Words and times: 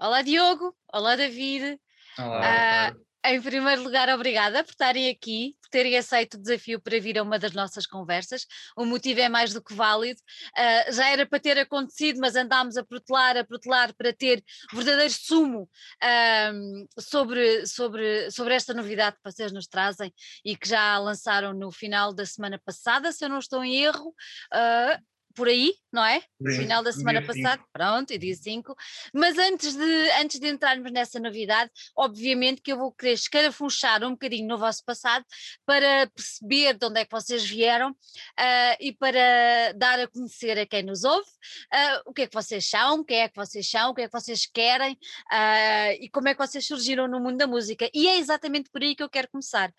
Olá, 0.00 0.22
Diogo. 0.22 0.76
Olá, 0.94 1.16
David. 1.16 1.76
Olá. 2.16 2.92
Uh, 2.92 3.08
em 3.24 3.42
primeiro 3.42 3.82
lugar, 3.82 4.08
obrigada 4.10 4.62
por 4.62 4.70
estarem 4.70 5.10
aqui, 5.10 5.56
por 5.60 5.68
terem 5.70 5.98
aceito 5.98 6.34
o 6.34 6.40
desafio 6.40 6.80
para 6.80 7.00
vir 7.00 7.18
a 7.18 7.22
uma 7.24 7.36
das 7.36 7.52
nossas 7.52 7.84
conversas. 7.84 8.46
O 8.76 8.84
motivo 8.84 9.18
é 9.18 9.28
mais 9.28 9.52
do 9.52 9.60
que 9.60 9.74
válido. 9.74 10.20
Uh, 10.56 10.92
já 10.92 11.10
era 11.10 11.26
para 11.26 11.40
ter 11.40 11.58
acontecido, 11.58 12.20
mas 12.20 12.36
andámos 12.36 12.76
a 12.76 12.84
protelar, 12.84 13.36
a 13.36 13.44
protelar 13.44 13.92
para 13.92 14.12
ter 14.12 14.40
verdadeiro 14.72 15.12
sumo 15.12 15.62
uh, 15.62 17.00
sobre, 17.00 17.66
sobre, 17.66 18.30
sobre 18.30 18.54
esta 18.54 18.72
novidade 18.72 19.16
que 19.16 19.32
vocês 19.32 19.50
nos 19.50 19.66
trazem 19.66 20.14
e 20.44 20.56
que 20.56 20.68
já 20.68 20.96
lançaram 20.98 21.52
no 21.52 21.72
final 21.72 22.14
da 22.14 22.24
semana 22.24 22.60
passada, 22.64 23.10
se 23.10 23.24
eu 23.24 23.28
não 23.28 23.40
estou 23.40 23.64
em 23.64 23.82
erro. 23.82 24.14
Uh, 24.54 25.17
por 25.38 25.46
aí, 25.46 25.72
não 25.92 26.04
é? 26.04 26.20
No 26.40 26.50
final 26.50 26.82
da 26.82 26.92
semana 26.92 27.24
passada, 27.24 27.62
pronto, 27.72 28.12
e 28.12 28.18
dia 28.18 28.34
5. 28.34 28.74
Mas 29.14 29.38
antes 29.38 29.76
de, 29.76 30.10
antes 30.20 30.40
de 30.40 30.48
entrarmos 30.48 30.90
nessa 30.90 31.20
novidade, 31.20 31.70
obviamente 31.96 32.60
que 32.60 32.72
eu 32.72 32.76
vou 32.76 32.90
querer 32.90 33.12
escarafunchar 33.12 34.02
um 34.02 34.10
bocadinho 34.10 34.48
no 34.48 34.58
vosso 34.58 34.84
passado 34.84 35.24
para 35.64 36.10
perceber 36.12 36.76
de 36.76 36.84
onde 36.84 37.00
é 37.00 37.04
que 37.04 37.12
vocês 37.12 37.48
vieram 37.48 37.92
uh, 37.92 38.76
e 38.80 38.92
para 38.92 39.72
dar 39.76 40.00
a 40.00 40.08
conhecer 40.08 40.58
a 40.58 40.66
quem 40.66 40.82
nos 40.82 41.04
ouve 41.04 41.30
uh, 41.72 42.02
o 42.04 42.12
que 42.12 42.22
é 42.22 42.26
que 42.26 42.34
vocês 42.34 42.68
são, 42.68 43.04
quem 43.04 43.20
é 43.20 43.28
que 43.28 43.36
vocês 43.36 43.70
são, 43.70 43.90
o 43.90 43.94
que 43.94 44.02
é 44.02 44.06
que 44.08 44.12
vocês 44.12 44.44
querem 44.44 44.94
uh, 44.94 45.92
e 46.00 46.10
como 46.10 46.26
é 46.26 46.34
que 46.34 46.44
vocês 46.44 46.66
surgiram 46.66 47.06
no 47.06 47.20
mundo 47.20 47.36
da 47.36 47.46
música. 47.46 47.88
E 47.94 48.08
é 48.08 48.18
exatamente 48.18 48.70
por 48.70 48.82
aí 48.82 48.96
que 48.96 49.04
eu 49.04 49.08
quero 49.08 49.28
começar. 49.30 49.72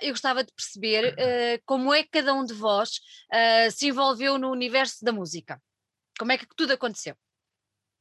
eu 0.00 0.10
gostava 0.10 0.42
de 0.42 0.50
perceber 0.54 1.14
como 1.66 1.92
é 1.92 2.02
que 2.02 2.08
cada 2.08 2.32
um 2.32 2.46
de 2.46 2.54
vós 2.54 2.98
se 3.70 3.88
envolveu 3.88 4.38
no 4.38 4.50
universo 4.50 4.85
universo 4.86 5.04
da 5.04 5.12
música? 5.12 5.60
Como 6.18 6.32
é 6.32 6.38
que 6.38 6.46
tudo 6.56 6.72
aconteceu? 6.72 7.14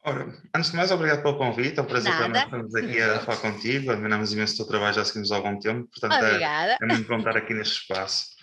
Ora, 0.03 0.27
antes 0.55 0.69
de 0.69 0.77
mais, 0.77 0.91
obrigado 0.91 1.23
pelo 1.23 1.37
convite, 1.37 1.79
é 1.79 1.81
um 1.81 1.85
prazer 1.85 2.13
nós 2.13 2.43
estarmos 2.43 2.75
aqui 2.75 3.01
a 3.01 3.19
falar 3.21 3.37
contigo, 3.37 3.91
admiramos 3.91 4.31
imenso 4.31 4.53
o 4.53 4.57
teu 4.57 4.67
trabalho, 4.67 4.93
já 4.93 5.03
seguimos 5.03 5.31
há 5.31 5.37
algum 5.37 5.59
tempo, 5.59 5.89
portanto 5.89 6.23
é, 6.23 6.77
é, 6.79 6.85
muito 6.85 7.07
bom 7.07 7.17
estar 7.17 7.35
aqui 7.35 7.55
neste 7.55 7.81
espaço. 7.81 8.35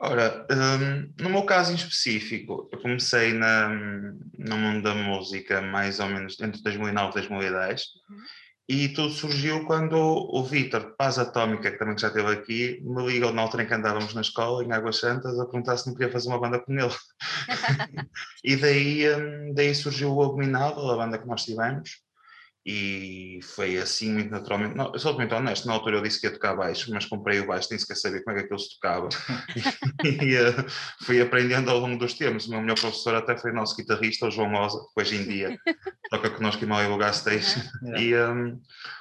Ora, 0.00 0.44
um, 0.50 1.22
no 1.22 1.30
meu 1.30 1.44
caso 1.44 1.70
em 1.70 1.76
específico, 1.76 2.68
eu 2.72 2.80
comecei 2.80 3.32
na, 3.32 3.68
no 3.68 4.56
mundo 4.56 4.82
da 4.82 4.92
música 4.92 5.62
mais 5.62 6.00
ou 6.00 6.08
menos 6.08 6.38
entre 6.40 6.60
2009 6.60 7.10
e 7.10 7.12
2010, 7.28 7.82
uhum. 8.10 8.16
E 8.66 8.88
tudo 8.88 9.10
surgiu 9.10 9.66
quando 9.66 9.94
o 9.94 10.42
Vítor, 10.42 10.94
Paz 10.96 11.18
Atómica, 11.18 11.70
que 11.70 11.78
também 11.78 11.98
já 11.98 12.08
esteve 12.08 12.32
aqui, 12.32 12.80
me 12.82 13.04
ligou 13.06 13.30
na 13.30 13.42
altura 13.42 13.62
em 13.62 13.66
que 13.66 13.74
andávamos 13.74 14.14
na 14.14 14.22
escola, 14.22 14.64
em 14.64 14.72
Águas 14.72 15.00
Santas, 15.00 15.38
a 15.38 15.44
perguntar 15.44 15.76
se 15.76 15.86
não 15.86 15.94
queria 15.94 16.10
fazer 16.10 16.28
uma 16.28 16.40
banda 16.40 16.58
com 16.58 16.72
ele. 16.72 16.88
e 18.42 18.56
daí, 18.56 19.14
hum, 19.14 19.52
daí 19.54 19.74
surgiu 19.74 20.14
o 20.14 20.22
Abominável, 20.22 20.90
a 20.90 20.96
banda 20.96 21.18
que 21.18 21.26
nós 21.26 21.44
tivemos, 21.44 22.03
e 22.66 23.40
foi 23.42 23.76
assim 23.76 24.10
muito 24.10 24.30
naturalmente. 24.30 24.74
Não, 24.74 24.90
eu 24.92 24.98
sou 24.98 25.12
muito 25.14 25.34
honesto, 25.34 25.66
na 25.66 25.74
altura 25.74 25.98
eu 25.98 26.02
disse 26.02 26.18
que 26.18 26.26
ia 26.26 26.32
tocar 26.32 26.56
baixo, 26.56 26.90
mas 26.92 27.04
comprei 27.04 27.40
o 27.40 27.46
baixo, 27.46 27.68
nem 27.70 27.78
sequer 27.78 27.94
saber 27.94 28.24
como 28.24 28.34
é 28.34 28.40
que 28.40 28.46
aquilo 28.46 28.58
se 28.58 28.74
tocava. 28.74 29.08
e 30.02 30.36
uh, 30.36 30.66
fui 31.02 31.20
aprendendo 31.20 31.70
ao 31.70 31.78
longo 31.78 31.98
dos 31.98 32.14
tempos. 32.14 32.46
O 32.46 32.50
meu 32.50 32.62
melhor 32.62 32.80
professor 32.80 33.14
até 33.14 33.36
foi 33.36 33.50
o 33.50 33.54
nosso 33.54 33.76
guitarrista, 33.76 34.26
o 34.26 34.30
João 34.30 34.48
Mosa, 34.48 34.78
que 34.78 35.00
hoje 35.00 35.16
em 35.16 35.24
dia 35.24 35.58
toca 36.10 36.30
connosco 36.30 36.64
em 36.64 36.68
Malibu 36.68 36.96
Gas 36.96 37.16
Station. 37.16 37.60
Uhum. 37.82 37.96
E 37.96 38.16
um, 38.16 38.60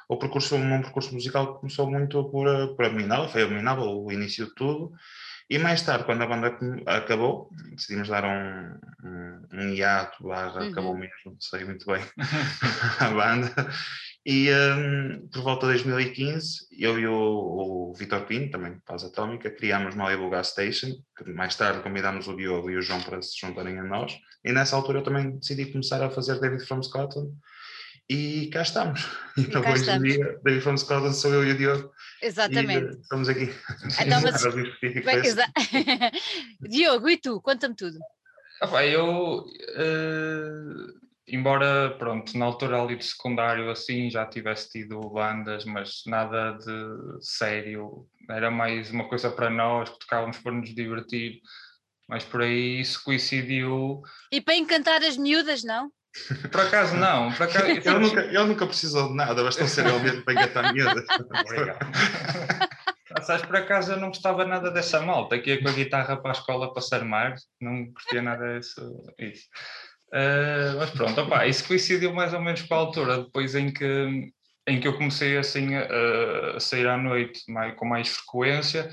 o 0.09 0.17
percurso, 0.17 0.55
um 0.55 0.81
percurso 0.81 1.13
musical 1.13 1.55
começou 1.55 1.89
muito 1.89 2.21
por, 2.25 2.47
eh, 2.47 2.67
por 2.75 2.83
Abominável, 2.83 3.29
foi 3.29 3.43
Abominável 3.43 3.85
o 3.85 4.11
início 4.11 4.45
de 4.45 4.55
tudo. 4.55 4.91
E 5.53 5.59
mais 5.59 5.83
tarde, 5.83 6.05
quando 6.05 6.23
a 6.23 6.25
banda 6.25 6.57
acabou, 6.87 7.47
decidimos 7.75 8.09
dar 8.09 8.25
um, 8.25 8.75
um, 9.07 9.41
um 9.53 9.69
hiato, 9.69 10.23
barra, 10.23 10.63
uhum. 10.63 10.71
acabou 10.71 10.97
mesmo, 10.97 11.13
não 11.27 11.39
sei 11.39 11.63
muito 11.63 11.85
bem, 11.85 12.01
a 12.99 13.09
banda. 13.09 13.53
E 14.25 14.49
um, 14.51 15.27
por 15.31 15.43
volta 15.43 15.67
de 15.67 15.73
2015, 15.73 16.69
eu 16.71 16.97
e 16.97 17.05
o, 17.05 17.13
o 17.13 17.93
Vitor 17.93 18.21
Pinto, 18.21 18.53
também 18.53 18.79
Paz 18.83 19.03
Atómica, 19.03 19.51
criámos 19.51 19.93
Malibu 19.93 20.27
Gas 20.31 20.47
Station, 20.47 20.89
que 21.15 21.31
mais 21.31 21.55
tarde 21.55 21.83
convidámos 21.83 22.27
o 22.27 22.35
Diogo 22.35 22.71
e 22.71 22.77
o 22.77 22.81
João 22.81 23.03
para 23.03 23.21
se 23.21 23.39
juntarem 23.39 23.77
a 23.77 23.83
nós. 23.83 24.17
E 24.43 24.51
nessa 24.51 24.75
altura 24.75 24.99
eu 24.99 25.03
também 25.03 25.37
decidi 25.37 25.67
começar 25.67 26.03
a 26.03 26.09
fazer 26.09 26.39
David 26.39 26.65
from 26.65 26.81
Scotland, 26.81 27.31
e 28.09 28.49
cá 28.51 28.63
estamos. 28.63 29.05
Então, 29.37 29.61
cá 29.61 29.71
hoje 29.71 29.89
em 29.89 30.01
dia, 30.01 30.39
David 30.43 30.63
from 30.63 30.77
Scotland 30.77 31.15
sou 31.15 31.31
eu 31.31 31.43
e 31.43 31.51
o 31.51 31.57
Diogo. 31.57 31.91
Exatamente. 32.23 32.95
E, 32.95 33.01
estamos 33.01 33.27
aqui. 33.27 33.53
Então, 33.99 34.21
mas... 34.21 34.43
Bem, 34.81 35.21
Diogo, 36.69 37.09
e 37.09 37.17
tu? 37.17 37.41
Conta-me 37.41 37.75
tudo. 37.75 37.99
Ah, 38.61 38.85
eu, 38.85 39.39
uh, 39.41 40.99
embora, 41.27 41.93
pronto, 41.99 42.37
na 42.37 42.45
altura 42.45 42.81
ali 42.81 42.95
de 42.95 43.03
secundário, 43.03 43.69
assim, 43.69 44.09
já 44.09 44.25
tivesse 44.25 44.69
tido 44.71 45.01
bandas, 45.09 45.65
mas 45.65 46.03
nada 46.07 46.53
de 46.53 47.25
sério. 47.25 48.07
Era 48.29 48.49
mais 48.49 48.89
uma 48.89 49.09
coisa 49.09 49.29
para 49.29 49.49
nós, 49.49 49.89
que 49.89 49.99
tocávamos 49.99 50.37
para 50.37 50.53
nos 50.53 50.73
divertir. 50.73 51.41
Mas 52.07 52.23
por 52.23 52.41
aí 52.41 52.79
isso 52.79 53.03
coincidiu. 53.03 54.01
E 54.31 54.39
para 54.39 54.55
encantar 54.55 55.03
as 55.03 55.17
miúdas, 55.17 55.63
não? 55.63 55.91
Por 56.51 56.61
acaso 56.61 56.95
não, 56.95 57.31
por 57.33 57.43
acaso, 57.43 57.65
ele, 57.65 57.99
nunca, 57.99 58.21
ele 58.21 58.43
nunca 58.43 58.67
precisou 58.67 59.09
de 59.09 59.15
nada, 59.15 59.43
bastou 59.43 59.67
ser 59.67 59.87
ele 59.87 59.99
mesmo 59.99 60.21
para 60.23 60.33
engatar 60.33 60.73
miúdas. 60.73 61.05
Sabes, 63.23 63.45
por 63.45 63.55
acaso 63.55 63.93
eu 63.93 63.97
não 63.97 64.09
gostava 64.09 64.45
nada 64.45 64.69
dessa 64.69 64.99
malta, 65.01 65.39
que 65.39 65.49
ia 65.51 65.61
com 65.61 65.69
a 65.69 65.73
guitarra 65.73 66.17
para 66.17 66.31
a 66.31 66.33
escola 66.33 66.71
para 66.71 66.81
ser 66.81 67.03
mar, 67.03 67.35
não 67.59 67.85
curtia 67.93 68.21
nada 68.21 68.59
disso. 68.59 68.81
Isso. 69.17 69.47
Uh, 70.09 70.77
mas 70.77 70.91
pronto, 70.91 71.21
opa, 71.21 71.47
isso 71.47 71.67
coincidiu 71.67 72.13
mais 72.13 72.33
ou 72.33 72.41
menos 72.41 72.61
com 72.61 72.73
a 72.75 72.77
altura, 72.77 73.23
depois 73.23 73.55
em 73.55 73.71
que, 73.71 74.31
em 74.67 74.79
que 74.79 74.87
eu 74.87 74.95
comecei 74.95 75.37
assim 75.37 75.75
a, 75.75 76.55
a 76.55 76.59
sair 76.59 76.87
à 76.87 76.97
noite 76.97 77.41
mais, 77.51 77.75
com 77.75 77.85
mais 77.85 78.09
frequência 78.09 78.91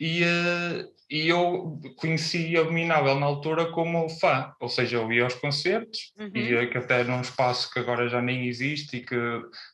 e, 0.00 0.22
uh, 0.22 0.97
e 1.10 1.28
eu 1.28 1.80
conheci 1.96 2.56
Abominável 2.56 3.18
na 3.18 3.26
altura 3.26 3.70
como 3.72 4.08
fã, 4.08 4.52
ou 4.60 4.68
seja, 4.68 4.96
eu 4.98 5.10
ia 5.10 5.24
aos 5.24 5.34
concertos 5.34 6.12
uhum. 6.18 6.30
e 6.34 6.66
que 6.66 6.78
até 6.78 7.02
num 7.04 7.20
espaço 7.20 7.70
que 7.72 7.78
agora 7.78 8.08
já 8.08 8.20
nem 8.20 8.46
existe 8.46 8.98
e 8.98 9.00
que 9.04 9.16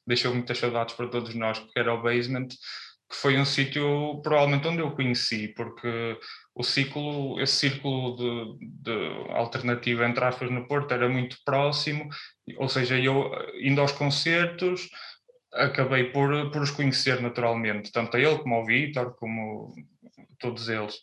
deixou 0.07 0.33
muitas 0.33 0.59
saudades 0.59 0.95
para 0.95 1.09
todos 1.09 1.35
nós, 1.35 1.59
que 1.59 1.79
era 1.79 1.93
o 1.93 2.03
Basement, 2.03 2.49
que 2.49 3.17
foi 3.17 3.37
um 3.37 3.45
sítio 3.45 4.21
provavelmente 4.23 4.69
onde 4.69 4.81
eu 4.81 4.93
conheci, 4.93 5.49
porque 5.49 6.17
o 6.55 6.63
ciclo, 6.63 7.41
esse 7.41 7.57
círculo 7.57 8.17
de, 8.17 8.67
de 8.83 9.31
alternativa 9.31 10.07
entre 10.07 10.25
aspas 10.25 10.51
no 10.51 10.69
Porto 10.69 10.95
era 10.95 11.09
muito 11.09 11.37
próximo, 11.45 12.09
ou 12.57 12.69
seja, 12.69 12.99
eu 12.99 13.31
indo 13.61 13.81
aos 13.81 13.93
concertos 13.93 14.89
acabei 15.53 16.05
por, 16.05 16.51
por 16.51 16.63
os 16.63 16.71
conhecer 16.71 17.21
naturalmente, 17.21 17.93
tanto 17.93 18.17
a 18.17 18.21
ele 18.21 18.39
como 18.39 18.55
ao 18.55 18.67
Vitor, 18.67 19.15
como 19.17 19.73
todos 20.39 20.69
eles. 20.69 21.01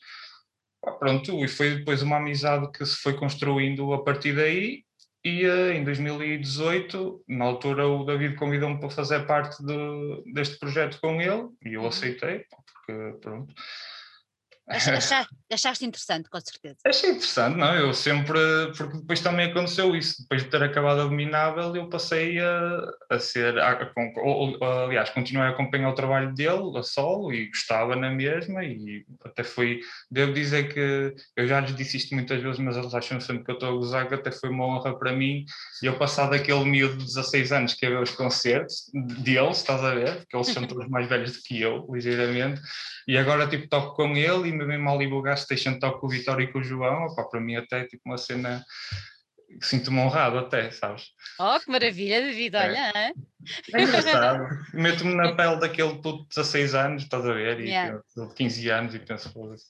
Pronto, 0.99 1.44
e 1.44 1.47
foi 1.47 1.75
depois 1.75 2.01
uma 2.01 2.17
amizade 2.17 2.72
que 2.72 2.85
se 2.85 2.95
foi 2.97 3.13
construindo 3.13 3.94
a 3.94 4.03
partir 4.03 4.35
daí. 4.35 4.83
E 5.23 5.45
uh, 5.45 5.72
em 5.72 5.83
2018, 5.83 7.23
na 7.27 7.45
altura, 7.45 7.88
o 7.88 8.03
David 8.03 8.35
convidou-me 8.35 8.79
para 8.79 8.89
fazer 8.89 9.27
parte 9.27 9.63
de, 9.63 10.33
deste 10.33 10.57
projeto 10.57 10.99
com 10.99 11.22
ele 11.22 11.47
e 11.63 11.75
eu 11.75 11.81
uhum. 11.81 11.88
aceitei, 11.88 12.45
porque 12.49 13.19
pronto, 13.22 13.53
Achaste, 14.71 15.27
achaste 15.51 15.85
interessante, 15.85 16.29
com 16.29 16.39
certeza. 16.39 16.77
Achei 16.85 17.11
interessante, 17.11 17.57
não? 17.57 17.75
Eu 17.75 17.93
sempre, 17.93 18.39
porque 18.75 18.97
depois 18.97 19.19
também 19.19 19.51
aconteceu 19.51 19.95
isso, 19.95 20.21
depois 20.21 20.43
de 20.43 20.49
ter 20.49 20.63
acabado 20.63 21.01
a 21.01 21.03
Dominável, 21.03 21.75
eu 21.75 21.89
passei 21.89 22.39
a, 22.39 22.91
a 23.09 23.19
ser, 23.19 23.59
a, 23.59 23.71
a, 23.71 24.83
aliás, 24.85 25.09
continuei 25.09 25.47
a 25.47 25.51
acompanhar 25.51 25.89
o 25.89 25.95
trabalho 25.95 26.33
dele, 26.33 26.77
a 26.77 26.83
solo, 26.83 27.33
e 27.33 27.47
gostava 27.47 27.95
na 27.95 28.09
mesma, 28.09 28.63
e 28.63 29.05
até 29.25 29.43
foi, 29.43 29.81
devo 30.09 30.33
dizer 30.33 30.73
que 30.73 31.13
eu 31.35 31.47
já 31.47 31.59
lhes 31.59 31.75
disse 31.75 31.97
isto 31.97 32.15
muitas 32.15 32.41
vezes, 32.41 32.59
mas 32.59 32.77
eles 32.77 32.93
acham 32.93 33.19
sempre 33.19 33.43
que 33.43 33.51
eu 33.51 33.55
estou 33.55 33.69
a 33.69 33.73
gozar, 33.73 34.07
que 34.07 34.15
até 34.15 34.31
foi 34.31 34.49
uma 34.49 34.65
honra 34.65 34.97
para 34.97 35.11
mim, 35.11 35.45
e 35.83 35.85
eu 35.85 35.97
passar 35.97 36.29
daquele 36.29 36.63
miúdo 36.63 36.97
de 36.97 37.05
16 37.05 37.51
anos 37.51 37.73
que 37.73 37.85
ia 37.85 37.91
ver 37.91 38.01
os 38.01 38.11
concertos 38.11 38.90
deles, 38.93 39.57
estás 39.57 39.84
a 39.84 39.93
ver, 39.93 40.16
porque 40.17 40.35
eles 40.35 40.47
são 40.47 40.66
todos 40.66 40.87
mais 40.87 41.07
velhos 41.07 41.34
do 41.34 41.40
que 41.43 41.61
eu, 41.61 41.85
ligeiramente, 41.91 42.61
e 43.07 43.17
agora 43.17 43.47
tipo 43.47 43.67
toco 43.67 43.96
com 43.96 44.16
ele 44.16 44.49
e 44.63 44.67
mesmo 44.67 44.81
em 44.81 44.85
Malibu 44.85 45.22
Gas 45.22 45.41
Station 45.41 45.79
toco 45.79 45.99
com 45.99 46.08
o 46.08 46.09
Vitório 46.09 46.43
e 46.43 46.52
com 46.52 46.59
o 46.59 46.63
João, 46.63 47.05
opa, 47.05 47.23
para 47.23 47.40
mim 47.40 47.55
até 47.55 47.81
é 47.81 47.85
tipo 47.85 48.02
uma 48.05 48.17
cena 48.17 48.63
que 49.59 49.66
sinto-me 49.66 49.99
honrado 49.99 50.37
até, 50.37 50.72
sabes? 50.72 51.08
Oh, 51.40 51.59
que 51.59 51.69
maravilha, 51.69 52.22
David, 52.22 52.55
olha. 52.55 52.91
É, 52.96 53.11
é 53.73 53.84
engraçado. 53.84 54.47
Meto-me 54.73 55.13
na 55.13 55.35
pele 55.35 55.59
daquele 55.59 55.96
puto 55.96 56.23
de 56.23 56.29
16 56.29 56.75
anos, 56.75 57.03
estás 57.03 57.25
a 57.25 57.34
ver, 57.34 57.59
e 57.59 57.66
yeah. 57.66 57.99
de 58.16 58.34
15 58.34 58.69
anos 58.69 58.96
e 58.96 58.99
penso, 58.99 59.31
foda-se. 59.31 59.66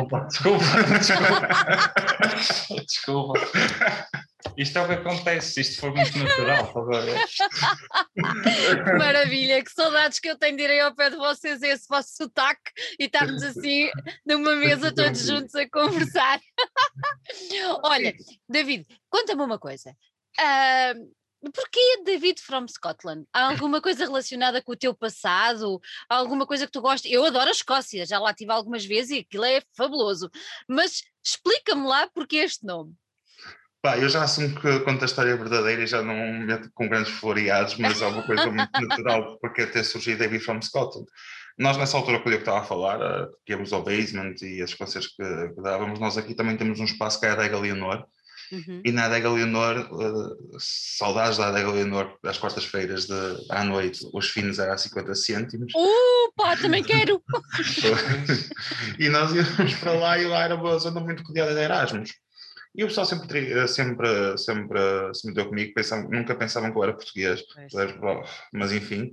Opa, 0.00 0.20
desculpa, 0.20 0.64
desculpa. 0.98 1.48
desculpa. 2.84 3.40
Isto 4.56 4.78
é 4.78 4.82
o 4.82 4.86
que 4.86 4.92
acontece, 4.94 5.52
se 5.52 5.60
isto 5.60 5.80
for 5.80 5.94
muito 5.94 6.18
natural, 6.18 6.72
Que 8.14 8.92
maravilha, 8.98 9.62
que 9.62 9.70
saudades 9.70 10.18
que 10.18 10.28
eu 10.28 10.38
tenho 10.38 10.56
de 10.56 10.62
ir 10.64 10.80
ao 10.80 10.94
pé 10.94 11.10
de 11.10 11.16
vocês, 11.16 11.62
esse 11.62 11.86
vosso 11.88 12.16
sotaque, 12.16 12.72
e 12.98 13.04
estarmos 13.04 13.42
assim 13.42 13.90
numa 14.26 14.56
mesa 14.56 14.92
todos 14.94 15.26
juntos 15.26 15.54
a 15.54 15.68
conversar. 15.68 16.40
Olha, 17.84 18.14
David, 18.48 18.86
conta-me 19.08 19.42
uma 19.42 19.58
coisa. 19.58 19.90
Uh, 20.40 21.12
Porquê 21.40 22.02
David 22.04 22.40
from 22.40 22.66
Scotland? 22.66 23.24
Há 23.32 23.50
alguma 23.50 23.80
coisa 23.80 24.04
relacionada 24.04 24.60
com 24.60 24.72
o 24.72 24.76
teu 24.76 24.92
passado? 24.92 25.80
Há 26.08 26.16
alguma 26.16 26.46
coisa 26.46 26.66
que 26.66 26.72
tu 26.72 26.80
gostas? 26.80 27.10
Eu 27.10 27.24
adoro 27.24 27.48
a 27.48 27.52
Escócia, 27.52 28.04
já 28.04 28.18
lá 28.18 28.30
estive 28.30 28.50
algumas 28.50 28.84
vezes 28.84 29.10
e 29.10 29.18
aquilo 29.20 29.44
é 29.44 29.62
fabuloso. 29.76 30.28
Mas 30.68 31.02
explica-me 31.24 31.86
lá 31.86 32.08
porque 32.12 32.36
este 32.36 32.66
nome. 32.66 32.94
Pá, 33.80 33.96
eu 33.96 34.08
já 34.08 34.24
assumo 34.24 34.60
que 34.60 34.80
conto 34.80 35.02
a 35.02 35.06
história 35.06 35.36
verdadeira 35.36 35.82
e 35.82 35.86
já 35.86 36.02
não 36.02 36.16
meto 36.44 36.68
com 36.74 36.88
grandes 36.88 37.12
floreados, 37.12 37.76
mas 37.76 38.02
é 38.02 38.06
uma 38.06 38.26
coisa 38.26 38.46
muito 38.46 38.72
natural 38.88 39.38
porque 39.38 39.66
ter 39.66 39.84
surgido 39.84 40.18
David 40.18 40.42
from 40.42 40.60
Scotland. 40.60 41.06
Nós, 41.56 41.76
nessa 41.76 41.96
altura, 41.96 42.20
quando 42.20 42.34
eu 42.34 42.40
estava 42.40 42.60
a 42.60 42.64
falar, 42.64 43.00
uh, 43.00 43.30
que 43.44 43.52
íamos 43.52 43.72
ao 43.72 43.82
basement 43.82 44.34
e 44.42 44.62
as 44.62 44.74
que, 44.74 44.84
que, 44.84 45.62
dávamos, 45.62 46.00
nós 46.00 46.18
aqui 46.18 46.34
também 46.34 46.56
temos 46.56 46.80
um 46.80 46.84
espaço 46.84 47.20
que 47.20 47.26
é 47.26 47.30
a 47.30 47.32
Adega 47.32 47.58
Leonor. 47.58 48.04
Uhum. 48.50 48.82
E 48.84 48.92
na 48.92 49.04
Adega 49.04 49.30
Leonor, 49.30 49.88
uh, 49.92 50.56
saudades 50.58 51.38
da 51.38 51.48
Adega 51.48 51.70
Leonor, 51.70 52.16
às 52.24 52.38
quartas-feiras 52.38 53.06
à 53.50 53.64
noite, 53.64 54.00
os 54.12 54.28
finos 54.28 54.58
eram 54.58 54.72
a 54.72 54.78
50 54.78 55.14
cêntimos. 55.14 55.72
Uh, 55.74 56.32
pá, 56.36 56.56
também 56.56 56.82
quero! 56.84 57.22
e 58.98 59.08
nós 59.08 59.34
íamos 59.34 59.74
para 59.74 59.92
lá 59.92 60.18
e 60.18 60.26
lá 60.26 60.44
era 60.44 60.54
uma 60.54 60.78
zona 60.78 61.00
muito 61.00 61.22
rodeada 61.22 61.54
de 61.54 61.60
Erasmus. 61.60 62.12
E 62.78 62.84
o 62.84 62.86
pessoal 62.86 63.04
sempre, 63.04 63.52
eh, 63.52 63.66
sempre, 63.66 64.38
sempre 64.38 64.78
se 65.12 65.26
meteu 65.26 65.46
comigo, 65.48 65.74
pensavam, 65.74 66.08
nunca 66.08 66.36
pensavam 66.36 66.70
que 66.70 66.78
eu 66.78 66.84
era 66.84 66.92
português, 66.92 67.42
mas 68.52 68.70
enfim. 68.70 69.12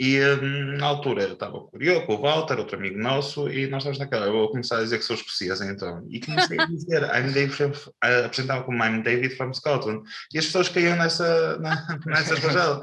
E 0.00 0.18
hum, 0.18 0.78
na 0.78 0.86
altura 0.86 1.24
eu 1.24 1.34
estava 1.34 1.52
com 1.60 1.76
o 1.76 1.78
Diogo, 1.78 2.06
com 2.06 2.14
o 2.14 2.22
Walter, 2.22 2.58
outro 2.58 2.78
amigo 2.78 2.98
nosso, 2.98 3.50
e 3.50 3.66
nós 3.66 3.82
estávamos 3.82 3.98
naquela. 3.98 4.26
Eu 4.26 4.32
vou 4.32 4.50
começar 4.50 4.78
a 4.78 4.82
dizer 4.82 4.96
que 4.96 5.04
sou 5.04 5.14
escocesa 5.14 5.70
então. 5.70 6.06
E 6.08 6.20
comecei 6.20 6.58
a 6.58 6.64
dizer, 6.64 7.02
I'm 7.14 7.32
David 7.32 7.74
apresentava 8.00 8.64
como 8.64 8.82
I'm 8.82 9.02
David 9.02 9.36
from 9.36 9.52
Scotland. 9.52 10.02
E 10.32 10.38
as 10.38 10.46
pessoas 10.46 10.70
caíam 10.70 10.96
nessa, 10.96 11.58
na, 11.58 11.98
nessa. 12.06 12.80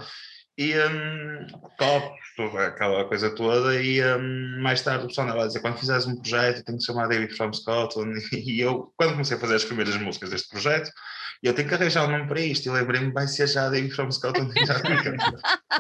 E 0.59 0.73
um, 0.77 1.47
copos, 1.77 2.53
aquela 2.57 3.05
coisa 3.05 3.33
toda, 3.33 3.81
e 3.81 4.03
um, 4.03 4.61
mais 4.61 4.81
tarde 4.81 5.05
o 5.05 5.07
pessoal 5.07 5.27
andava 5.27 5.45
a 5.45 5.47
dizer: 5.47 5.61
quando 5.61 5.77
fizeres 5.77 6.05
um 6.05 6.17
projeto, 6.17 6.65
tem 6.65 6.75
que 6.75 6.83
chamar 6.83 7.07
David 7.07 7.33
from 7.33 7.53
Scotland. 7.53 8.19
E 8.33 8.59
eu, 8.59 8.91
quando 8.97 9.11
comecei 9.11 9.37
a 9.37 9.39
fazer 9.39 9.55
as 9.55 9.63
primeiras 9.63 9.95
músicas 9.95 10.31
deste 10.31 10.49
projeto, 10.49 10.91
eu 11.41 11.53
tenho 11.53 11.65
que 11.65 11.75
arranjar 11.75 12.05
um 12.05 12.11
nome 12.11 12.27
para 12.27 12.41
isto. 12.41 12.65
E 12.65 12.71
lembrei-me, 12.71 13.13
vai 13.13 13.25
ser 13.25 13.47
já 13.47 13.69
David 13.69 13.95
from 13.95 14.11
Scotland. 14.11 14.53
já 14.67 14.73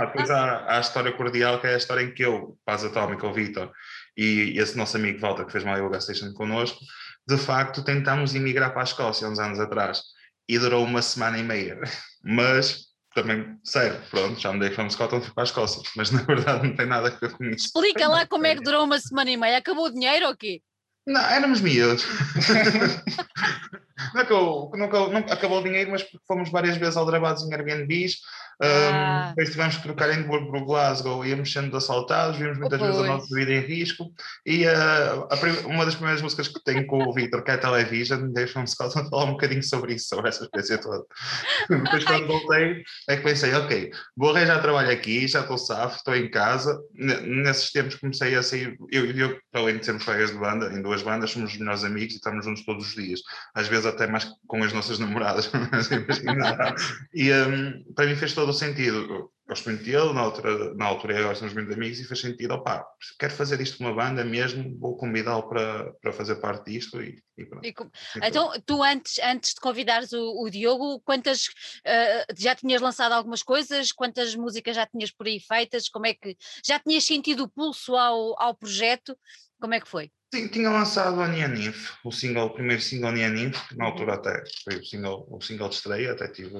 Depois 0.05 0.29
há, 0.29 0.59
há, 0.59 0.77
a 0.77 0.79
história 0.79 1.11
cordial, 1.11 1.59
que 1.59 1.67
é 1.67 1.73
a 1.73 1.77
história 1.77 2.01
em 2.01 2.13
que 2.13 2.23
eu, 2.23 2.57
Paz 2.65 2.81
Atómica, 2.85 3.27
o 3.27 3.33
Vitor, 3.33 3.69
e 4.15 4.57
esse 4.57 4.77
nosso 4.77 4.95
amigo 4.95 5.19
Walter, 5.19 5.45
que 5.45 5.51
fez 5.51 5.65
uma 5.65 5.77
yoga 5.77 5.99
station 5.99 6.31
connosco, 6.31 6.79
de 7.27 7.37
facto 7.37 7.83
tentámos 7.83 8.33
emigrar 8.33 8.71
para 8.71 8.83
a 8.83 8.85
Escócia 8.85 9.27
uns 9.27 9.39
anos 9.39 9.59
atrás. 9.59 10.03
E 10.47 10.57
durou 10.57 10.85
uma 10.85 11.01
semana 11.01 11.37
e 11.37 11.43
meia. 11.43 11.81
Mas 12.23 12.88
também, 13.13 13.57
sério, 13.63 13.99
pronto, 14.09 14.39
já 14.39 14.53
me 14.53 14.59
dei 14.59 14.71
from 14.71 14.89
Scotland 14.89 15.25
fui 15.25 15.33
para 15.33 15.43
a 15.43 15.45
Escócia, 15.45 15.81
mas 15.95 16.11
na 16.11 16.21
verdade 16.21 16.67
não 16.67 16.75
tem 16.75 16.85
nada 16.85 17.07
a 17.07 17.11
ver 17.11 17.31
com 17.31 17.43
isso. 17.45 17.67
Explica 17.67 18.07
lá 18.07 18.25
como 18.25 18.45
é 18.45 18.55
que 18.55 18.61
durou 18.63 18.83
uma 18.83 18.99
semana 18.99 19.31
e 19.31 19.37
meia. 19.37 19.57
Acabou 19.57 19.85
o 19.85 19.91
dinheiro 19.91 20.27
ou 20.27 20.35
quê? 20.35 20.61
Não, 21.07 21.21
éramos 21.21 21.61
miúdos. 21.61 22.05
não, 24.13 24.21
acabou, 24.21 24.71
não, 24.75 24.85
acabou, 24.85 25.11
não 25.11 25.19
acabou 25.19 25.59
o 25.59 25.63
dinheiro, 25.63 25.91
mas 25.91 26.05
fomos 26.27 26.51
várias 26.51 26.77
vezes 26.77 26.97
aldrabados 26.97 27.43
em 27.43 27.53
Airbnbs, 27.53 28.17
ah. 28.61 29.27
Um, 29.27 29.29
depois 29.29 29.51
tivemos 29.51 29.77
que 29.77 29.83
trocar 29.83 30.09
em 30.09 30.19
Edimburgo 30.19 30.65
Glasgow, 30.65 31.25
íamos 31.25 31.51
sendo 31.51 31.77
assaltados, 31.77 32.37
vimos 32.37 32.57
muitas 32.57 32.81
oh, 32.81 32.85
vezes 32.85 33.01
a 33.01 33.07
nossa 33.07 33.35
vida 33.35 33.53
em 33.53 33.61
risco. 33.61 34.11
E 34.45 34.65
uh, 34.65 35.27
a, 35.29 35.67
uma 35.67 35.85
das 35.85 35.95
primeiras 35.95 36.21
músicas 36.21 36.49
que 36.49 36.61
tenho 36.63 36.85
com 36.85 37.01
o 37.03 37.13
Victor, 37.13 37.43
que 37.43 37.51
é 37.51 37.53
a 37.53 37.57
Television, 37.57 38.31
deixam-me 38.33 38.67
Scotland 38.67 39.07
falar 39.09 39.25
um 39.25 39.31
bocadinho 39.31 39.63
sobre 39.63 39.93
isso, 39.93 40.09
sobre 40.09 40.29
essa 40.29 40.43
experiência 40.43 40.77
toda. 40.77 41.03
depois, 41.69 42.03
quando 42.03 42.27
voltei, 42.27 42.83
é 43.07 43.15
que 43.15 43.23
pensei: 43.23 43.53
ok, 43.53 43.91
vou 44.17 44.35
arranjar 44.35 44.61
trabalho 44.61 44.91
aqui, 44.91 45.27
já 45.27 45.41
estou 45.41 45.57
safo, 45.57 45.97
estou 45.97 46.15
em 46.15 46.29
casa. 46.29 46.77
N 46.93 47.43
nesses 47.43 47.71
tempos 47.71 47.95
comecei 47.95 48.35
a 48.35 48.43
sair, 48.43 48.77
eu 48.91 49.05
e 49.05 49.19
eu, 49.19 49.37
além 49.53 49.77
de 49.77 49.85
sermos 49.85 50.03
colegas 50.03 50.31
de 50.31 50.37
banda, 50.37 50.73
em 50.73 50.81
duas 50.81 51.01
bandas, 51.01 51.31
somos 51.31 51.53
os 51.53 51.57
melhores 51.57 51.83
amigos 51.85 52.13
e 52.13 52.17
estamos 52.17 52.43
juntos 52.43 52.65
todos 52.65 52.87
os 52.87 52.93
dias, 52.93 53.21
às 53.55 53.67
vezes 53.67 53.85
até 53.85 54.05
mais 54.07 54.29
com 54.47 54.61
as 54.63 54.73
nossas 54.73 54.99
namoradas. 54.99 55.49
e 57.13 57.31
um, 57.31 57.83
para 57.95 58.05
mim 58.05 58.15
fez 58.15 58.33
todo 58.33 58.48
todo 58.49 58.53
o 58.53 58.53
sentido. 58.53 59.31
Gosto 59.47 59.67
muito 59.67 59.83
dele, 59.83 60.13
na 60.13 60.21
altura, 60.21 60.73
na 60.75 60.85
altura 60.85 61.19
agora 61.19 61.35
somos 61.35 61.55
muito 61.55 61.73
amigos 61.73 61.99
e 61.99 62.03
fez 62.03 62.21
sentido, 62.21 62.53
opá, 62.53 62.85
quero 63.19 63.33
fazer 63.33 63.59
isto 63.59 63.79
com 63.79 63.85
uma 63.85 63.95
banda 63.95 64.23
mesmo, 64.23 64.77
vou 64.77 64.95
convidá-lo 64.95 65.49
para, 65.49 65.91
para 65.93 66.13
fazer 66.13 66.35
parte 66.35 66.71
disto 66.71 67.01
e, 67.01 67.19
e 67.35 67.45
pronto. 67.45 67.65
E 67.65 67.73
com... 67.73 67.89
então, 68.23 68.51
tu 68.63 68.83
antes, 68.83 69.17
antes 69.23 69.55
de 69.55 69.59
convidares 69.59 70.13
o, 70.13 70.43
o 70.43 70.49
Diogo, 70.51 70.99
quantas, 70.99 71.47
uh, 71.47 72.33
já 72.37 72.53
tinhas 72.53 72.79
lançado 72.79 73.13
algumas 73.13 73.41
coisas, 73.41 73.91
quantas 73.91 74.35
músicas 74.35 74.75
já 74.75 74.85
tinhas 74.85 75.09
por 75.09 75.25
aí 75.25 75.39
feitas, 75.39 75.89
como 75.89 76.05
é 76.05 76.13
que, 76.13 76.37
já 76.63 76.79
tinhas 76.79 77.03
sentido 77.03 77.43
o 77.43 77.49
pulso 77.49 77.95
ao, 77.95 78.39
ao 78.39 78.53
projeto, 78.53 79.17
como 79.59 79.73
é 79.73 79.79
que 79.79 79.89
foi? 79.89 80.11
Sim, 80.31 80.47
tinha 80.47 80.69
lançado 80.69 81.19
a 81.19 81.27
Nianif, 81.27 81.93
o 82.03 82.11
single, 82.11 82.45
o 82.45 82.53
primeiro 82.53 82.83
single 82.83 83.13
Nianif, 83.13 83.67
que 83.67 83.75
na 83.75 83.85
uhum. 83.85 83.91
altura 83.91 84.13
até 84.13 84.43
foi 84.63 84.75
o 84.75 84.85
single, 84.85 85.27
o 85.27 85.41
single 85.41 85.69
de 85.69 85.75
estreia, 85.75 86.11
até 86.11 86.27
tive 86.27 86.55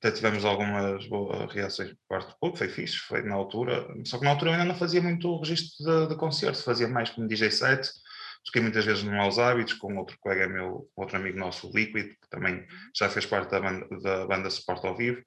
até 0.00 0.10
tivemos 0.10 0.44
algumas 0.46 1.06
boas 1.06 1.52
reações 1.52 1.90
por 1.90 1.98
parte 2.08 2.28
do 2.30 2.38
público, 2.38 2.58
foi 2.58 2.68
fixe, 2.68 2.96
foi 2.96 3.22
na 3.22 3.34
altura, 3.34 3.86
só 4.06 4.18
que 4.18 4.24
na 4.24 4.30
altura 4.30 4.50
eu 4.50 4.54
ainda 4.54 4.64
não 4.64 4.74
fazia 4.74 5.02
muito 5.02 5.38
registro 5.38 5.84
de, 5.84 6.08
de 6.08 6.16
concerto, 6.16 6.62
fazia 6.62 6.88
mais 6.88 7.10
como 7.10 7.28
DJ 7.28 7.50
set, 7.50 7.86
toquei 8.44 8.62
muitas 8.62 8.84
vezes 8.84 9.02
no 9.02 9.12
Maus 9.12 9.38
Hábitos 9.38 9.74
com 9.74 9.94
outro 9.98 10.16
colega 10.18 10.48
meu, 10.48 10.88
outro 10.96 11.18
amigo 11.18 11.38
nosso, 11.38 11.68
o 11.68 11.76
Liquid, 11.76 12.08
que 12.08 12.30
também 12.30 12.66
já 12.96 13.10
fez 13.10 13.26
parte 13.26 13.50
da 13.50 13.60
banda, 13.60 13.86
da 14.02 14.26
banda 14.26 14.48
Suporte 14.48 14.86
ao 14.86 14.96
Vivo, 14.96 15.22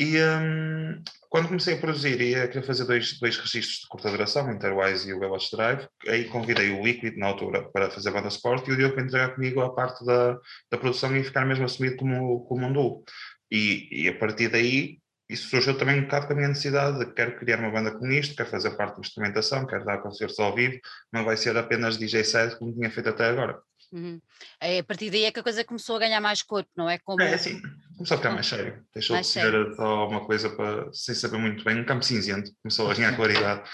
e 0.00 0.16
um, 0.18 1.02
quando 1.28 1.48
comecei 1.48 1.74
a 1.74 1.78
produzir 1.78 2.18
e 2.22 2.34
a 2.34 2.48
querer 2.48 2.64
fazer 2.64 2.86
dois, 2.86 3.18
dois 3.18 3.36
registros 3.36 3.80
de 3.80 3.86
curta 3.86 4.10
duração, 4.10 4.48
o 4.48 4.50
Interwise 4.50 5.10
e 5.10 5.12
o 5.12 5.18
Watch 5.18 5.54
Drive, 5.54 5.86
aí 6.08 6.24
convidei 6.24 6.70
o 6.70 6.82
Liquid 6.82 7.18
na 7.18 7.26
altura 7.26 7.70
para 7.70 7.90
fazer 7.90 8.08
a 8.08 8.12
banda 8.12 8.30
suporte 8.30 8.70
e 8.70 8.72
o 8.72 8.76
Diogo 8.78 8.94
para 8.94 9.04
entregar 9.04 9.34
comigo 9.34 9.60
a 9.60 9.74
parte 9.74 10.02
da, 10.06 10.38
da 10.70 10.78
produção 10.78 11.14
e 11.14 11.22
ficar 11.22 11.44
mesmo 11.44 11.66
assumido 11.66 11.96
como, 11.96 12.40
como 12.46 12.66
um 12.66 12.72
duo. 12.72 13.04
E, 13.50 13.88
e, 13.90 14.08
a 14.08 14.18
partir 14.18 14.48
daí, 14.48 14.98
isso 15.28 15.48
surgiu 15.48 15.76
também 15.76 15.98
um 15.98 16.02
bocado 16.02 16.26
com 16.26 16.32
a 16.32 16.36
minha 16.36 16.48
necessidade 16.48 16.98
de 16.98 17.12
quero 17.12 17.38
criar 17.38 17.58
uma 17.58 17.70
banda 17.70 17.92
com 17.92 18.06
isto, 18.10 18.34
quero 18.34 18.48
fazer 18.48 18.70
parte 18.70 18.94
da 18.94 19.00
instrumentação, 19.00 19.66
quero 19.66 19.84
dar 19.84 19.98
concertos 19.98 20.38
ao 20.38 20.54
vivo, 20.54 20.80
não 21.12 21.24
vai 21.24 21.36
ser 21.36 21.56
apenas 21.56 21.96
DJ 21.96 22.24
set 22.24 22.58
como 22.58 22.72
tinha 22.72 22.90
feito 22.90 23.08
até 23.08 23.28
agora. 23.28 23.60
Uhum. 23.92 24.20
É, 24.60 24.78
a 24.78 24.84
partir 24.84 25.10
daí 25.10 25.24
é 25.24 25.32
que 25.32 25.40
a 25.40 25.42
coisa 25.42 25.64
começou 25.64 25.96
a 25.96 26.00
ganhar 26.00 26.20
mais 26.20 26.42
corpo, 26.42 26.70
não 26.76 26.88
é? 26.88 26.98
Como... 26.98 27.20
É, 27.20 27.36
sim, 27.38 27.60
começou 27.96 28.16
a 28.16 28.18
ficar 28.18 28.30
mais 28.32 28.46
sério. 28.46 28.84
Deixou 28.94 29.14
mais 29.14 29.26
de 29.26 29.32
ser 29.32 29.40
sério. 29.42 29.74
só 29.74 30.08
uma 30.08 30.24
coisa 30.26 30.50
para, 30.50 30.92
sem 30.92 31.14
saber 31.14 31.38
muito 31.38 31.64
bem, 31.64 31.80
um 31.80 31.84
campo 31.84 32.04
cinzento, 32.04 32.52
começou 32.62 32.90
a 32.90 32.94
ganhar 32.94 33.14
claridade. 33.16 33.68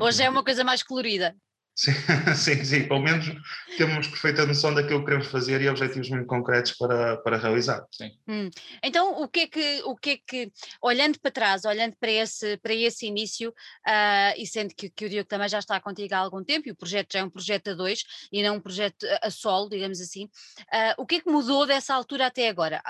Hoje 0.00 0.22
é 0.22 0.28
uma 0.28 0.44
coisa 0.44 0.62
mais 0.62 0.82
colorida. 0.82 1.34
Sim, 1.76 1.90
sim, 2.36 2.64
sim, 2.64 2.86
pelo 2.86 3.00
menos 3.00 3.26
temos 3.76 4.06
perfeita 4.06 4.46
noção 4.46 4.72
daquilo 4.72 5.00
que 5.00 5.06
queremos 5.06 5.26
fazer 5.26 5.60
e 5.60 5.68
objetivos 5.68 6.08
muito 6.08 6.26
concretos 6.26 6.72
para, 6.72 7.16
para 7.18 7.36
realizar. 7.36 7.84
Sim. 7.90 8.12
Hum. 8.28 8.48
Então, 8.82 9.20
o 9.20 9.28
que, 9.28 9.40
é 9.40 9.46
que, 9.48 9.82
o 9.84 9.96
que 9.96 10.10
é 10.10 10.18
que, 10.24 10.52
olhando 10.80 11.18
para 11.18 11.32
trás, 11.32 11.64
olhando 11.64 11.96
para 11.98 12.12
esse, 12.12 12.56
para 12.58 12.72
esse 12.72 13.06
início, 13.06 13.50
uh, 13.50 14.34
e 14.36 14.46
sendo 14.46 14.72
que, 14.74 14.88
que 14.88 15.06
o 15.06 15.08
Diogo 15.08 15.28
também 15.28 15.48
já 15.48 15.58
está 15.58 15.80
contigo 15.80 16.14
há 16.14 16.18
algum 16.18 16.44
tempo, 16.44 16.68
e 16.68 16.72
o 16.72 16.76
projeto 16.76 17.12
já 17.12 17.18
é 17.18 17.24
um 17.24 17.30
projeto 17.30 17.70
a 17.70 17.74
dois 17.74 18.04
e 18.30 18.42
não 18.42 18.56
um 18.56 18.60
projeto 18.60 19.04
a 19.20 19.30
solo, 19.30 19.68
digamos 19.68 20.00
assim, 20.00 20.26
uh, 20.26 20.94
o 20.96 21.04
que 21.04 21.16
é 21.16 21.20
que 21.20 21.30
mudou 21.30 21.66
dessa 21.66 21.92
altura 21.92 22.26
até 22.26 22.48
agora? 22.48 22.80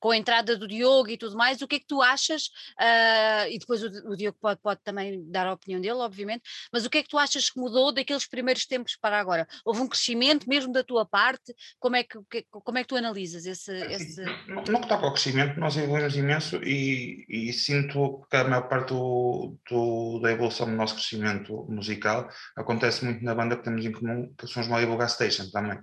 Com 0.00 0.10
a 0.10 0.16
entrada 0.16 0.56
do 0.56 0.68
Diogo 0.68 1.10
e 1.10 1.16
tudo 1.16 1.36
mais, 1.36 1.60
o 1.62 1.68
que 1.68 1.76
é 1.76 1.78
que 1.78 1.86
tu 1.86 2.02
achas? 2.02 2.44
Uh, 2.78 3.50
e 3.50 3.58
depois 3.58 3.82
o, 3.82 3.86
o, 4.10 4.16
Diogo 4.16 4.38
pode, 4.40 4.60
pode 4.60 4.80
também 4.82 5.24
dar 5.30 5.46
a 5.46 5.52
opinião 5.52 5.80
dele, 5.80 5.94
obviamente, 5.94 6.42
mas 6.72 6.84
o 6.84 6.90
que 6.90 6.98
é 6.98 7.02
que 7.02 7.08
tu 7.08 7.18
achas 7.18 7.50
que 7.50 7.58
mudou 7.58 7.92
daqueles 7.92 8.26
primeiros 8.26 8.66
tempos 8.66 8.96
para 8.96 9.18
agora? 9.18 9.46
Houve 9.64 9.80
um 9.80 9.88
crescimento 9.88 10.48
mesmo 10.48 10.72
da 10.72 10.82
tua 10.82 11.06
parte? 11.06 11.54
Como 11.78 11.96
é 11.96 12.04
que, 12.04 12.18
como 12.50 12.78
é 12.78 12.82
que 12.82 12.88
tu 12.88 12.96
analisas 12.96 13.46
esse. 13.46 13.72
É 13.72 13.94
assim, 13.94 14.04
esse... 14.04 14.24
No, 14.48 14.62
no 14.62 14.80
que 14.80 14.88
toca 14.88 15.04
ao 15.04 15.12
crescimento, 15.12 15.58
nós 15.58 15.76
evoluímos 15.76 16.16
imenso 16.16 16.56
e, 16.62 17.24
e, 17.28 17.52
sinto 17.52 18.26
que 18.30 18.36
a 18.36 18.44
maior 18.44 18.68
parte 18.68 18.88
do, 18.88 19.56
do, 19.68 20.20
da 20.20 20.32
evolução 20.32 20.66
do 20.66 20.76
nosso 20.76 20.94
crescimento 20.94 21.66
musical 21.68 22.28
acontece 22.56 23.04
muito 23.04 23.24
na 23.24 23.34
banda 23.34 23.56
que 23.56 23.64
temos 23.64 23.84
em 23.84 23.92
comum, 23.92 24.32
que 24.36 24.46
somos 24.46 24.68
uma 24.68 24.96
Gas 24.96 25.12
Station 25.12 25.50
também 25.50 25.78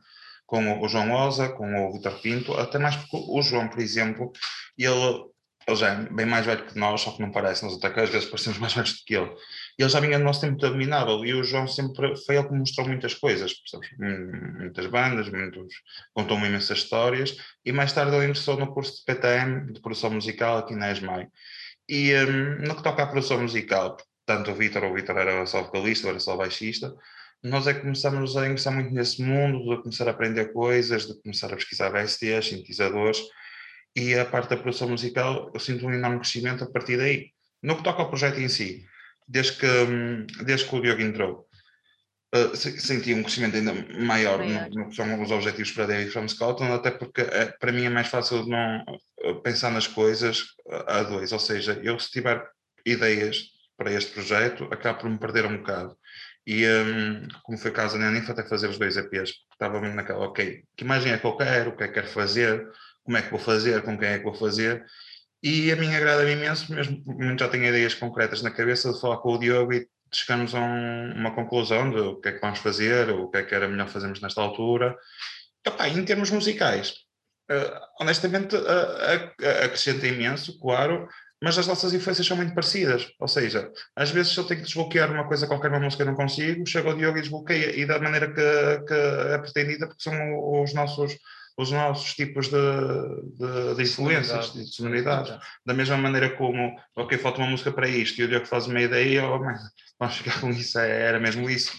com 0.49 0.81
o 0.81 0.87
João 0.89 1.11
Osa, 1.11 1.49
com 1.49 1.85
o 1.85 1.93
Vitor 1.93 2.19
Pinto, 2.21 2.53
até 2.55 2.79
mais 2.79 2.95
porque 2.95 3.17
o 3.17 3.41
João, 3.43 3.67
por 3.67 3.79
exemplo, 3.79 4.33
ele, 4.75 4.89
ele 5.67 5.75
já 5.75 5.89
é 5.89 5.95
bem 6.09 6.25
mais 6.25 6.43
velho 6.43 6.65
que 6.65 6.77
nós, 6.77 7.01
só 7.01 7.11
que 7.11 7.21
não 7.21 7.31
parece, 7.31 7.63
nós 7.63 7.75
até 7.75 8.01
às 8.01 8.09
vezes 8.09 8.27
parecemos 8.27 8.57
mais 8.57 8.73
velhos 8.73 8.93
do 8.93 9.05
que 9.05 9.15
ele. 9.15 9.31
Ele 9.77 9.89
já 9.89 9.99
vinha 9.99 10.17
no 10.17 10.25
nosso 10.25 10.41
tempo 10.41 10.57
dominável 10.57 11.23
e 11.23 11.35
o 11.35 11.43
João 11.43 11.67
sempre 11.67 12.15
foi 12.25 12.37
ele 12.37 12.47
que 12.47 12.53
mostrou 12.55 12.87
muitas 12.87 13.13
coisas, 13.13 13.53
percebes? 13.53 13.89
muitas 13.99 14.87
bandas, 14.87 15.29
muitos, 15.29 15.71
contou-me 16.15 16.47
imensas 16.47 16.79
histórias 16.79 17.37
e 17.63 17.71
mais 17.71 17.93
tarde 17.93 18.15
ele 18.15 18.25
ingressou 18.25 18.57
no 18.57 18.73
curso 18.73 18.97
de 18.97 19.03
PTM, 19.05 19.71
de 19.71 19.79
produção 19.79 20.09
musical, 20.09 20.57
aqui 20.57 20.73
na 20.73 20.91
ESMAI. 20.91 21.27
E 21.87 22.11
um, 22.15 22.67
no 22.67 22.75
que 22.75 22.83
toca 22.83 23.03
à 23.03 23.07
produção 23.07 23.39
musical, 23.39 23.97
tanto 24.25 24.49
o 24.49 24.55
Vitor, 24.55 24.83
o 24.83 24.93
Vitor 24.95 25.15
era 25.15 25.45
só 25.45 25.61
vocalista, 25.61 26.09
era 26.09 26.19
só 26.19 26.35
baixista, 26.35 26.91
nós 27.43 27.67
é 27.67 27.73
que 27.73 27.81
começamos 27.81 28.35
a 28.35 28.45
ingressar 28.45 28.73
muito 28.73 28.93
nesse 28.93 29.21
mundo, 29.21 29.75
de 29.75 29.81
começar 29.81 30.07
a 30.07 30.11
aprender 30.11 30.51
coisas, 30.51 31.07
de 31.07 31.21
começar 31.21 31.47
a 31.47 31.55
pesquisar 31.55 31.89
VSTs, 31.89 32.47
sintetizadores, 32.47 33.19
e 33.95 34.13
a 34.15 34.25
parte 34.25 34.49
da 34.49 34.57
produção 34.57 34.89
musical 34.89 35.51
eu 35.53 35.59
sinto 35.59 35.85
um 35.85 35.93
enorme 35.93 36.19
crescimento 36.19 36.63
a 36.63 36.69
partir 36.69 36.97
daí. 36.97 37.31
No 37.61 37.77
que 37.77 37.83
toca 37.83 38.01
ao 38.01 38.09
projeto 38.09 38.39
em 38.39 38.49
si, 38.49 38.85
desde 39.27 39.53
que, 39.53 40.43
desde 40.43 40.67
que 40.67 40.75
o 40.75 40.81
Diogo 40.81 41.01
entrou, 41.01 41.47
uh, 42.35 42.55
senti 42.55 43.13
um 43.13 43.23
crescimento 43.23 43.55
ainda 43.55 43.73
maior, 43.73 44.39
maior. 44.39 44.69
No, 44.69 44.83
no, 44.83 44.89
que 44.89 44.95
são 44.95 45.21
os 45.21 45.31
objetivos 45.31 45.71
para 45.71 45.87
David 45.87 46.11
from 46.11 46.27
Scotland, 46.27 46.73
até 46.73 46.91
porque 46.91 47.21
é, 47.21 47.45
para 47.59 47.71
mim 47.71 47.85
é 47.85 47.89
mais 47.89 48.07
fácil 48.07 48.45
não 48.45 48.83
pensar 49.43 49.71
nas 49.71 49.87
coisas 49.87 50.45
a 50.87 51.03
dois, 51.03 51.31
ou 51.31 51.39
seja, 51.39 51.79
eu 51.83 51.99
se 51.99 52.09
tiver 52.09 52.45
ideias 52.85 53.49
para 53.77 53.91
este 53.91 54.11
projeto, 54.11 54.67
acabo 54.71 54.99
por 54.99 55.09
me 55.09 55.17
perder 55.17 55.45
um 55.45 55.57
bocado. 55.57 55.97
E 56.51 56.67
um, 56.67 57.27
como 57.43 57.59
foi 57.59 57.69
o 57.69 57.73
caso 57.75 57.99
da 57.99 58.09
Ninfa, 58.09 58.31
até 58.31 58.43
fazer 58.43 58.69
os 58.69 58.79
dois 58.79 58.95
porque 58.95 59.19
estava 59.19 59.79
mesmo 59.79 59.95
naquela, 59.95 60.25
ok, 60.25 60.63
que 60.75 60.83
imagem 60.83 61.11
é 61.11 61.17
que 61.19 61.25
eu 61.25 61.37
quero, 61.37 61.69
o 61.69 61.77
que 61.77 61.83
é 61.83 61.87
que 61.87 61.93
quero 61.93 62.07
fazer, 62.07 62.67
como 63.03 63.17
é 63.17 63.21
que 63.21 63.29
vou 63.29 63.39
fazer, 63.39 63.83
com 63.83 63.95
quem 63.95 64.07
é 64.07 64.17
que 64.17 64.23
vou 64.23 64.33
fazer, 64.33 64.83
e 65.43 65.71
a 65.71 65.75
mim 65.75 65.93
agrada-me 65.93 66.31
imenso, 66.31 66.73
mesmo 66.73 67.03
já 67.37 67.47
tenho 67.49 67.65
ideias 67.65 67.93
concretas 67.93 68.41
na 68.41 68.49
cabeça 68.49 68.91
de 68.91 68.99
falar 68.99 69.17
com 69.17 69.33
o 69.33 69.37
Diogo 69.37 69.73
e 69.73 69.87
chegamos 70.11 70.55
a 70.55 70.59
um, 70.59 71.13
uma 71.17 71.35
conclusão 71.35 71.87
de 71.91 71.99
o 71.99 72.15
que 72.15 72.29
é 72.29 72.31
que 72.31 72.41
vamos 72.41 72.57
fazer, 72.57 73.11
o 73.11 73.29
que 73.29 73.37
é 73.37 73.43
que 73.43 73.53
era 73.53 73.67
melhor 73.67 73.87
fazermos 73.87 74.19
nesta 74.19 74.41
altura. 74.41 74.97
E, 75.85 75.99
em 75.99 76.03
termos 76.03 76.31
musicais, 76.31 76.95
uh, 77.51 77.79
honestamente, 78.01 78.55
uh, 78.55 78.59
uh, 78.59 79.65
acrescenta 79.65 80.07
imenso, 80.07 80.59
claro, 80.59 81.07
mas 81.41 81.57
as 81.57 81.67
nossas 81.67 81.93
influências 81.93 82.27
são 82.27 82.37
muito 82.37 82.53
parecidas. 82.53 83.07
Ou 83.19 83.27
seja, 83.27 83.71
às 83.95 84.11
vezes 84.11 84.35
eu 84.35 84.43
tenho 84.43 84.59
que 84.59 84.65
desbloquear 84.65 85.11
uma 85.11 85.27
coisa 85.27 85.47
qualquer, 85.47 85.69
uma 85.69 85.79
música 85.79 86.05
não 86.05 86.15
consigo, 86.15 86.65
chego 86.67 86.89
ao 86.89 86.97
Diogo 86.97 87.17
e 87.17 87.21
desbloqueia, 87.21 87.79
e 87.79 87.85
da 87.85 87.99
maneira 87.99 88.27
que, 88.27 88.85
que 88.85 88.93
é 88.93 89.37
pretendida, 89.37 89.87
porque 89.87 90.03
são 90.03 90.61
os 90.61 90.73
nossos 90.73 91.17
os 91.59 91.71
nossos 91.71 92.13
tipos 92.13 92.47
de, 92.47 92.55
de, 93.37 93.75
de 93.75 93.83
influências, 93.83 94.53
de 94.53 94.65
sonoridades. 94.67 95.37
Da 95.65 95.73
mesma 95.73 95.97
maneira 95.97 96.29
como, 96.37 96.73
ok, 96.95 97.17
falta 97.17 97.39
uma 97.39 97.49
música 97.49 97.69
para 97.69 97.89
isto, 97.89 98.21
e 98.21 98.23
o 98.23 98.29
Diogo 98.29 98.45
faz 98.45 98.65
uma 98.67 98.79
ideia, 98.79 99.27
oh, 99.27 99.39
mas 99.39 99.59
vamos 99.99 100.15
ficar 100.15 100.39
com 100.39 100.49
isso, 100.51 100.79
é, 100.79 100.89
era 100.89 101.19
mesmo 101.19 101.49
isso. 101.49 101.73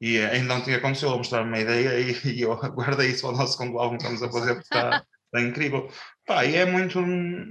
E 0.00 0.18
ainda 0.20 0.54
não 0.54 0.62
tinha 0.62 0.78
acontecido, 0.78 1.10
eu 1.10 1.18
mostrar 1.18 1.42
uma 1.42 1.58
ideia 1.58 2.00
e, 2.00 2.28
e 2.32 2.42
eu 2.42 2.56
guardei 2.72 3.08
isso 3.08 3.26
ao 3.26 3.36
nosso 3.36 3.58
segundo 3.58 3.78
álbum 3.78 3.98
que 3.98 4.04
estamos 4.04 4.22
a 4.22 4.30
fazer, 4.30 4.54
porque 4.54 4.74
está, 4.74 5.04
está 5.26 5.46
incrível. 5.46 5.90
Pá, 6.26 6.44
e 6.44 6.56
é 6.56 6.66
muito, 6.66 6.98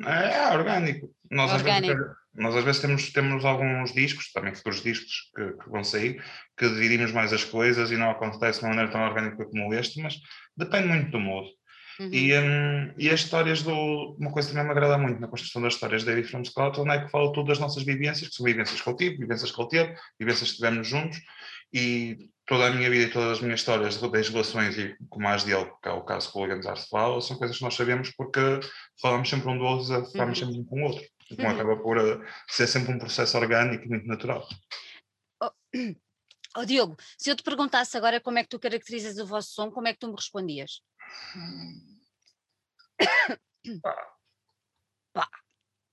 é, 0.05 0.33
é 0.35 0.53
orgânico. 0.53 1.09
Nós, 1.31 1.51
orgânico. 1.51 1.91
Às 1.91 1.97
vezes, 1.97 2.15
nós 2.35 2.55
às 2.55 2.63
vezes 2.65 2.81
temos, 2.81 3.11
temos 3.11 3.45
alguns 3.45 3.93
discos, 3.93 4.31
também 4.31 4.53
futuros 4.53 4.83
discos 4.83 5.31
que, 5.33 5.53
que 5.53 5.69
vão 5.69 5.83
sair, 5.83 6.21
que 6.57 6.67
dividimos 6.67 7.11
mais 7.13 7.31
as 7.31 7.45
coisas 7.45 7.91
e 7.91 7.97
não 7.97 8.11
acontece 8.11 8.59
de 8.59 8.65
uma 8.65 8.75
maneira 8.75 8.91
tão 8.91 9.01
orgânica 9.01 9.45
como 9.45 9.73
este, 9.73 10.01
mas 10.01 10.15
depende 10.57 10.89
muito 10.89 11.11
do 11.11 11.19
modo. 11.19 11.47
Uhum. 11.99 12.09
E, 12.11 12.37
um, 12.37 12.93
e 12.97 13.09
as 13.09 13.21
histórias 13.21 13.63
do. 13.63 14.17
Uma 14.19 14.31
coisa 14.31 14.49
que 14.49 14.53
também 14.53 14.65
me 14.67 14.71
agrada 14.77 14.97
muito 14.97 15.19
na 15.21 15.29
construção 15.29 15.61
das 15.61 15.75
histórias 15.75 16.03
da 16.03 16.11
David 16.11 16.29
from 16.29 16.43
Scotland 16.43 16.91
é 16.91 17.05
que 17.05 17.09
fala 17.09 17.31
tudo 17.31 17.47
das 17.47 17.59
nossas 17.59 17.83
vivências, 17.83 18.27
que 18.27 18.35
são 18.35 18.45
vivências 18.45 18.81
que 18.81 18.89
eu 18.89 18.97
tive, 18.97 19.17
vivências 19.17 19.49
que 19.49 19.61
ele 19.61 19.69
teve, 19.69 19.95
vivências 20.19 20.51
que 20.51 20.57
tivemos 20.57 20.87
juntos, 20.87 21.17
e 21.73 22.29
toda 22.45 22.67
a 22.67 22.71
minha 22.71 22.89
vida 22.89 23.05
e 23.05 23.11
todas 23.11 23.37
as 23.37 23.41
minhas 23.41 23.59
histórias 23.59 23.97
das 23.97 24.29
relações, 24.29 24.77
e 24.77 24.95
como 25.09 25.27
as 25.27 25.43
dele, 25.43 25.71
que 25.81 25.89
é 25.89 25.91
o 25.91 26.03
caso 26.03 26.31
que 26.31 26.37
o 26.37 26.61
Zars 26.61 26.87
fala, 26.87 27.19
são 27.21 27.37
coisas 27.37 27.57
que 27.57 27.63
nós 27.63 27.73
sabemos 27.73 28.11
porque 28.15 28.59
falamos 29.01 29.29
sempre 29.29 29.49
um 29.49 29.57
do 29.57 29.63
outro, 29.63 29.87
falamos 30.11 30.39
uhum. 30.39 30.47
sempre 30.47 30.61
um 30.61 30.65
com 30.65 30.81
o 30.81 30.85
outro. 30.85 31.03
Então 31.31 31.45
uhum. 31.45 31.51
acaba 31.51 31.77
por 31.77 31.97
uh, 31.97 32.23
ser 32.47 32.67
sempre 32.67 32.93
um 32.93 32.99
processo 32.99 33.35
orgânico 33.37 33.85
e 33.85 33.87
muito 33.87 34.07
natural. 34.07 34.47
Oh, 35.41 35.49
oh, 36.57 36.65
Diogo, 36.65 36.97
se 37.17 37.31
eu 37.31 37.35
te 37.35 37.43
perguntasse 37.43 37.97
agora 37.97 38.21
como 38.21 38.37
é 38.37 38.43
que 38.43 38.49
tu 38.49 38.59
caracterizas 38.59 39.17
o 39.17 39.25
vosso 39.25 39.53
som, 39.53 39.71
como 39.71 39.87
é 39.87 39.93
que 39.93 39.99
tu 39.99 40.07
me 40.07 40.15
respondias? 40.15 40.81
Pá. 43.81 43.95
Pá. 45.13 45.27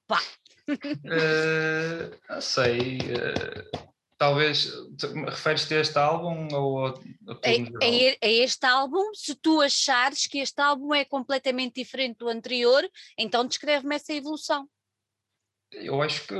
Pá. 0.06 0.20
Uh, 0.68 2.18
não 2.28 2.40
sei. 2.40 2.98
Uh, 2.98 3.91
talvez 4.22 4.72
referes-te 5.26 5.74
a 5.74 5.80
este 5.80 5.98
álbum 5.98 6.46
ou 6.54 6.86
a, 6.86 6.90
a, 6.90 6.92
a, 6.92 8.24
a, 8.24 8.28
este 8.28 8.64
álbum? 8.64 9.12
Se 9.14 9.34
tu 9.34 9.60
achares 9.60 10.28
que 10.28 10.38
este 10.38 10.60
álbum 10.60 10.94
é 10.94 11.04
completamente 11.04 11.82
diferente 11.82 12.18
do 12.18 12.28
anterior, 12.28 12.88
então 13.18 13.44
descreve-me 13.44 13.96
essa 13.96 14.12
evolução. 14.12 14.68
Eu 15.72 16.00
acho 16.00 16.24
que 16.28 16.34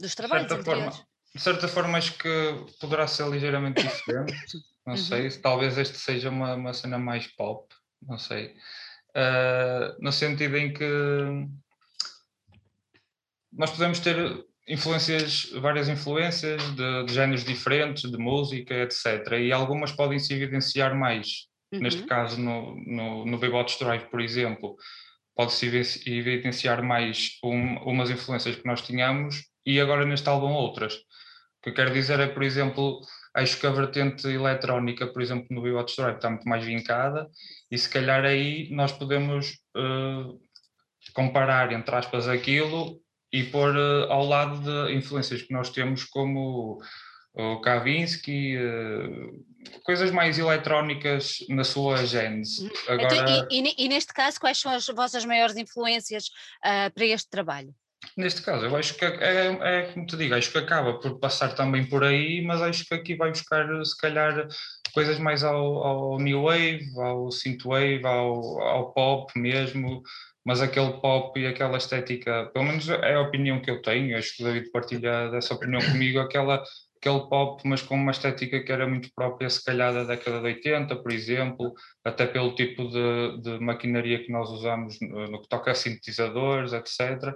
dos 0.00 0.14
trabalhos 0.14 0.46
de 0.46 0.54
certa 0.54 0.70
anteriores. 0.70 0.96
forma, 0.96 1.08
de 1.34 1.42
certa 1.42 1.68
forma 1.68 1.98
acho 1.98 2.16
que 2.16 2.66
poderá 2.80 3.06
ser 3.06 3.28
ligeiramente 3.28 3.82
diferente. 3.82 4.32
não 4.86 4.94
uhum. 4.94 4.96
sei, 4.96 5.30
talvez 5.32 5.76
este 5.76 5.98
seja 5.98 6.30
uma, 6.30 6.54
uma 6.54 6.72
cena 6.72 6.98
mais 6.98 7.26
pop 7.26 7.68
não 8.00 8.16
sei. 8.16 8.56
Uh, 9.14 9.94
no 10.00 10.10
sentido 10.10 10.56
em 10.56 10.72
que 10.72 10.88
nós 13.52 13.70
podemos 13.70 14.00
ter 14.00 14.16
influências, 14.68 15.50
várias 15.60 15.88
influências 15.88 16.62
de, 16.74 17.04
de 17.04 17.14
géneros 17.14 17.44
diferentes, 17.44 18.10
de 18.10 18.16
música, 18.16 18.74
etc. 18.74 19.32
E 19.40 19.52
algumas 19.52 19.92
podem 19.92 20.18
se 20.18 20.34
evidenciar 20.34 20.94
mais. 20.94 21.46
Uhum. 21.72 21.80
Neste 21.80 22.02
caso, 22.04 22.40
no, 22.40 22.76
no, 22.86 23.24
no 23.26 23.38
Bebots 23.38 23.78
Drive, 23.78 24.04
por 24.10 24.20
exemplo, 24.20 24.76
pode-se 25.34 25.66
evidenciar 26.06 26.82
mais 26.82 27.38
um, 27.42 27.76
umas 27.78 28.10
influências 28.10 28.56
que 28.56 28.66
nós 28.66 28.82
tínhamos 28.82 29.44
e 29.64 29.80
agora 29.80 30.04
neste 30.04 30.28
álbum 30.28 30.52
outras. 30.52 30.94
O 30.94 31.62
que 31.62 31.70
eu 31.70 31.74
quero 31.74 31.92
dizer 31.92 32.20
é, 32.20 32.26
por 32.26 32.42
exemplo, 32.42 33.00
acho 33.34 33.58
que 33.58 33.66
a 33.66 33.70
vertente 33.70 34.28
eletrónica, 34.28 35.06
por 35.06 35.22
exemplo, 35.22 35.46
no 35.50 35.62
Bebop 35.62 35.90
Drive 35.96 36.16
está 36.16 36.28
muito 36.28 36.48
mais 36.48 36.64
vincada 36.64 37.28
e 37.70 37.78
se 37.78 37.88
calhar 37.88 38.24
aí 38.24 38.68
nós 38.70 38.92
podemos 38.92 39.58
uh, 39.76 40.40
comparar, 41.14 41.72
entre 41.72 41.94
aspas, 41.94 42.28
aquilo 42.28 43.00
e 43.32 43.44
pôr 43.44 43.74
uh, 43.74 44.10
ao 44.10 44.24
lado 44.26 44.58
de 44.60 44.94
influências 44.94 45.42
que 45.42 45.52
nós 45.52 45.70
temos 45.70 46.04
como 46.04 46.82
o 47.34 47.60
Kavinsky, 47.60 48.56
uh, 48.58 49.44
coisas 49.84 50.10
mais 50.10 50.38
eletrónicas 50.38 51.38
na 51.48 51.64
sua 51.64 52.04
gênese. 52.04 52.66
Então, 52.66 52.94
Agora... 52.94 53.14
Então, 53.14 53.48
e, 53.50 53.74
e, 53.84 53.88
neste 53.88 54.12
caso, 54.12 54.38
quais 54.38 54.58
são 54.58 54.70
as 54.70 54.86
vossas 54.88 55.24
maiores 55.24 55.56
influências 55.56 56.26
para 56.60 57.06
este 57.06 57.30
trabalho? 57.30 57.74
Neste 58.16 58.42
caso, 58.42 58.66
eu 58.66 58.76
acho 58.76 58.94
que 58.94 59.04
é, 59.04 59.16
é, 59.20 59.58
é, 59.62 59.82
como 59.92 60.04
te 60.04 60.16
digo, 60.16 60.34
acho 60.34 60.50
que 60.50 60.58
acaba 60.58 60.98
por 60.98 61.18
passar 61.18 61.54
também 61.54 61.86
por 61.86 62.04
aí, 62.04 62.42
mas 62.42 62.60
acho 62.60 62.84
que 62.84 62.94
aqui 62.94 63.14
vai 63.14 63.30
buscar 63.30 63.66
se 63.84 63.96
calhar 63.96 64.46
coisas 64.92 65.18
mais 65.18 65.42
ao, 65.42 65.82
ao 65.82 66.18
new 66.18 66.42
wave, 66.42 66.84
ao 66.98 67.30
synthwave, 67.30 68.04
ao, 68.04 68.60
ao 68.60 68.92
pop 68.92 69.38
mesmo, 69.38 70.02
mas 70.44 70.60
aquele 70.60 70.92
pop 71.00 71.38
e 71.38 71.46
aquela 71.46 71.76
estética, 71.76 72.50
pelo 72.52 72.66
menos 72.66 72.88
é 72.88 73.14
a 73.14 73.20
opinião 73.20 73.60
que 73.60 73.70
eu 73.70 73.80
tenho, 73.80 74.16
acho 74.16 74.36
que 74.36 74.42
o 74.42 74.46
David 74.46 74.70
partilha 74.70 75.30
dessa 75.30 75.54
opinião 75.54 75.80
comigo, 75.80 76.18
aquela, 76.18 76.62
aquele 76.96 77.20
pop, 77.28 77.62
mas 77.66 77.82
com 77.82 77.94
uma 77.94 78.10
estética 78.10 78.62
que 78.62 78.72
era 78.72 78.86
muito 78.86 79.08
própria, 79.14 79.48
se 79.48 79.64
calhar 79.64 79.92
da 79.92 80.04
década 80.04 80.40
de 80.40 80.46
80, 80.46 80.96
por 80.96 81.12
exemplo, 81.12 81.72
até 82.04 82.26
pelo 82.26 82.54
tipo 82.54 82.88
de, 82.88 83.40
de 83.42 83.58
maquinaria 83.60 84.22
que 84.22 84.32
nós 84.32 84.50
usamos 84.50 84.98
no, 85.00 85.40
que 85.40 85.48
toca 85.48 85.70
a 85.70 85.74
sintetizadores, 85.74 86.72
etc 86.72 87.34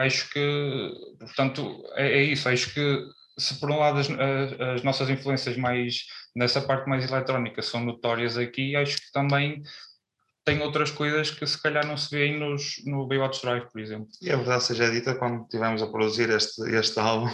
acho 0.00 0.30
que, 0.30 0.92
portanto, 1.18 1.82
é, 1.94 2.06
é 2.18 2.22
isso. 2.22 2.48
Acho 2.48 2.72
que 2.72 3.04
se 3.38 3.58
por 3.58 3.70
um 3.70 3.78
lado 3.78 3.98
as, 3.98 4.08
as, 4.10 4.82
nossas 4.82 5.08
influências 5.08 5.56
mais 5.56 6.04
nessa 6.34 6.60
parte 6.60 6.88
mais 6.88 7.10
eletrónica 7.10 7.62
são 7.62 7.84
notórias 7.84 8.36
aqui, 8.36 8.76
acho 8.76 8.96
que 8.96 9.12
também 9.12 9.62
tem 10.44 10.62
outras 10.62 10.90
coisas 10.90 11.30
que 11.30 11.46
se 11.46 11.60
calhar 11.60 11.86
não 11.86 11.96
se 11.96 12.10
vêem 12.10 12.38
nos, 12.38 12.82
no 12.86 13.06
Baywatch 13.06 13.42
Drive, 13.42 13.70
por 13.70 13.80
exemplo. 13.80 14.08
E 14.22 14.30
a 14.30 14.36
verdade 14.36 14.64
seja 14.64 14.90
dita, 14.90 15.14
quando 15.14 15.42
estivemos 15.42 15.82
a 15.82 15.86
produzir 15.86 16.30
este, 16.30 16.62
este 16.74 16.98
álbum, 16.98 17.28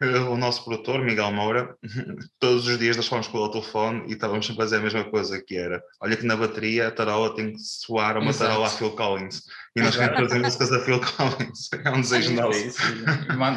o 0.30 0.36
nosso 0.36 0.64
produtor, 0.64 1.00
Miguel 1.04 1.32
Moura, 1.32 1.74
todos 2.38 2.66
os 2.66 2.78
dias 2.78 2.96
nós 2.96 3.08
fomos 3.08 3.26
com 3.28 3.38
o 3.38 3.50
telefone 3.50 4.04
e 4.08 4.12
estávamos 4.12 4.46
sempre 4.46 4.62
a 4.62 4.64
fazer 4.64 4.76
a 4.76 4.80
mesma 4.80 5.04
coisa, 5.04 5.42
que 5.44 5.56
era, 5.56 5.82
olha 6.00 6.16
que 6.16 6.26
na 6.26 6.36
bateria 6.36 6.88
a 6.88 6.90
tarola 6.90 7.34
tem 7.34 7.52
que 7.52 7.58
soar 7.58 8.16
uma 8.18 8.30
Exato. 8.30 8.50
tarola 8.50 8.66
a 8.68 8.70
Phil 8.70 8.90
Collins. 8.92 9.42
E 9.76 9.80
nós 9.82 9.94
queremos 9.94 10.32
fazer 10.32 10.38
músicas 10.38 10.72
a 10.72 10.80
Phil 10.80 11.00
Collins, 11.00 11.68
é 11.84 11.90
um 11.90 12.00
desejo 12.00 12.32
nosso. 12.32 12.78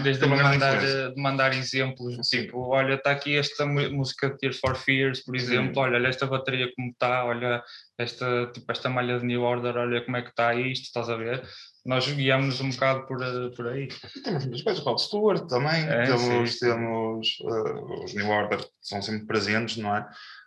Desde 0.03 0.25
mandar, 0.27 0.79
de 0.79 1.21
mandar 1.21 1.53
exemplos, 1.53 2.27
tipo, 2.27 2.59
olha, 2.59 2.95
está 2.95 3.11
aqui 3.11 3.37
esta 3.37 3.65
música 3.65 4.29
de 4.29 4.37
Tears 4.37 4.59
for 4.59 4.75
Fears, 4.75 5.21
por 5.21 5.33
exemplo, 5.33 5.75
Sim. 5.75 5.79
olha, 5.79 5.95
olha 5.95 6.09
esta 6.09 6.27
bateria 6.27 6.69
como 6.75 6.89
está, 6.89 7.23
olha 7.23 7.63
esta, 7.97 8.47
tipo, 8.53 8.69
esta 8.69 8.89
malha 8.89 9.17
de 9.17 9.25
New 9.25 9.41
Order, 9.43 9.77
olha 9.77 10.03
como 10.03 10.17
é 10.17 10.21
que 10.21 10.29
está 10.29 10.53
isto, 10.53 10.87
estás 10.87 11.09
a 11.09 11.15
ver? 11.15 11.41
Nós 11.85 12.05
guiamos 12.11 12.59
um 12.59 12.69
bocado 12.69 13.07
por, 13.07 13.23
eh, 13.23 13.49
por 13.55 13.67
aí. 13.69 13.87
E 14.15 14.21
temos 14.21 14.43
muitas 14.43 14.61
coisas, 14.61 14.83
o 14.83 14.89
Rod 14.89 14.99
Stewart 14.99 15.47
também, 15.47 15.87
é, 15.87 16.03
temos, 16.03 16.51
sim, 16.51 16.59
temos 16.59 17.39
uh, 17.41 18.03
os 18.03 18.13
New 18.13 18.29
Order, 18.29 18.59
são 18.81 19.01
sempre 19.01 19.25
presentes, 19.25 19.77
não 19.77 19.95
é? 19.95 20.05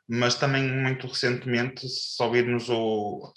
Mas 0.09 0.35
também 0.35 0.65
muito 0.65 1.07
recentemente, 1.07 1.89
se 1.89 2.23
ouvirmos 2.23 2.69
o. 2.69 3.33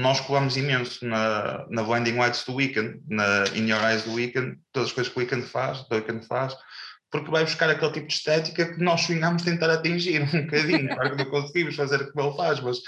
Nós 0.00 0.20
colamos 0.20 0.56
imenso 0.56 1.06
na, 1.06 1.66
na 1.68 1.82
Blinding 1.82 2.16
Lights 2.16 2.44
do 2.44 2.54
Weekend, 2.54 3.00
na 3.08 3.44
In 3.54 3.68
Your 3.68 3.82
Eyes 3.82 4.02
do 4.02 4.14
Weekend, 4.14 4.58
todas 4.72 4.88
as 4.88 4.94
coisas 4.94 5.12
que 5.12 5.18
o 5.18 5.22
Weekend 5.22 5.46
faz, 5.46 5.86
do 5.88 5.94
Weekend 5.94 6.26
faz, 6.26 6.54
porque 7.10 7.30
vai 7.30 7.44
buscar 7.44 7.70
aquele 7.70 7.92
tipo 7.92 8.06
de 8.08 8.14
estética 8.14 8.74
que 8.74 8.82
nós 8.82 9.02
sonhamos 9.02 9.42
tentar 9.42 9.70
atingir 9.70 10.22
um 10.22 10.42
bocadinho. 10.42 10.88
Claro 10.88 11.10
que 11.10 11.24
não 11.24 11.30
conseguimos 11.30 11.76
fazer 11.76 12.00
o 12.00 12.12
que 12.12 12.20
ele 12.20 12.36
faz, 12.36 12.60
mas 12.60 12.78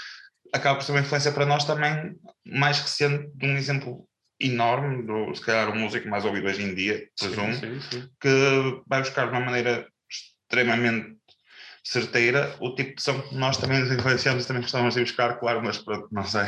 acaba 0.53 0.77
por 0.77 0.83
ser 0.83 0.91
uma 0.91 1.01
influência 1.01 1.31
para 1.31 1.45
nós 1.45 1.65
também 1.65 2.15
mais 2.45 2.79
recente 2.79 3.29
de 3.35 3.45
um 3.45 3.55
exemplo 3.55 4.07
enorme, 4.39 5.05
do, 5.05 5.35
se 5.35 5.41
calhar 5.41 5.69
o 5.69 5.75
músico 5.75 6.07
mais 6.07 6.25
ouvido 6.25 6.47
hoje 6.47 6.63
em 6.63 6.73
dia, 6.73 7.07
presumo, 7.19 7.53
sim, 7.53 7.79
sim, 7.81 7.91
sim. 7.91 8.09
que 8.21 8.81
vai 8.87 9.01
buscar 9.01 9.25
de 9.25 9.31
uma 9.31 9.41
maneira 9.41 9.85
extremamente 10.09 11.18
certeira 11.89 12.55
o 12.59 12.75
tipo 12.75 12.95
de 12.95 13.01
som 13.01 13.19
que 13.19 13.33
nós 13.33 13.57
também 13.57 13.79
nos 13.79 13.91
influenciamos 13.91 14.43
e 14.43 14.47
também 14.47 14.61
gostávamos 14.61 14.93
de 14.93 15.01
buscar, 15.01 15.39
claro, 15.39 15.59
mas 15.63 15.79
pronto, 15.79 16.07
não 16.11 16.23
sei. 16.23 16.43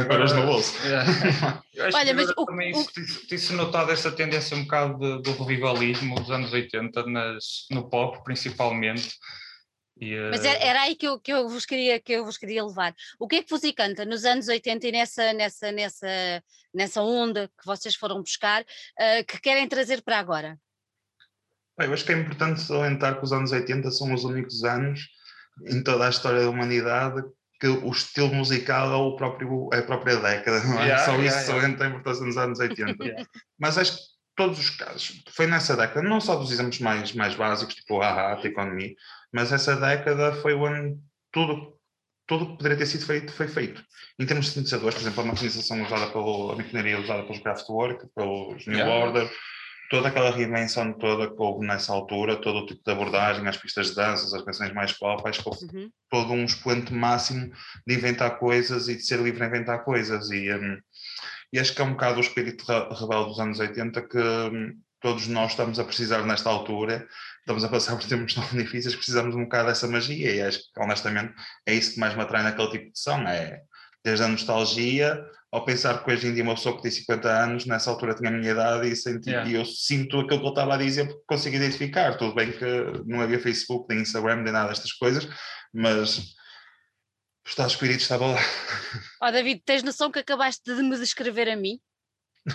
agora 0.00 0.32
no 0.32 0.46
bolso. 0.46 0.72
É. 0.86 1.90
Olha, 1.92 2.14
mas 2.14 2.30
o, 2.36 2.44
também 2.44 2.72
o... 2.72 3.52
notado 3.54 3.90
essa 3.90 4.12
tendência 4.12 4.56
um 4.56 4.62
bocado 4.62 4.96
de, 4.96 5.22
do 5.22 5.32
revivalismo 5.42 6.14
dos 6.14 6.30
anos 6.30 6.52
80 6.52 7.04
nas, 7.06 7.66
no 7.72 7.90
pop, 7.90 8.22
principalmente. 8.22 9.16
E, 10.00 10.16
uh... 10.16 10.30
Mas 10.30 10.44
era, 10.44 10.58
era, 10.64 10.82
aí 10.82 10.94
que 10.94 11.08
eu, 11.08 11.18
que, 11.18 11.32
eu 11.32 11.48
vos 11.48 11.66
queria, 11.66 11.98
que 11.98 12.12
eu 12.12 12.24
vos 12.24 12.38
queria 12.38 12.64
levar. 12.64 12.94
O 13.18 13.26
que 13.26 13.36
é 13.36 13.42
que 13.42 13.50
vos 13.50 13.64
encanta 13.64 14.04
nos 14.04 14.24
anos 14.24 14.46
80 14.46 14.86
e 14.86 14.92
nessa, 14.92 15.32
nessa, 15.32 15.72
nessa, 15.72 16.44
nessa 16.72 17.02
onda 17.02 17.48
que 17.48 17.66
vocês 17.66 17.96
foram 17.96 18.22
buscar, 18.22 18.62
uh, 18.62 19.24
que 19.26 19.40
querem 19.40 19.66
trazer 19.66 20.00
para 20.00 20.20
agora? 20.20 20.56
Eu 21.84 21.92
acho 21.92 22.04
que 22.04 22.12
é 22.12 22.18
importante 22.18 22.60
salientar 22.60 23.18
que 23.18 23.24
os 23.24 23.32
anos 23.32 23.52
80 23.52 23.90
são 23.90 24.12
os 24.12 24.24
únicos 24.24 24.64
anos 24.64 25.08
em 25.66 25.82
toda 25.82 26.06
a 26.06 26.10
história 26.10 26.42
da 26.42 26.50
humanidade 26.50 27.22
que 27.60 27.68
o 27.68 27.90
estilo 27.90 28.34
musical 28.34 28.90
é, 28.90 28.96
o 28.96 29.16
próprio, 29.16 29.68
é 29.72 29.78
a 29.78 29.82
própria 29.82 30.16
década, 30.16 30.64
não 30.64 30.80
é? 30.80 30.86
Yeah, 30.86 31.04
Só 31.04 31.12
yeah, 31.12 31.26
isso 31.26 31.36
yeah. 31.36 31.60
salienta 31.60 31.84
a 31.84 31.88
importância 31.88 32.24
nos 32.24 32.38
anos 32.38 32.58
80. 32.58 33.04
yeah. 33.04 33.26
Mas 33.58 33.76
acho 33.76 33.96
que 33.96 34.02
todos 34.34 34.58
os 34.58 34.70
casos, 34.70 35.22
foi 35.28 35.46
nessa 35.46 35.76
década, 35.76 36.00
não 36.00 36.20
só 36.20 36.36
dos 36.36 36.50
exemplos 36.50 36.80
mais, 36.80 37.12
mais 37.12 37.34
básicos, 37.34 37.74
tipo 37.74 38.00
a 38.00 38.40
economia, 38.42 38.94
mas 39.30 39.52
essa 39.52 39.76
década 39.76 40.32
foi 40.36 40.54
o 40.54 40.64
ano 40.64 40.98
tudo 41.30 41.78
tudo 42.26 42.46
que 42.46 42.56
poderia 42.58 42.78
ter 42.78 42.86
sido 42.86 43.04
feito 43.04 43.32
foi 43.32 43.48
feito. 43.48 43.84
Em 44.16 44.24
termos 44.24 44.46
de 44.46 44.52
sintetizadores, 44.52 44.94
por 44.94 45.00
exemplo, 45.00 45.22
a 45.22 45.26
maquinização 45.26 45.82
usada 45.82 46.06
pelo, 46.12 46.52
a 46.52 46.56
maquinaria 46.56 47.00
usada 47.00 47.24
pelos 47.24 47.40
Kraftwerk, 47.40 48.06
pelos 48.14 48.66
New 48.68 48.86
Order, 48.86 49.28
toda 49.90 50.06
aquela 50.06 50.30
reinvenção 50.30 50.92
toda 50.92 51.28
que 51.28 51.34
houve 51.36 51.66
nessa 51.66 51.92
altura, 51.92 52.40
todo 52.40 52.60
o 52.60 52.66
tipo 52.66 52.80
de 52.82 52.92
abordagem, 52.92 53.46
as 53.48 53.56
pistas 53.56 53.88
de 53.88 53.96
danças, 53.96 54.32
as 54.32 54.42
canções 54.42 54.72
mais 54.72 54.92
pop, 54.92 55.28
acho 55.28 55.42
que 55.42 55.48
houve 55.48 55.64
uhum. 55.64 55.90
todo 56.08 56.32
um 56.32 56.44
expoente 56.44 56.94
máximo 56.94 57.50
de 57.84 57.94
inventar 57.94 58.38
coisas 58.38 58.88
e 58.88 58.94
de 58.94 59.04
ser 59.04 59.18
livre 59.20 59.42
a 59.42 59.48
inventar 59.48 59.84
coisas. 59.84 60.30
E, 60.30 60.48
um, 60.54 60.78
e 61.52 61.58
acho 61.58 61.74
que 61.74 61.82
é 61.82 61.84
um 61.84 61.90
bocado 61.90 62.18
o 62.18 62.20
espírito 62.20 62.64
rebelde 62.64 63.30
dos 63.30 63.40
anos 63.40 63.58
80 63.58 64.02
que 64.02 64.18
um, 64.18 64.78
todos 65.00 65.26
nós 65.26 65.50
estamos 65.50 65.80
a 65.80 65.84
precisar 65.84 66.24
nesta 66.24 66.48
altura, 66.48 67.08
estamos 67.40 67.64
a 67.64 67.68
passar 67.68 67.96
por 67.96 68.06
tempos 68.06 68.32
tão 68.34 68.44
difíceis, 68.52 68.94
precisamos 68.94 69.34
um 69.34 69.42
bocado 69.42 69.70
dessa 69.70 69.88
magia. 69.88 70.32
E 70.32 70.40
acho 70.40 70.60
que, 70.60 70.80
honestamente, 70.80 71.34
é 71.66 71.74
isso 71.74 71.94
que 71.94 72.00
mais 72.00 72.14
me 72.14 72.22
atrai 72.22 72.44
naquele 72.44 72.70
tipo 72.70 72.92
de 72.92 72.98
som. 72.98 73.22
É 73.22 73.60
desde 74.04 74.24
a 74.24 74.28
nostalgia 74.28 75.24
ao 75.52 75.64
pensar 75.64 76.04
que 76.04 76.10
hoje 76.10 76.28
em 76.28 76.34
dia 76.34 76.44
uma 76.44 76.54
pessoa 76.54 76.76
que 76.76 76.82
tem 76.82 76.90
50 76.90 77.28
anos, 77.28 77.66
nessa 77.66 77.90
altura 77.90 78.14
tinha 78.14 78.30
a 78.30 78.32
minha 78.32 78.52
idade 78.52 78.88
e, 78.88 78.94
senti, 78.94 79.30
yeah. 79.30 79.50
e 79.50 79.54
eu 79.54 79.64
sinto 79.64 80.20
aquilo 80.20 80.38
que 80.38 80.44
ele 80.44 80.48
estava 80.48 80.74
a 80.74 80.78
dizer 80.78 81.06
porque 81.06 81.24
consigo 81.26 81.56
identificar. 81.56 82.16
Tudo 82.16 82.34
bem 82.34 82.52
que 82.52 82.64
não 83.04 83.20
havia 83.20 83.40
Facebook, 83.40 83.86
nem 83.88 84.02
Instagram, 84.02 84.42
nem 84.42 84.52
nada 84.52 84.68
destas 84.68 84.92
coisas, 84.92 85.28
mas 85.74 86.18
o 86.18 87.48
estado 87.48 87.66
de 87.66 87.74
espírito 87.74 88.00
estava 88.00 88.26
lá. 88.26 88.38
Ó 89.20 89.28
oh, 89.28 89.32
David, 89.32 89.62
tens 89.64 89.82
noção 89.82 90.10
que 90.10 90.20
acabaste 90.20 90.72
de 90.72 90.82
me 90.82 90.96
descrever 90.96 91.48
a 91.48 91.56
mim? 91.56 91.80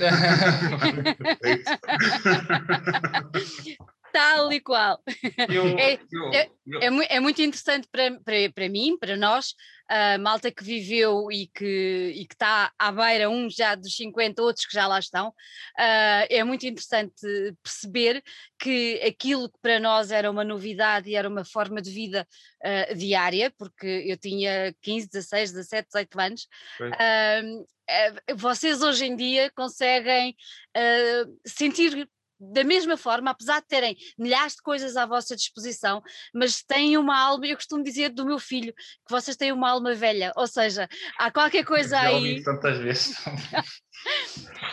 tal 4.16 4.54
e 4.54 4.62
qual. 4.62 5.02
Eu, 5.50 5.68
é, 5.78 6.00
eu, 6.12 6.34
é, 6.34 6.50
é, 6.82 7.16
é, 7.18 7.20
muito 7.20 7.42
interessante 7.42 7.86
para, 7.92 8.18
para, 8.22 8.52
para 8.54 8.70
mim, 8.70 8.98
para 8.98 9.18
nós, 9.18 9.54
a 9.90 10.18
malta 10.18 10.50
que 10.50 10.64
viveu 10.64 11.30
e 11.32 11.48
que 11.48 12.14
e 12.16 12.24
está 12.24 12.72
à 12.80 12.92
beira, 12.92 13.30
uns 13.30 13.54
já 13.54 13.76
dos 13.76 13.96
50, 13.96 14.42
outros 14.42 14.66
que 14.66 14.74
já 14.74 14.88
lá 14.88 14.98
estão, 14.98 15.28
uh, 15.30 16.26
é 16.30 16.44
muito 16.44 16.66
interessante 16.66 17.22
perceber 17.62 18.24
que 18.58 19.02
aquilo 19.06 19.50
que 19.50 19.60
para 19.62 19.80
nós 19.80 20.12
era 20.12 20.32
uma 20.32 20.44
novidade 20.44 21.10
e 21.10 21.16
era 21.16 21.28
uma 21.28 21.44
forma 21.44 21.82
de 21.82 21.92
vida 21.92 22.26
uh, 22.64 22.96
diária, 22.96 23.54
porque 23.58 24.06
eu 24.08 24.18
tinha 24.18 24.74
15, 24.82 25.10
16, 25.10 25.52
17, 25.52 25.88
18 25.88 26.20
anos, 26.20 26.48
uh, 26.82 27.66
vocês 28.38 28.82
hoje 28.82 29.06
em 29.06 29.16
dia 29.16 29.52
conseguem 29.52 30.36
sentir 31.46 32.10
da 32.40 32.64
mesma 32.64 32.98
forma, 32.98 33.32
apesar 33.32 33.62
de 33.62 33.68
terem 33.68 33.96
milhares 34.18 34.56
de 34.56 34.62
coisas 34.62 34.98
à 34.98 35.06
vossa 35.06 35.36
disposição, 35.36 36.02
mas 36.34 36.62
têm 36.64 36.98
uma 36.98 37.18
alma, 37.18 37.48
eu 37.48 37.56
costumo 37.56 37.84
dizer 37.84 38.10
do 38.10 38.26
meu 38.26 38.40
filho, 38.40 38.74
que 38.74 39.12
vocês 39.12 39.38
têm 39.38 39.52
uma 39.52 39.70
alma 39.70 39.94
velha, 39.94 40.32
ou 40.36 40.48
seja, 40.48 40.88
há 41.18 41.32
qualquer 41.32 41.64
coisa 41.64 41.90
Já 41.90 42.08
aí. 42.08 42.44
tantas 42.44 42.78
vezes. 42.80 43.16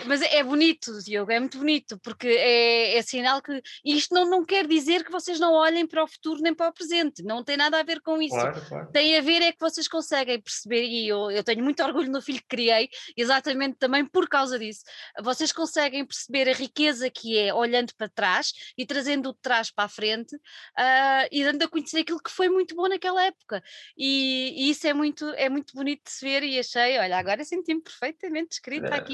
Mas 0.07 0.21
é 0.21 0.43
bonito, 0.43 0.99
Diogo, 1.03 1.31
é 1.31 1.39
muito 1.39 1.59
bonito, 1.59 1.99
porque 2.01 2.27
é, 2.27 2.97
é 2.97 3.03
sinal 3.03 3.41
que 3.41 3.63
isto 3.85 4.15
não, 4.15 4.29
não 4.29 4.45
quer 4.45 4.67
dizer 4.67 5.05
que 5.05 5.13
vocês 5.13 5.39
não 5.39 5.53
olhem 5.53 5.87
para 5.87 6.03
o 6.03 6.09
futuro 6.09 6.41
nem 6.41 6.55
para 6.55 6.69
o 6.69 6.73
presente, 6.73 7.23
não 7.23 7.45
tem 7.45 7.57
nada 7.57 7.79
a 7.79 7.83
ver 7.83 8.01
com 8.01 8.21
isso. 8.21 8.35
Claro, 8.35 8.63
claro. 8.69 8.93
Tem 8.93 9.17
a 9.17 9.21
ver 9.21 9.43
é 9.43 9.53
que 9.53 9.61
vocês 9.61 9.87
conseguem 9.87 10.41
perceber, 10.41 10.85
e 10.85 11.09
eu, 11.09 11.31
eu 11.31 11.45
tenho 11.45 11.63
muito 11.63 11.83
orgulho 11.83 12.11
no 12.11 12.21
filho 12.21 12.41
que 12.41 12.49
criei, 12.49 12.89
exatamente 13.17 13.77
também 13.79 14.05
por 14.05 14.29
causa 14.29 14.59
disso. 14.59 14.83
Vocês 15.23 15.53
conseguem 15.53 16.05
perceber 16.05 16.49
a 16.49 16.55
riqueza 16.55 17.11
que 17.11 17.39
é 17.39 17.55
olhando 17.55 17.95
para 17.97 18.09
trás 18.09 18.53
e 18.77 18.85
trazendo 18.85 19.31
o 19.31 19.33
de 19.33 19.41
trás 19.41 19.71
para 19.71 19.85
a 19.85 19.89
frente 19.89 20.35
uh, 20.35 21.29
e 21.31 21.45
dando 21.45 21.63
a 21.63 21.69
conhecer 21.69 22.01
aquilo 22.01 22.23
que 22.23 22.31
foi 22.31 22.49
muito 22.49 22.75
bom 22.75 22.89
naquela 22.89 23.25
época. 23.25 23.63
E, 23.97 24.67
e, 24.67 24.71
isso 24.71 24.87
é 24.87 24.93
muito, 24.93 25.29
é 25.31 25.49
muito 25.49 25.75
bonito 25.75 26.05
de 26.05 26.11
se 26.11 26.25
ver 26.25 26.43
e 26.43 26.59
achei, 26.59 26.99
olha, 26.99 27.19
agora 27.19 27.45
senti-me 27.45 27.83
perfeitamente 27.83 28.51
descrita 28.51 28.89
é. 28.89 28.99
aqui 28.99 29.12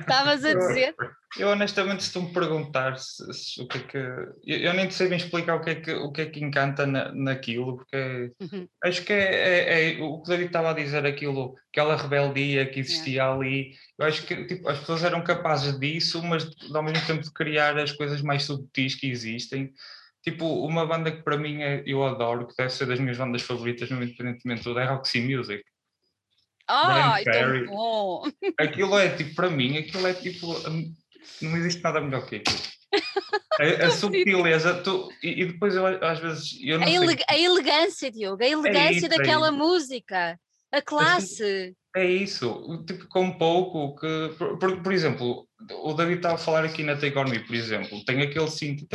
estavas 0.00 0.44
a 0.44 0.54
dizer. 0.54 0.94
Eu, 1.38 1.48
honestamente, 1.48 2.02
se 2.02 2.12
tu 2.12 2.22
me 2.22 2.32
perguntares 2.32 3.18
o 3.58 3.68
que 3.68 3.78
é 3.78 3.80
que. 3.82 3.96
Eu, 3.96 4.58
eu, 4.58 4.74
nem 4.74 4.90
sei 4.90 5.08
bem 5.08 5.16
explicar 5.16 5.54
o 5.54 5.60
que 5.60 5.70
é 5.70 5.74
que, 5.76 5.92
o 5.92 6.10
que, 6.10 6.22
é 6.22 6.26
que 6.26 6.44
encanta 6.44 6.84
na, 6.86 7.12
naquilo, 7.12 7.76
porque 7.76 8.32
uhum. 8.40 8.68
acho 8.82 9.04
que 9.04 9.12
é, 9.12 9.22
é, 9.22 9.92
é, 9.92 10.02
o 10.02 10.20
que 10.20 10.28
o 10.28 10.30
David 10.30 10.46
estava 10.46 10.70
a 10.70 10.74
dizer, 10.74 11.06
aquilo, 11.06 11.54
aquela 11.72 11.96
rebeldia 11.96 12.66
que 12.66 12.80
existia 12.80 13.28
ali. 13.28 13.72
Eu 13.96 14.06
acho 14.06 14.26
que 14.26 14.44
tipo, 14.44 14.68
as 14.68 14.80
pessoas 14.80 15.04
eram 15.04 15.22
capazes 15.22 15.78
disso, 15.78 16.20
mas 16.22 16.50
ao 16.74 16.82
mesmo 16.82 17.06
tempo 17.06 17.22
de 17.22 17.32
criar 17.32 17.78
as 17.78 17.92
coisas 17.92 18.22
mais 18.22 18.42
subtis 18.42 18.96
que 18.96 19.08
existem. 19.08 19.72
Tipo, 20.22 20.66
uma 20.66 20.84
banda 20.84 21.12
que 21.12 21.22
para 21.22 21.38
mim 21.38 21.62
é, 21.62 21.82
eu 21.86 22.04
adoro, 22.04 22.46
que 22.46 22.56
deve 22.56 22.70
ser 22.70 22.86
das 22.86 22.98
minhas 22.98 23.16
bandas 23.16 23.42
favoritas, 23.42 23.90
independentemente 23.90 24.60
de 24.60 24.64
tudo, 24.64 24.80
é 24.80 24.84
Roxy 24.84 25.20
Music. 25.20 25.62
Ah, 26.70 27.20
então 27.20 27.66
bom. 27.66 28.22
Aquilo 28.58 28.98
é 28.98 29.08
tipo, 29.08 29.34
para 29.34 29.50
mim, 29.50 29.76
aquilo 29.76 30.06
é 30.06 30.14
tipo, 30.14 30.54
não 31.42 31.56
existe 31.56 31.82
nada 31.82 32.00
melhor 32.00 32.26
que 32.26 32.36
aquilo. 32.36 32.58
A, 33.58 33.62
a 33.86 33.90
subtileza, 33.90 34.74
tu, 34.82 35.08
e, 35.22 35.42
e, 35.42 35.46
depois 35.46 35.74
eu 35.74 35.86
às 35.86 36.18
vezes. 36.20 36.58
Eu 36.62 36.78
não 36.78 36.86
a, 36.86 36.90
ele, 36.90 37.22
a 37.28 37.38
elegância, 37.38 38.10
Diogo, 38.10 38.42
a 38.42 38.46
é 38.46 38.50
elegância 38.50 38.88
é 38.88 38.92
isso, 38.92 39.08
daquela 39.08 39.48
é 39.48 39.50
música, 39.50 40.38
a 40.72 40.80
classe. 40.80 41.74
É 41.94 42.04
isso, 42.04 42.84
tipo, 42.86 43.08
com 43.08 43.32
pouco 43.32 43.98
que. 43.98 44.34
Por, 44.38 44.58
por, 44.58 44.82
por 44.82 44.92
exemplo, 44.92 45.48
o 45.82 45.92
David 45.92 46.18
estava 46.18 46.34
a 46.34 46.38
falar 46.38 46.64
aqui 46.64 46.82
na 46.82 46.96
Take 46.96 47.16
On 47.18 47.24
Me, 47.24 47.38
por 47.40 47.54
exemplo, 47.54 48.04
tem 48.04 48.22
aquele 48.22 48.50
cinto 48.50 48.86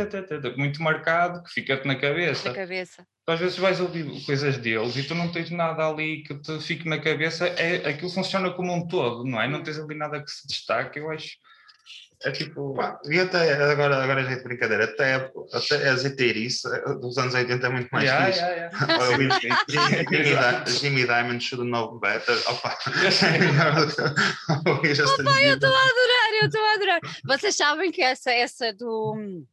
muito 0.57 0.81
marcado 0.81 1.43
que 1.43 1.51
fica-te 1.51 1.87
na 1.87 1.95
cabeça. 1.95 2.49
Na 2.49 2.55
cabeça. 2.55 3.07
Tu 3.25 3.31
às 3.31 3.39
vezes 3.39 3.57
vais 3.57 3.79
ouvir 3.79 4.23
coisas 4.25 4.57
deles 4.57 4.95
e 4.95 5.03
tu 5.03 5.15
não 5.15 5.31
tens 5.31 5.49
nada 5.49 5.87
ali 5.87 6.23
que 6.23 6.35
te 6.35 6.59
fique 6.59 6.87
na 6.87 6.99
cabeça, 6.99 7.47
é, 7.47 7.89
aquilo 7.89 8.09
funciona 8.09 8.51
como 8.51 8.73
um 8.73 8.87
todo, 8.87 9.23
não 9.23 9.41
é? 9.41 9.47
Não 9.47 9.63
tens 9.63 9.79
ali 9.79 9.95
nada 9.95 10.23
que 10.23 10.29
se 10.29 10.47
destaque, 10.47 10.99
eu 10.99 11.09
acho 11.09 11.37
é 12.25 12.31
tipo. 12.31 12.73
Pá, 12.73 12.99
e 13.05 13.19
até 13.19 13.53
agora, 13.53 14.03
agora 14.03 14.21
a 14.21 14.23
gente 14.23 14.43
brincadeira, 14.43 14.85
até, 14.85 15.31
até 15.53 15.89
a 15.89 15.95
ZTirice 15.95 16.67
dos 16.99 17.17
anos 17.17 17.33
80 17.33 17.65
é 17.65 17.69
muito 17.69 17.89
mais 17.89 18.05
yeah, 18.05 18.25
fixe. 18.25 18.39
Yeah, 18.39 18.71
yeah. 18.75 19.59
Jimmy, 19.69 20.65
Jimmy 20.79 21.05
Diamond 21.05 21.43
should 21.43 21.69
know 21.69 21.99
better. 21.99 22.35
Opa, 22.49 22.75
Opa 24.49 24.87
eu 24.87 24.91
estou 24.91 25.09
a 25.09 25.81
adorar, 25.81 26.33
eu 26.41 26.47
estou 26.47 26.61
a 26.65 26.73
adorar. 26.73 26.99
Vocês 27.25 27.55
sabem 27.55 27.91
que 27.91 28.01
essa, 28.01 28.31
essa 28.31 28.73
do 28.73 29.45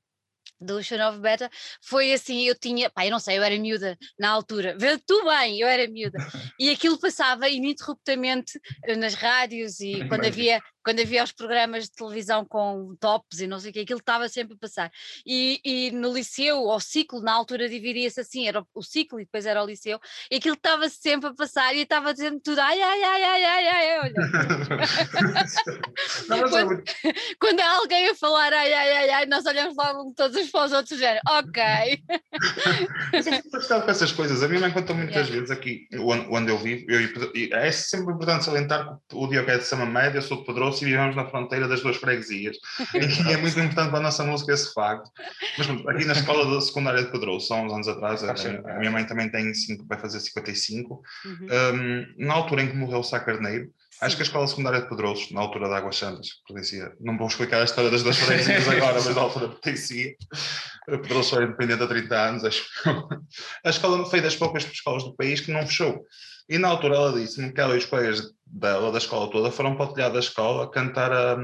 do 0.62 0.82
Show 0.82 0.98
of 1.08 1.18
Beta 1.18 1.50
foi 1.80 2.12
assim, 2.12 2.44
eu 2.44 2.54
tinha, 2.54 2.88
pá, 2.88 3.04
eu 3.04 3.11
não 3.11 3.18
sei, 3.18 3.37
eu 3.37 3.42
era 3.42 3.58
miúda 3.58 3.98
na 4.18 4.30
altura, 4.30 4.76
vê 4.78 4.96
tu 4.98 5.24
bem, 5.24 5.61
eu 5.61 5.68
era 5.68 5.88
miúda, 5.88 6.18
e 6.58 6.70
aquilo 6.70 6.98
passava 6.98 7.48
ininterruptamente 7.48 8.61
nas 8.96 9.14
rádios 9.14 9.80
e 9.80 10.06
quando 10.08 10.24
havia 10.24 10.62
quando 10.85 11.01
havia 11.01 11.23
os 11.23 11.33
programas 11.33 11.85
de 11.85 11.92
televisão 11.92 12.45
com 12.45 12.97
tops 13.01 13.40
e 13.40 13.47
não 13.47 13.61
sei 13.61 13.71
o 13.71 13.73
que, 13.73 13.81
aquilo 13.81 14.01
estava 14.01 14.29
sempre 14.29 14.55
a 14.55 14.59
passar. 14.59 14.90
E, 15.25 15.61
e 15.64 15.90
no 15.92 16.12
liceu, 16.12 16.64
o 16.64 16.81
ciclo, 16.81 17.21
na 17.21 17.33
altura 17.33 17.68
dividia-se 17.68 18.21
assim, 18.21 18.49
era 18.49 18.64
o 18.75 18.83
ciclo 18.83 19.21
e 19.21 19.25
depois 19.25 19.47
era 19.47 19.62
o 19.62 19.66
liceu, 19.66 20.01
e 20.31 20.37
aquilo 20.37 20.55
estava 20.55 20.88
sempre 20.88 21.31
a 21.31 21.35
passar 21.35 21.75
e 21.75 21.83
estava 21.83 22.12
dizendo 22.12 22.40
tudo, 22.40 22.61
ai, 22.61 22.81
ai, 22.81 23.03
ai, 23.03 23.23
ai, 23.23 23.45
ai, 23.45 23.68
ai, 23.68 24.01
olha. 24.01 24.14
não, 26.29 26.51
quando, 26.51 26.73
é 26.73 26.83
quando 27.38 27.61
há 27.61 27.77
alguém 27.77 28.09
a 28.09 28.14
falar 28.14 28.53
ai, 28.53 28.73
ai, 28.73 28.92
ai, 28.92 29.11
ai, 29.11 29.27
nós 29.27 29.47
olhamos 29.47 29.77
logo 29.77 30.12
todos 30.16 30.37
uns 30.37 30.51
para 30.51 30.66
os 30.66 30.73
outros, 30.73 30.99
género, 30.99 31.21
ok. 31.29 31.62
Mas 33.12 33.29
fico 33.29 33.51
com 33.51 33.90
essas 33.90 34.12
coisas, 34.12 34.42
a 34.42 34.49
minha 34.49 34.61
mãe 34.61 34.73
contou 34.73 34.97
muitas 34.97 35.29
yeah. 35.29 35.33
vezes 35.33 35.51
aqui, 35.51 35.87
onde 36.31 36.51
eu 36.51 36.59
vivo, 36.59 36.85
eu, 36.88 37.01
é 37.53 37.71
sempre 37.71 38.12
importante 38.12 38.45
salientar 38.45 38.99
que 39.09 39.16
o 39.16 39.27
Diogo 39.27 39.51
é 39.51 39.59
de 39.59 39.64
Sama 39.64 39.87
Média, 39.87 40.18
eu 40.18 40.23
sou 40.23 40.38
de 40.38 40.45
Pedroso 40.45 40.71
e 40.80 40.85
vivemos 40.85 41.14
na 41.14 41.26
fronteira 41.26 41.68
das 41.68 41.82
duas 41.82 41.96
freguesias. 41.96 42.56
e 42.94 42.98
é 43.32 43.37
muito 43.37 43.58
importante 43.58 43.90
para 43.90 43.98
a 43.98 44.02
nossa 44.02 44.24
música 44.24 44.52
esse 44.52 44.72
facto. 44.72 45.11
Mas 45.58 45.68
aqui 45.68 46.04
na 46.04 46.12
escola 46.12 46.54
da 46.54 46.61
secundária 46.61 47.02
de 47.02 47.11
Pedroso, 47.11 47.52
há 47.52 47.61
uns 47.61 47.72
anos 47.72 47.88
atrás, 47.88 48.22
a, 48.24 48.32
a, 48.32 48.78
minha 48.78 48.90
mãe 48.90 49.04
também 49.04 49.28
tem 49.28 49.52
cinco, 49.52 49.85
vai 49.87 49.98
fazer 49.98 50.20
55. 50.20 51.02
Uhum. 51.24 51.46
Um, 51.50 52.26
na 52.26 52.35
altura 52.35 52.62
em 52.62 52.68
que 52.68 52.76
morreu 52.76 53.00
o 53.00 53.04
Sá 53.04 53.20
Carneiro, 53.20 53.70
Acho 54.00 54.16
que 54.16 54.22
a 54.22 54.24
escola 54.24 54.48
secundária 54.48 54.80
de 54.80 54.88
Pedrosos, 54.88 55.30
na 55.30 55.40
altura 55.40 55.68
da 55.68 55.76
Águas 55.76 55.96
Santas, 55.96 56.28
pertencia, 56.48 56.92
não 57.00 57.16
vou 57.16 57.28
explicar 57.28 57.61
a 57.61 57.64
história 57.64 57.88
das 57.88 58.02
duas 58.02 58.16
freguesias 58.16 58.66
agora, 58.66 58.94
mas 58.94 59.14
na 59.14 59.20
altura 59.20 59.48
pertencia. 59.48 60.16
Pedrosos 60.87 61.30
foi 61.30 61.44
independente 61.44 61.85
há 61.85 61.87
30 61.87 62.16
anos, 62.16 62.44
acho. 62.44 62.64
A 63.64 63.70
escola 63.70 64.04
foi 64.11 64.20
das 64.20 64.35
poucas 64.35 64.64
escolas 64.64 65.04
do 65.04 65.14
país 65.14 65.40
que 65.40 65.52
não 65.52 65.64
fechou. 65.64 66.04
E 66.48 66.59
na 66.59 66.68
altura 66.68 66.96
ela 66.96 67.12
disse-me 67.12 67.52
que 67.52 67.61
ela 67.61 67.74
e 67.74 67.78
os 67.78 67.85
colegas 67.85 68.33
dela, 68.52 68.92
da 68.92 68.98
escola 68.98 69.31
toda, 69.31 69.50
foram 69.50 69.74
para 69.74 69.87
o 69.87 69.94
telhado 69.94 70.12
da 70.12 70.18
escola 70.20 70.70
cantar 70.70 71.11
a, 71.11 71.37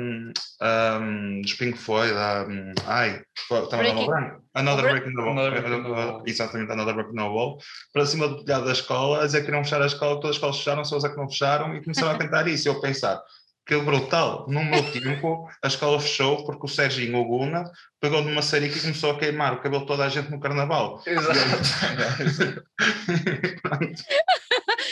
a, 0.60 0.98
um, 0.98 1.40
dos 1.40 1.54
Pink 1.54 1.78
Floyd, 1.78 2.12
a, 2.12 2.46
um, 2.46 2.72
ai, 2.86 3.22
estava 3.34 3.82
na 3.82 4.06
branco, 4.06 4.42
Another 4.54 4.90
Breaking 4.90 5.14
the 5.14 5.22
Wall, 5.22 6.22
exatamente, 6.26 6.70
Another 6.70 6.94
Breaking 6.94 7.16
the 7.16 7.22
Wall, 7.22 7.58
para 7.92 8.04
cima 8.04 8.28
do 8.28 8.44
telhado 8.44 8.66
da 8.66 8.72
escola, 8.72 9.22
a 9.22 9.26
dizer 9.26 9.40
que 9.40 9.46
queriam 9.46 9.64
fechar 9.64 9.80
a 9.80 9.86
escola, 9.86 10.16
todas 10.16 10.30
as 10.30 10.36
escolas 10.36 10.58
fecharam, 10.58 10.84
só 10.84 10.96
as 10.96 11.04
é 11.04 11.08
que 11.08 11.16
não 11.16 11.30
fecharam, 11.30 11.74
e 11.74 11.82
começaram 11.82 12.10
a 12.10 12.18
cantar 12.18 12.46
isso, 12.46 12.68
e 12.68 12.70
eu 12.70 12.80
pensar, 12.80 13.18
que 13.64 13.76
brutal. 13.76 14.46
No 14.48 14.64
meu 14.64 14.82
tempo, 14.92 15.46
a 15.62 15.68
escola 15.68 16.00
fechou 16.00 16.44
porque 16.44 16.64
o 16.64 16.68
Serginho 16.68 17.18
Oguna 17.18 17.70
pegou 18.00 18.22
numa 18.22 18.40
série 18.40 18.66
e 18.66 18.80
começou 18.80 19.10
a 19.10 19.18
queimar 19.18 19.52
o 19.52 19.60
cabelo 19.60 19.82
de 19.82 19.86
toda 19.86 20.06
a 20.06 20.08
gente 20.08 20.30
no 20.30 20.40
carnaval. 20.40 21.02
Exato. 21.06 21.38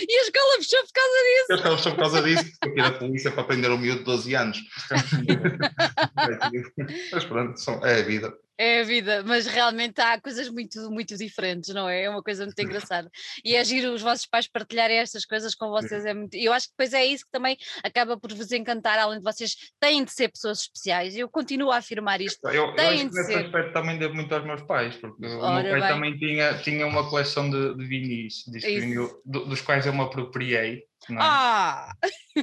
e 0.00 0.18
a 0.18 0.22
escola 0.22 0.56
fechou 0.58 0.82
por 0.84 0.92
causa 0.92 1.22
disso. 1.22 1.46
A 1.50 1.54
escola 1.54 1.76
fechou 1.76 1.92
por 1.92 2.00
causa 2.00 2.22
disso, 2.22 2.44
porque 2.60 2.80
à 2.80 2.90
polícia 2.92 3.30
para 3.30 3.44
prender 3.44 3.70
um 3.70 3.78
miúdo 3.78 3.98
de 3.98 4.04
12 4.04 4.34
anos. 4.34 4.58
Mas 7.12 7.24
pronto, 7.24 7.60
é 7.84 8.00
a 8.00 8.02
vida. 8.02 8.32
É 8.58 8.80
a 8.80 8.84
vida, 8.84 9.22
mas 9.22 9.46
realmente 9.46 10.00
há 10.00 10.18
coisas 10.18 10.48
muito, 10.48 10.90
muito 10.90 11.14
diferentes, 11.16 11.74
não 11.74 11.86
é? 11.86 12.04
É 12.04 12.10
uma 12.10 12.22
coisa 12.22 12.44
muito 12.44 12.58
engraçada. 12.58 13.10
E 13.44 13.54
é 13.54 13.62
giro 13.62 13.92
os 13.92 14.00
vossos 14.00 14.24
pais 14.24 14.48
partilharem 14.48 14.96
estas 14.96 15.26
coisas 15.26 15.54
com 15.54 15.68
vocês. 15.68 16.06
É 16.06 16.14
muito... 16.14 16.34
Eu 16.34 16.54
acho 16.54 16.68
que 16.68 16.72
depois 16.72 16.94
é 16.94 17.04
isso 17.04 17.26
que 17.26 17.30
também 17.30 17.58
acaba 17.84 18.18
por 18.18 18.32
vos 18.32 18.50
encantar, 18.52 18.98
além 18.98 19.18
de 19.18 19.24
vocês 19.24 19.54
têm 19.78 20.02
de 20.02 20.10
ser 20.10 20.28
pessoas 20.28 20.60
especiais. 20.60 21.14
Eu 21.14 21.28
continuo 21.28 21.70
a 21.70 21.76
afirmar 21.76 22.22
isto. 22.22 22.48
Eu, 22.48 22.52
eu 22.52 22.70
acho 22.70 22.96
que 22.96 23.04
nesse 23.04 23.26
ser. 23.26 23.44
aspecto 23.44 23.74
também 23.74 23.98
devo 23.98 24.14
muito 24.14 24.34
aos 24.34 24.44
meus 24.44 24.62
pais, 24.62 24.96
porque 24.96 25.26
Ora, 25.26 25.36
o 25.36 25.62
meu 25.62 25.72
pai 25.72 25.80
bem. 25.80 25.88
também 25.88 26.16
tinha, 26.16 26.54
tinha 26.54 26.86
uma 26.86 27.10
coleção 27.10 27.50
de, 27.50 27.76
de 27.76 27.84
vinis, 27.84 28.42
de 28.46 28.58
vinil, 28.58 29.20
dos 29.26 29.60
quais 29.60 29.85
eu 29.88 29.94
me 29.94 30.02
apropriei. 30.02 30.84
É? 31.10 31.14
Ah! 31.18 31.92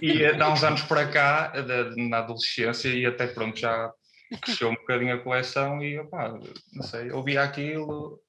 E 0.01 0.25
há 0.25 0.49
uns 0.51 0.63
anos 0.63 0.81
para 0.83 1.07
cá, 1.07 1.53
na 1.97 2.19
adolescência, 2.19 2.89
e 2.89 3.05
até 3.05 3.27
pronto, 3.27 3.59
já 3.59 3.91
cresceu 4.41 4.69
um 4.69 4.75
bocadinho 4.75 5.15
a 5.15 5.19
coleção 5.19 5.83
e 5.83 5.99
opá, 5.99 6.33
não 6.73 6.83
sei, 6.83 7.11
ouvia 7.11 7.43
aquilo. 7.43 8.19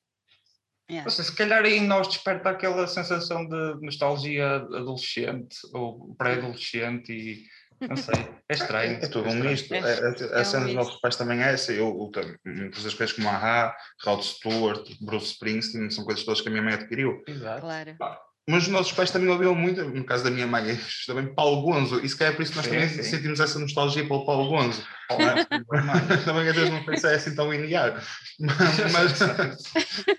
Yeah. 0.90 1.08
Sei, 1.08 1.24
se 1.24 1.34
calhar 1.34 1.64
em 1.64 1.86
nós 1.86 2.08
desperta 2.08 2.50
aquela 2.50 2.86
sensação 2.86 3.48
de 3.48 3.80
nostalgia 3.80 4.56
adolescente 4.56 5.56
ou 5.72 6.14
pré-adolescente 6.16 7.10
e 7.10 7.44
não 7.80 7.96
sei, 7.96 8.14
é 8.48 8.54
estranho. 8.54 8.98
É, 9.00 9.04
é 9.04 9.08
tudo 9.08 9.28
um 9.30 9.34
misto. 9.34 9.72
É, 9.72 9.78
é, 9.78 10.36
a 10.36 10.40
é 10.40 10.44
cena 10.44 10.62
um 10.62 10.66
dos 10.66 10.74
nossos 10.74 11.00
pais 11.00 11.16
também 11.16 11.42
é 11.42 11.52
essa. 11.52 11.72
Eu, 11.72 12.10
eu 12.14 12.52
muitas 12.52 12.84
das 12.84 12.94
coisas 12.94 13.14
como 13.14 13.28
a 13.28 13.74
Rod 14.04 14.22
Stewart, 14.22 14.88
Bruce 15.00 15.32
Springsteen, 15.32 15.90
são 15.90 16.04
coisas 16.04 16.24
todas 16.24 16.40
que 16.40 16.48
a 16.48 16.50
minha 16.50 16.62
mãe 16.62 16.74
adquiriu. 16.74 17.22
Exato. 17.26 17.60
Claro. 17.60 18.18
Mas 18.48 18.64
os 18.64 18.68
nossos 18.68 18.92
pais 18.92 19.10
também 19.10 19.28
ouviam 19.28 19.54
muito, 19.54 19.82
no 19.84 20.04
caso 20.04 20.24
da 20.24 20.30
minha 20.30 20.46
mãe, 20.46 20.70
é 20.70 20.78
também 21.06 21.34
Paulo 21.34 21.62
Gonzo, 21.62 22.04
e 22.04 22.08
se 22.08 22.16
calhar 22.16 22.34
é 22.34 22.36
por 22.36 22.42
isso 22.42 22.52
que 22.52 22.58
nós 22.58 22.66
sim, 22.66 22.72
também 22.72 22.88
sim. 22.88 23.02
sentimos 23.02 23.40
essa 23.40 23.58
nostalgia 23.58 24.06
pelo 24.06 24.26
Paulo 24.26 24.48
Gonzo. 24.48 24.84
também 26.24 26.48
às 26.48 26.54
vezes 26.54 26.70
não 26.70 26.84
pensei 26.84 27.10
é 27.10 27.14
assim 27.14 27.34
tão 27.34 27.52
linear. 27.52 28.02
Mas, 28.40 29.20
mas, 29.20 29.72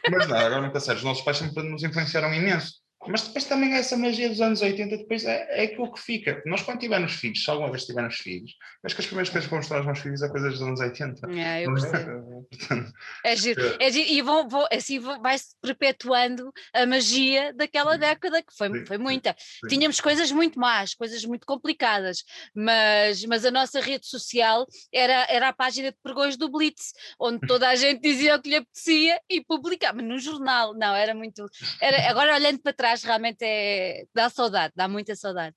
mas 0.09 0.27
não, 0.27 0.37
agora 0.37 0.71
a 0.73 0.79
sério, 0.79 0.99
os 0.99 1.03
nossos 1.03 1.23
pais 1.23 1.37
sempre 1.37 1.63
nos 1.63 1.83
influenciaram 1.83 2.33
imenso. 2.33 2.84
Mas 3.07 3.21
depois 3.23 3.45
também 3.45 3.73
é 3.73 3.79
essa 3.79 3.97
magia 3.97 4.29
dos 4.29 4.41
anos 4.41 4.61
80, 4.61 4.97
depois 4.97 5.23
é, 5.25 5.47
é 5.49 5.63
aquilo 5.63 5.91
que 5.91 5.99
fica. 5.99 6.41
Nós, 6.45 6.61
quando 6.61 6.79
tivermos 6.79 7.13
filhos, 7.13 7.43
se 7.43 7.49
alguma 7.49 7.71
vez 7.71 7.85
tivermos 7.85 8.15
filhos, 8.15 8.51
acho 8.83 8.95
que 8.95 9.01
as 9.01 9.07
primeiras 9.07 9.29
coisas 9.29 9.47
que 9.47 9.51
vamos 9.51 9.65
mostrar 9.65 9.77
aos 9.77 9.85
meus 9.85 9.99
filhos 9.99 10.21
é 10.21 10.29
coisas 10.29 10.53
dos 10.53 10.61
anos 10.61 10.79
80. 10.79 11.31
É, 11.31 11.65
eu 11.65 11.73
percebo. 11.73 12.47
é 13.23 13.35
giro. 13.35 13.77
É 13.79 13.91
giro. 13.91 14.09
E 14.09 14.21
vão, 14.21 14.47
vão, 14.47 14.67
assim 14.71 14.99
vai-se 14.99 15.55
perpetuando 15.61 16.51
a 16.73 16.85
magia 16.85 17.53
daquela 17.53 17.97
década, 17.97 18.41
que 18.41 18.55
foi, 18.55 18.69
sim, 18.69 18.85
foi 18.85 18.97
muita. 18.97 19.35
Sim. 19.37 19.67
Tínhamos 19.67 19.99
coisas 19.99 20.31
muito 20.31 20.59
más, 20.59 20.93
coisas 20.93 21.23
muito 21.25 21.45
complicadas, 21.45 22.23
mas, 22.53 23.23
mas 23.25 23.45
a 23.45 23.51
nossa 23.51 23.79
rede 23.79 24.07
social 24.07 24.65
era, 24.93 25.25
era 25.29 25.49
a 25.49 25.53
página 25.53 25.91
de 25.91 25.97
pregões 26.01 26.37
do 26.37 26.49
Blitz, 26.49 26.93
onde 27.19 27.39
toda 27.47 27.69
a 27.69 27.75
gente 27.75 28.01
dizia 28.01 28.35
o 28.35 28.41
que 28.41 28.49
lhe 28.49 28.55
apetecia 28.57 29.19
e 29.29 29.43
publicava 29.43 30.01
no 30.01 30.19
jornal. 30.19 30.73
Não, 30.75 30.95
era 30.95 31.13
muito. 31.13 31.45
Era, 31.81 32.09
agora, 32.09 32.35
olhando 32.35 32.59
para 32.59 32.73
trás, 32.73 32.94
realmente 33.03 33.43
é, 33.43 34.05
dá 34.13 34.29
saudade, 34.29 34.73
dá 34.75 34.87
muita 34.87 35.15
saudade. 35.15 35.55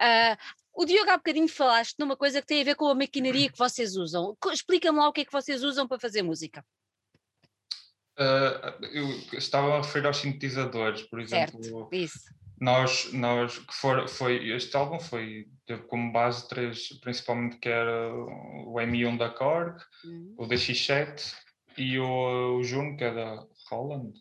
Uh, 0.00 0.36
o 0.74 0.84
Diogo 0.84 1.10
há 1.10 1.16
bocadinho 1.16 1.48
falaste 1.48 1.98
numa 1.98 2.16
coisa 2.16 2.40
que 2.40 2.46
tem 2.46 2.62
a 2.62 2.64
ver 2.64 2.74
com 2.74 2.86
a 2.86 2.94
maquinaria 2.94 3.50
que 3.50 3.58
vocês 3.58 3.96
usam. 3.96 4.36
Explica-me 4.52 4.98
lá 4.98 5.08
o 5.08 5.12
que 5.12 5.22
é 5.22 5.24
que 5.24 5.32
vocês 5.32 5.62
usam 5.62 5.86
para 5.86 5.98
fazer 5.98 6.22
música. 6.22 6.64
Uh, 8.18 8.84
eu 8.92 9.38
estava 9.38 9.74
a 9.74 9.82
referir 9.82 10.06
aos 10.06 10.18
sintetizadores, 10.18 11.02
por 11.02 11.20
exemplo. 11.20 11.62
Certo, 11.62 11.88
isso. 11.92 12.18
Nós, 12.60 13.10
nós 13.14 13.58
que 13.58 13.72
for, 13.72 14.06
foi, 14.06 14.50
este 14.50 14.76
álbum 14.76 15.00
foi, 15.00 15.46
teve 15.64 15.82
como 15.84 16.12
base 16.12 16.46
três, 16.46 16.88
principalmente 17.00 17.56
que 17.56 17.70
era 17.70 18.14
o 18.14 18.74
M1 18.74 19.16
da 19.16 19.30
Korg, 19.30 19.78
uhum. 20.04 20.34
o 20.36 20.46
DX7 20.46 21.34
e 21.78 21.98
o, 21.98 22.58
o 22.58 22.62
Juno, 22.62 22.98
que 22.98 23.04
é 23.04 23.14
da 23.14 23.46
Holland, 23.70 24.12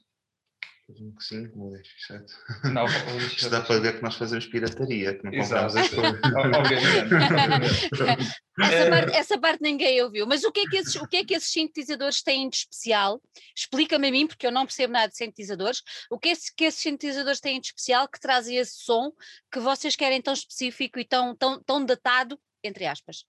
Presumo 0.89 1.15
que 1.15 1.23
sim, 1.23 1.47
como 1.49 1.67
o 1.67 1.71
DX7. 1.71 2.73
Não, 2.73 2.85
Isto 3.27 3.49
dá 3.51 3.61
para 3.61 3.79
ver 3.79 3.97
que 3.97 4.01
nós 4.01 4.15
fazemos 4.15 4.47
pirataria, 4.47 5.15
que 5.15 5.23
não 5.23 5.31
compramos 5.31 5.75
as 5.75 5.89
coisas. 5.89 6.19
Obviamente. 6.57 7.89
essa, 8.59 8.89
parte, 8.89 9.15
essa 9.15 9.39
parte 9.39 9.61
ninguém 9.61 10.01
ouviu. 10.01 10.25
Mas 10.25 10.43
o 10.43 10.51
que, 10.51 10.61
é 10.61 10.65
que 10.65 10.77
esses, 10.77 10.95
o 10.95 11.07
que 11.07 11.17
é 11.17 11.23
que 11.23 11.35
esses 11.35 11.51
sintetizadores 11.51 12.23
têm 12.23 12.49
de 12.49 12.57
especial? 12.57 13.21
Explica-me 13.55 14.07
a 14.07 14.11
mim, 14.11 14.25
porque 14.25 14.47
eu 14.47 14.51
não 14.51 14.65
percebo 14.65 14.93
nada 14.93 15.09
de 15.09 15.15
sintetizadores. 15.15 15.83
O 16.09 16.17
que 16.17 16.29
é 16.29 16.33
que 16.57 16.65
esses 16.65 16.81
sintetizadores 16.81 17.39
têm 17.39 17.61
de 17.61 17.67
especial 17.67 18.07
que 18.07 18.19
trazem 18.19 18.57
esse 18.57 18.79
som 18.79 19.11
que 19.51 19.59
vocês 19.59 19.95
querem 19.95 20.23
tão 20.23 20.33
específico 20.33 20.99
e 20.99 21.05
tão, 21.05 21.35
tão, 21.35 21.61
tão 21.61 21.85
datado, 21.85 22.39
entre 22.63 22.87
aspas? 22.87 23.25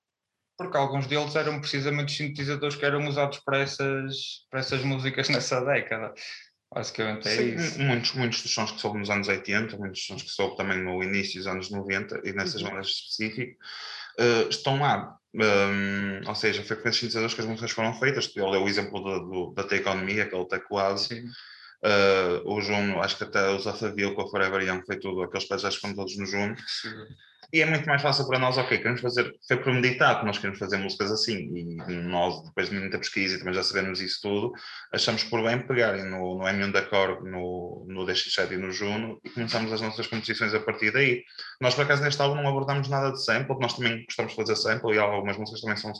porque 0.56 0.76
alguns 0.76 1.06
deles 1.06 1.34
eram 1.36 1.58
precisamente 1.58 2.10
os 2.10 2.16
sintetizadores 2.18 2.76
que 2.76 2.84
eram 2.84 3.08
usados 3.08 3.38
para 3.38 3.60
essas, 3.60 4.44
para 4.50 4.60
essas 4.60 4.82
músicas 4.82 5.30
nessa 5.30 5.64
década. 5.64 6.12
Basicamente 6.72 7.28
é 7.28 7.36
Sim, 7.36 7.54
isso. 7.56 7.80
Muitos, 7.80 8.12
muitos 8.12 8.42
dos 8.42 8.54
sons 8.54 8.70
que 8.70 8.80
soube 8.80 8.98
nos 8.98 9.10
anos 9.10 9.26
80, 9.26 9.76
muitos 9.76 10.06
sons 10.06 10.22
que 10.22 10.30
soube 10.30 10.56
também 10.56 10.78
no 10.78 11.02
início 11.02 11.38
dos 11.38 11.46
anos 11.48 11.70
90 11.70 12.20
e 12.24 12.32
nessas 12.32 12.62
uhum. 12.62 12.70
bandas 12.70 12.86
específicas, 12.86 13.56
uh, 14.18 14.48
estão 14.48 14.78
lá. 14.78 15.16
Um, 15.34 16.28
ou 16.28 16.34
seja, 16.34 16.62
foi 16.62 16.76
com 16.76 16.88
esses 16.88 17.00
sintetizadores 17.00 17.34
que 17.34 17.40
as 17.40 17.46
músicas 17.46 17.70
foram 17.72 17.92
feitas. 17.94 18.30
Eu 18.36 18.50
dei 18.50 18.60
o 18.60 18.68
exemplo 18.68 19.00
do, 19.00 19.20
do, 19.20 19.54
da 19.54 19.64
Take 19.64 19.88
On 19.88 19.96
Me, 19.96 20.20
aquele 20.20 20.44
teclado. 20.46 20.98
Sim. 20.98 21.24
Uh, 21.82 22.42
o 22.44 22.60
Juno, 22.60 23.00
acho 23.00 23.16
que 23.16 23.24
até 23.24 23.50
o 23.50 23.58
Zafaville 23.58 24.14
com 24.14 24.22
a 24.22 24.28
Forever 24.28 24.62
Young 24.62 24.82
foi 24.84 24.98
tudo, 24.98 25.22
aqueles 25.22 25.48
pés 25.48 25.74
foram 25.76 25.94
todos 25.94 26.16
no 26.18 26.26
Juno. 26.26 26.54
Sim. 26.66 26.90
E 27.52 27.62
é 27.62 27.66
muito 27.66 27.84
mais 27.84 28.00
fácil 28.00 28.28
para 28.28 28.38
nós, 28.38 28.56
ok, 28.58 28.78
queremos 28.78 29.00
fazer, 29.00 29.34
foi 29.48 29.56
premeditado, 29.56 30.24
nós 30.24 30.38
queremos 30.38 30.58
fazer 30.58 30.76
músicas 30.76 31.10
assim, 31.10 31.50
e 31.56 31.94
nós, 31.94 32.44
depois 32.44 32.70
de 32.70 32.78
muita 32.78 32.96
pesquisa 32.96 33.34
e 33.34 33.38
também 33.38 33.54
já 33.54 33.64
sabemos 33.64 34.00
isso 34.00 34.20
tudo, 34.22 34.52
achamos 34.92 35.24
por 35.24 35.42
bem 35.42 35.58
pegarem 35.66 36.04
no, 36.04 36.38
no 36.38 36.44
M1 36.44 36.70
da 36.70 36.82
Core, 36.82 37.28
no, 37.28 37.84
no 37.88 38.06
DX7 38.06 38.52
e 38.52 38.56
no 38.56 38.70
Juno, 38.70 39.20
e 39.24 39.30
começamos 39.30 39.72
as 39.72 39.80
nossas 39.80 40.06
composições 40.06 40.54
a 40.54 40.60
partir 40.60 40.92
daí. 40.92 41.24
Nós, 41.60 41.74
por 41.74 41.82
acaso, 41.82 42.04
neste 42.04 42.22
álbum 42.22 42.40
não 42.40 42.48
abordamos 42.48 42.88
nada 42.88 43.10
de 43.10 43.24
sample, 43.24 43.58
nós 43.58 43.74
também 43.74 44.04
gostamos 44.04 44.30
de 44.30 44.36
fazer 44.36 44.54
sample, 44.54 44.94
e 44.94 44.98
algumas 44.98 45.36
músicas 45.36 45.60
também 45.60 45.76
são, 45.76 45.92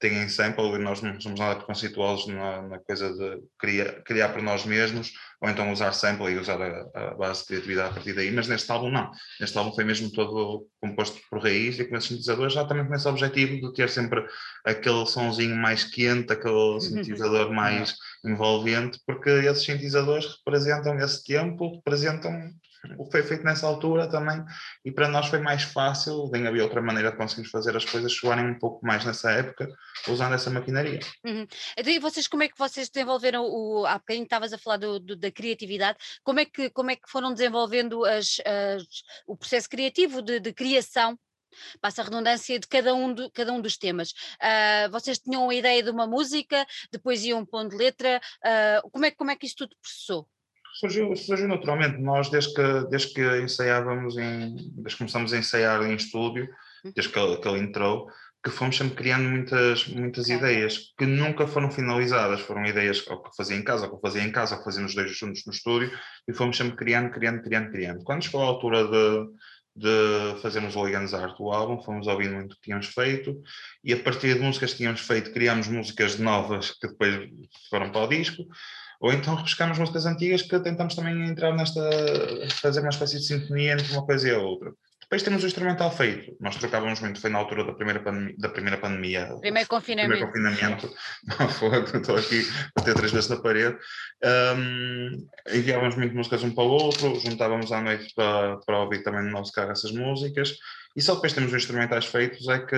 têm 0.00 0.28
sample, 0.28 0.74
e 0.74 0.78
nós 0.78 1.00
não 1.00 1.20
somos 1.20 1.38
nada 1.38 1.56
preconceituosos 1.56 2.26
na, 2.26 2.62
na 2.62 2.78
coisa 2.80 3.12
de 3.12 3.40
criar, 3.56 4.02
criar 4.02 4.30
por 4.30 4.42
nós 4.42 4.64
mesmos, 4.64 5.12
ou 5.40 5.48
então 5.48 5.72
usar 5.72 5.92
sample 5.92 6.32
e 6.32 6.38
usar 6.38 6.60
a, 6.60 6.88
a, 6.94 7.14
base 7.14 7.40
de 7.40 7.46
criatividade 7.46 7.90
a 7.90 7.92
partir 7.94 8.12
daí, 8.12 8.30
mas 8.30 8.48
neste 8.48 8.70
álbum 8.70 8.90
não. 8.90 9.10
Neste 9.40 9.56
álbum 9.56 9.72
foi 9.72 9.84
mesmo 9.84 10.10
todo 10.10 10.66
composto 10.80 11.20
por 11.30 11.42
raiz 11.42 11.78
e 11.78 11.84
com 11.84 11.96
esses 11.96 12.08
sintetizadores 12.08 12.52
já 12.52 12.64
também 12.64 12.86
com 12.86 12.94
esse 12.94 13.06
objetivo 13.06 13.60
de 13.60 13.72
ter 13.74 13.88
sempre 13.88 14.26
aquele 14.64 15.06
sonzinho 15.06 15.56
mais 15.56 15.84
quente, 15.84 16.32
aquele 16.32 16.80
sintetizador 16.82 17.52
mais 17.52 17.94
envolvente, 18.24 18.98
porque 19.06 19.30
esses 19.30 19.64
sintetizadores 19.64 20.26
representam 20.38 20.98
esse 20.98 21.24
tempo, 21.24 21.76
representam 21.76 22.52
o 22.96 23.04
que 23.04 23.10
foi 23.10 23.22
feito 23.22 23.44
nessa 23.44 23.66
altura 23.66 24.08
também, 24.08 24.44
e 24.84 24.92
para 24.92 25.08
nós 25.08 25.26
foi 25.28 25.40
mais 25.40 25.62
fácil, 25.62 26.30
nem 26.32 26.46
havia 26.46 26.62
outra 26.62 26.80
maneira 26.80 27.10
de 27.10 27.16
conseguirmos 27.16 27.50
fazer 27.50 27.76
as 27.76 27.84
coisas 27.84 28.12
soarem 28.12 28.46
um 28.46 28.58
pouco 28.58 28.84
mais 28.86 29.04
nessa 29.04 29.30
época, 29.30 29.68
usando 30.08 30.34
essa 30.34 30.50
maquinaria. 30.50 31.00
Uhum. 31.24 31.46
Então, 31.76 31.92
e 31.92 31.98
vocês, 31.98 32.26
como 32.26 32.42
é 32.42 32.48
que 32.48 32.58
vocês 32.58 32.88
desenvolveram, 32.88 33.44
o, 33.44 33.86
há 33.86 33.98
bocadinho 33.98 34.24
estavas 34.24 34.52
a 34.52 34.58
falar 34.58 34.78
do, 34.78 34.98
do, 34.98 35.16
da 35.16 35.30
criatividade, 35.30 35.98
como 36.22 36.40
é, 36.40 36.44
que, 36.44 36.70
como 36.70 36.90
é 36.90 36.96
que 36.96 37.10
foram 37.10 37.32
desenvolvendo 37.32 38.04
as, 38.04 38.40
as, 38.44 38.82
o 39.26 39.36
processo 39.36 39.68
criativo 39.68 40.22
de, 40.22 40.40
de 40.40 40.52
criação 40.52 41.18
passa 41.80 42.02
a 42.02 42.04
redundância 42.04 42.58
de 42.58 42.66
cada 42.66 42.94
um, 42.94 43.12
do, 43.12 43.30
cada 43.30 43.52
um 43.52 43.60
dos 43.60 43.76
temas. 43.76 44.10
Uh, 44.10 44.90
vocês 44.90 45.18
tinham 45.18 45.48
a 45.48 45.54
ideia 45.54 45.82
de 45.82 45.90
uma 45.90 46.06
música, 46.06 46.66
depois 46.92 47.24
iam 47.24 47.44
pondo 47.44 47.76
letra, 47.76 48.20
uh, 48.44 48.90
como, 48.90 49.04
é, 49.04 49.10
como 49.10 49.30
é 49.30 49.36
que 49.36 49.46
isso 49.46 49.56
tudo 49.56 49.76
processou? 49.80 50.28
Surgiu, 50.78 51.14
surgiu 51.16 51.48
naturalmente. 51.48 51.98
Nós, 51.98 52.30
desde 52.30 52.54
que, 52.54 52.90
desde 52.90 53.12
que 53.12 53.40
ensaiávamos, 53.42 54.16
em, 54.16 54.54
desde 54.54 54.90
que 54.90 54.98
começamos 54.98 55.32
a 55.32 55.38
ensaiar 55.38 55.82
em 55.82 55.94
estúdio, 55.94 56.48
hum. 56.84 56.92
desde 56.94 57.12
que 57.12 57.18
ele, 57.18 57.36
que 57.36 57.48
ele 57.48 57.58
entrou, 57.58 58.08
que 58.42 58.50
fomos 58.50 58.76
sempre 58.76 58.94
criando 58.94 59.28
muitas, 59.28 59.86
muitas 59.88 60.28
ideias 60.28 60.94
que 60.96 61.04
nunca 61.04 61.46
foram 61.46 61.70
finalizadas, 61.70 62.40
foram 62.40 62.64
ideias 62.64 63.04
ou 63.08 63.20
que 63.22 63.36
fazia 63.36 63.56
em 63.56 63.62
casa, 63.62 63.86
ou 63.86 63.96
que 63.96 64.00
fazia 64.00 64.22
em 64.22 64.30
casa, 64.30 64.54
ou 64.54 64.58
que 64.60 64.64
fazíamos 64.64 64.94
dois 64.94 65.16
juntos 65.16 65.44
no 65.44 65.52
estúdio, 65.52 65.90
e 66.26 66.32
fomos 66.32 66.56
sempre 66.56 66.76
criando, 66.76 67.10
criando, 67.10 67.42
criando, 67.42 67.70
criando. 67.70 68.04
Quando 68.04 68.22
chegou 68.22 68.42
a 68.42 68.46
altura 68.46 68.84
de, 68.84 69.26
de 69.74 70.40
fazermos 70.40 70.76
o 70.76 70.84
Art 70.84 71.36
do 71.36 71.50
álbum, 71.50 71.82
fomos 71.82 72.06
ouvindo 72.06 72.34
muito 72.34 72.52
o 72.52 72.54
que 72.54 72.62
tínhamos 72.62 72.86
feito, 72.86 73.42
e 73.82 73.92
a 73.92 74.00
partir 74.00 74.34
de 74.34 74.40
músicas 74.40 74.70
que 74.70 74.78
tínhamos 74.78 75.00
feito, 75.00 75.32
criámos 75.32 75.66
músicas 75.66 76.16
novas 76.16 76.70
que 76.70 76.86
depois 76.86 77.28
foram 77.68 77.90
para 77.90 78.04
o 78.04 78.08
disco, 78.08 78.44
ou 79.00 79.12
então 79.12 79.34
repescamos 79.34 79.78
músicas 79.78 80.06
antigas 80.06 80.42
que 80.42 80.58
tentamos 80.60 80.94
também 80.94 81.28
entrar 81.28 81.54
nesta, 81.54 81.80
fazer 82.60 82.80
uma 82.80 82.88
espécie 82.88 83.18
de 83.18 83.26
sintonia 83.26 83.72
entre 83.72 83.92
uma 83.92 84.04
coisa 84.04 84.28
e 84.28 84.34
a 84.34 84.38
outra. 84.38 84.72
Depois 85.08 85.22
temos 85.22 85.42
o 85.42 85.46
instrumental 85.46 85.90
feito. 85.90 86.36
Nós 86.38 86.56
trocávamos 86.56 87.00
muito, 87.00 87.18
foi 87.18 87.30
na 87.30 87.38
altura 87.38 87.64
da 87.64 87.72
primeira 87.72 87.98
pandemia. 87.98 88.34
Da 88.36 88.50
primeira 88.50 88.76
pandemia 88.76 89.38
primeiro 89.40 89.66
confinamento. 89.66 90.10
Primeiro 90.10 90.26
confinamento. 90.26 90.94
Não, 91.24 91.46
estou 92.00 92.16
aqui 92.16 92.42
a 92.76 92.82
ter 92.82 92.94
três 92.94 93.10
vezes 93.10 93.30
na 93.30 93.36
parede. 93.36 93.78
Um, 94.22 95.26
enviávamos 95.50 95.96
muito 95.96 96.14
músicas 96.14 96.44
um 96.44 96.54
para 96.54 96.64
o 96.64 96.68
outro, 96.68 97.18
juntávamos 97.20 97.72
à 97.72 97.80
noite 97.80 98.12
para, 98.14 98.58
para 98.58 98.80
ouvir 98.80 99.02
também 99.02 99.22
no 99.22 99.30
nosso 99.30 99.50
carro 99.50 99.70
essas 99.70 99.92
músicas. 99.92 100.58
E 100.98 101.00
só 101.00 101.14
depois 101.14 101.32
temos 101.32 101.52
os 101.52 101.56
instrumentais 101.56 102.06
feitos 102.06 102.48
é 102.48 102.58
que 102.58 102.76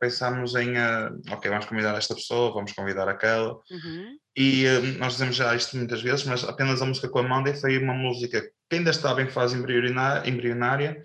pensámos 0.00 0.56
em, 0.56 0.70
uh, 0.70 1.22
ok, 1.30 1.48
vamos 1.48 1.66
convidar 1.66 1.96
esta 1.96 2.12
pessoa, 2.12 2.52
vamos 2.52 2.72
convidar 2.72 3.08
aquela. 3.08 3.52
Uhum. 3.70 4.18
E 4.36 4.66
uh, 4.66 4.98
nós 4.98 5.12
dizemos 5.12 5.36
já 5.36 5.54
isto 5.54 5.76
muitas 5.76 6.02
vezes, 6.02 6.24
mas 6.24 6.42
apenas 6.42 6.82
a 6.82 6.86
música 6.86 7.08
com 7.08 7.20
a 7.20 7.22
Monday 7.22 7.54
foi 7.54 7.78
uma 7.78 7.94
música 7.94 8.42
que 8.68 8.76
ainda 8.76 8.90
estava 8.90 9.22
em 9.22 9.28
fase 9.28 9.56
embrionária. 9.56 11.04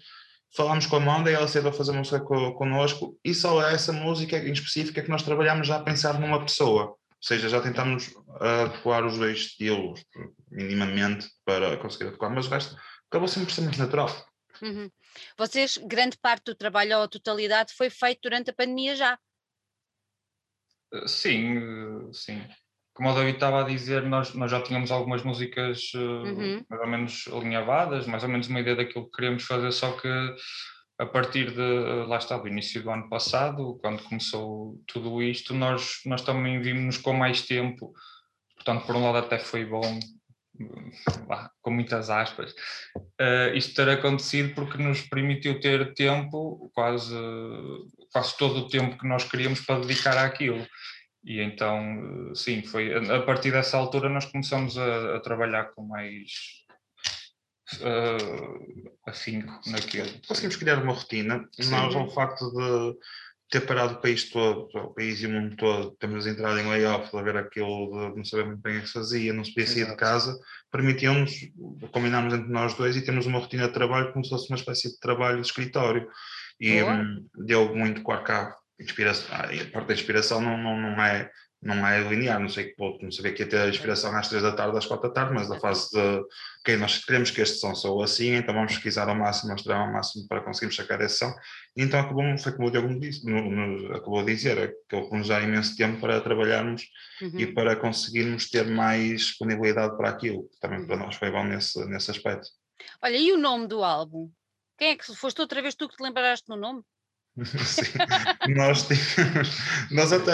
Falámos 0.55 0.87
com 0.87 0.95
a 0.95 0.99
Monday, 0.99 1.35
ela 1.35 1.45
aceitou 1.45 1.71
fazer 1.71 1.91
música 1.91 2.21
co 2.21 2.55
connosco 2.55 3.15
e 3.23 3.35
só 3.35 3.61
é 3.61 3.75
essa 3.75 3.93
música 3.93 4.35
em 4.39 4.51
específica 4.51 5.03
que 5.03 5.11
nós 5.11 5.21
trabalhamos 5.21 5.67
já 5.67 5.75
a 5.75 5.83
pensar 5.83 6.19
numa 6.19 6.43
pessoa. 6.43 6.85
Ou 6.85 6.97
seja, 7.21 7.49
já 7.49 7.61
tentámos 7.61 8.15
adequar 8.39 9.05
os 9.05 9.19
dois 9.19 9.37
estilos 9.41 10.03
minimamente 10.49 11.27
para 11.45 11.77
conseguir 11.77 12.07
adequar, 12.07 12.33
mas 12.33 12.47
o 12.47 12.49
resto 12.49 12.75
acabou 13.11 13.27
sempre 13.27 13.45
por 13.45 13.53
ser 13.53 13.61
muito 13.61 13.77
natural. 13.77 14.09
Uhum. 14.59 14.89
Vocês, 15.37 15.77
grande 15.77 16.17
parte 16.17 16.45
do 16.45 16.55
trabalho 16.55 16.97
ou 16.97 17.03
a 17.03 17.07
totalidade 17.07 17.73
foi 17.73 17.89
feito 17.89 18.21
durante 18.23 18.49
a 18.49 18.53
pandemia 18.53 18.95
já? 18.95 19.17
Eh, 20.93 21.07
sim, 21.07 21.57
eh, 21.57 22.13
sim. 22.13 22.41
Como 22.93 23.11
o 23.11 23.13
David 23.13 23.35
estava 23.35 23.61
a 23.61 23.67
dizer, 23.67 24.03
nós, 24.03 24.33
nós 24.33 24.49
já 24.49 24.61
tínhamos 24.61 24.91
algumas 24.91 25.23
músicas 25.23 25.91
eh, 25.93 25.97
uhum. 25.97 26.65
mais 26.69 26.81
ou 26.81 26.87
menos 26.87 27.27
alinhavadas, 27.31 28.07
mais 28.07 28.23
ou 28.23 28.29
menos 28.29 28.47
uma 28.47 28.59
ideia 28.59 28.75
daquilo 28.75 29.05
que 29.05 29.11
queríamos 29.11 29.43
fazer, 29.43 29.71
só 29.71 29.91
que 29.99 30.07
a 30.99 31.05
partir 31.05 31.51
de, 31.51 32.05
lá 32.07 32.17
está, 32.17 32.37
do 32.37 32.47
início 32.47 32.81
do 32.81 32.89
ano 32.89 33.07
passado, 33.07 33.77
quando 33.81 34.01
começou 34.03 34.81
tudo 34.87 35.21
isto, 35.21 35.53
nós, 35.53 36.01
nós 36.05 36.23
também 36.23 36.59
vimos 36.59 36.97
com 36.97 37.13
mais 37.13 37.43
tempo, 37.43 37.93
portanto, 38.55 38.87
por 38.87 38.95
um 38.95 39.03
lado 39.03 39.19
até 39.19 39.37
foi 39.37 39.63
bom 39.63 39.99
com 41.61 41.71
muitas 41.71 42.09
aspas, 42.09 42.51
uh, 42.95 43.55
isto 43.55 43.75
ter 43.75 43.89
acontecido 43.89 44.53
porque 44.55 44.81
nos 44.81 45.01
permitiu 45.01 45.59
ter 45.59 45.93
tempo, 45.93 46.71
quase, 46.73 47.15
quase 48.11 48.37
todo 48.37 48.59
o 48.59 48.67
tempo 48.67 48.97
que 48.97 49.07
nós 49.07 49.23
queríamos 49.23 49.61
para 49.61 49.79
dedicar 49.81 50.17
àquilo. 50.17 50.65
E 51.23 51.41
então, 51.41 52.33
sim, 52.33 52.63
foi 52.63 52.93
a 52.93 53.21
partir 53.21 53.51
dessa 53.51 53.77
altura 53.77 54.07
nós 54.07 54.25
começamos 54.25 54.77
a, 54.77 55.17
a 55.17 55.19
trabalhar 55.19 55.65
com 55.73 55.83
mais 55.83 56.31
uh, 57.81 58.91
afinco 59.05 59.59
naquilo. 59.67 60.09
Conseguimos 60.27 60.55
criar 60.55 60.81
uma 60.81 60.93
rotina, 60.93 61.47
sim. 61.51 61.69
nós 61.69 61.93
ao 61.95 62.09
facto 62.09 62.49
de 62.51 62.97
ter 63.49 63.61
parado 63.61 63.93
o 63.93 64.01
país 64.01 64.29
todo, 64.29 64.67
o 64.73 64.93
país 64.93 65.21
e 65.21 65.25
o 65.25 65.29
mundo 65.29 65.55
todo, 65.55 65.91
temos 65.99 66.27
entrado 66.27 66.59
em 66.59 66.67
layoff, 66.67 67.15
a 67.15 67.21
ver 67.21 67.37
aquilo 67.37 68.11
de 68.11 68.17
não 68.17 68.25
saber 68.25 68.45
muito 68.45 68.61
bem 68.61 68.77
o 68.77 68.81
que 68.81 68.87
se 68.87 68.93
fazia, 68.93 69.33
não 69.33 69.43
se 69.43 69.53
podia 69.53 69.67
sair 69.67 69.85
de 69.85 69.95
casa, 69.95 70.37
permitiu-nos, 70.71 71.31
combinarmos 71.91 72.33
entre 72.33 72.51
nós 72.51 72.73
dois 72.73 72.97
e 72.97 73.05
temos 73.05 73.25
uma 73.25 73.39
rotina 73.39 73.67
de 73.67 73.73
trabalho 73.73 74.11
como 74.11 74.25
se 74.25 74.31
fosse 74.31 74.49
uma 74.49 74.57
espécie 74.57 74.89
de 74.89 74.99
trabalho 74.99 75.41
de 75.41 75.47
escritório. 75.47 76.09
E 76.59 76.83
hum, 76.83 77.25
deu 77.45 77.73
muito, 77.73 78.03
claro 78.03 78.23
há 78.31 78.55
inspiração, 78.79 79.27
a 79.33 79.71
parte 79.71 79.87
da 79.87 79.93
inspiração 79.93 80.41
não, 80.41 80.57
não, 80.57 80.79
não 80.79 81.03
é 81.03 81.31
não 81.61 81.85
é 81.87 81.99
linear, 82.07 82.39
não 82.39 82.49
sei 82.49 82.65
que 82.65 82.75
ponto, 82.75 83.03
não 83.03 83.11
sabia 83.11 83.33
que 83.33 83.41
ia 83.41 83.49
ter 83.49 83.59
a 83.59 83.67
inspiração 83.67 84.15
às 84.15 84.27
três 84.27 84.43
da 84.43 84.51
tarde, 84.51 84.77
às 84.77 84.85
quatro 84.85 85.07
da 85.07 85.13
tarde, 85.13 85.33
mas 85.33 85.49
da 85.49 85.59
fase 85.59 85.89
de, 85.91 86.23
ok, 86.59 86.77
nós 86.77 87.03
queremos 87.03 87.31
que 87.31 87.41
este 87.41 87.57
som 87.57 87.73
soe 87.73 88.03
assim, 88.03 88.35
então 88.35 88.53
vamos 88.53 88.73
pesquisar 88.73 89.09
ao 89.09 89.15
máximo, 89.15 89.51
mostrar 89.51 89.77
ao 89.77 89.91
máximo 89.91 90.27
para 90.27 90.41
conseguirmos 90.41 90.75
sacar 90.75 91.01
esse 91.01 91.17
som, 91.17 91.33
então 91.75 91.99
acabou, 91.99 92.23
foi 92.37 92.51
como 92.51 92.67
o 92.67 92.71
Diogo 92.71 92.89
me 92.89 92.99
disse, 92.99 93.25
no, 93.25 93.49
no, 93.49 93.95
acabou 93.95 94.23
de 94.23 94.35
dizer, 94.35 94.57
é 94.57 94.67
que 94.87 94.95
ele 94.95 95.09
nos 95.09 95.27
dá 95.27 95.41
imenso 95.41 95.75
tempo 95.75 95.99
para 95.99 96.21
trabalharmos 96.21 96.83
uhum. 97.21 97.39
e 97.39 97.47
para 97.47 97.75
conseguirmos 97.75 98.49
ter 98.49 98.65
mais 98.65 99.21
disponibilidade 99.21 99.97
para 99.97 100.09
aquilo, 100.09 100.47
que 100.49 100.59
também 100.59 100.85
para 100.85 100.95
uhum. 100.95 101.05
nós 101.05 101.15
foi 101.15 101.31
bom 101.31 101.43
nesse, 101.43 101.83
nesse 101.85 102.11
aspecto. 102.11 102.47
Olha, 103.01 103.17
e 103.17 103.31
o 103.31 103.37
nome 103.37 103.67
do 103.67 103.83
álbum? 103.83 104.29
Quem 104.77 104.89
é 104.89 104.95
que 104.95 105.05
foste 105.15 105.41
outra 105.41 105.61
vez 105.61 105.73
tu 105.73 105.89
que 105.89 105.95
te 105.95 106.03
lembraste 106.03 106.47
no 106.49 106.55
nome? 106.55 106.83
Sim, 107.45 108.53
nós 108.55 108.87
tínhamos. 108.87 109.57
Nós 109.91 110.11
até. 110.11 110.33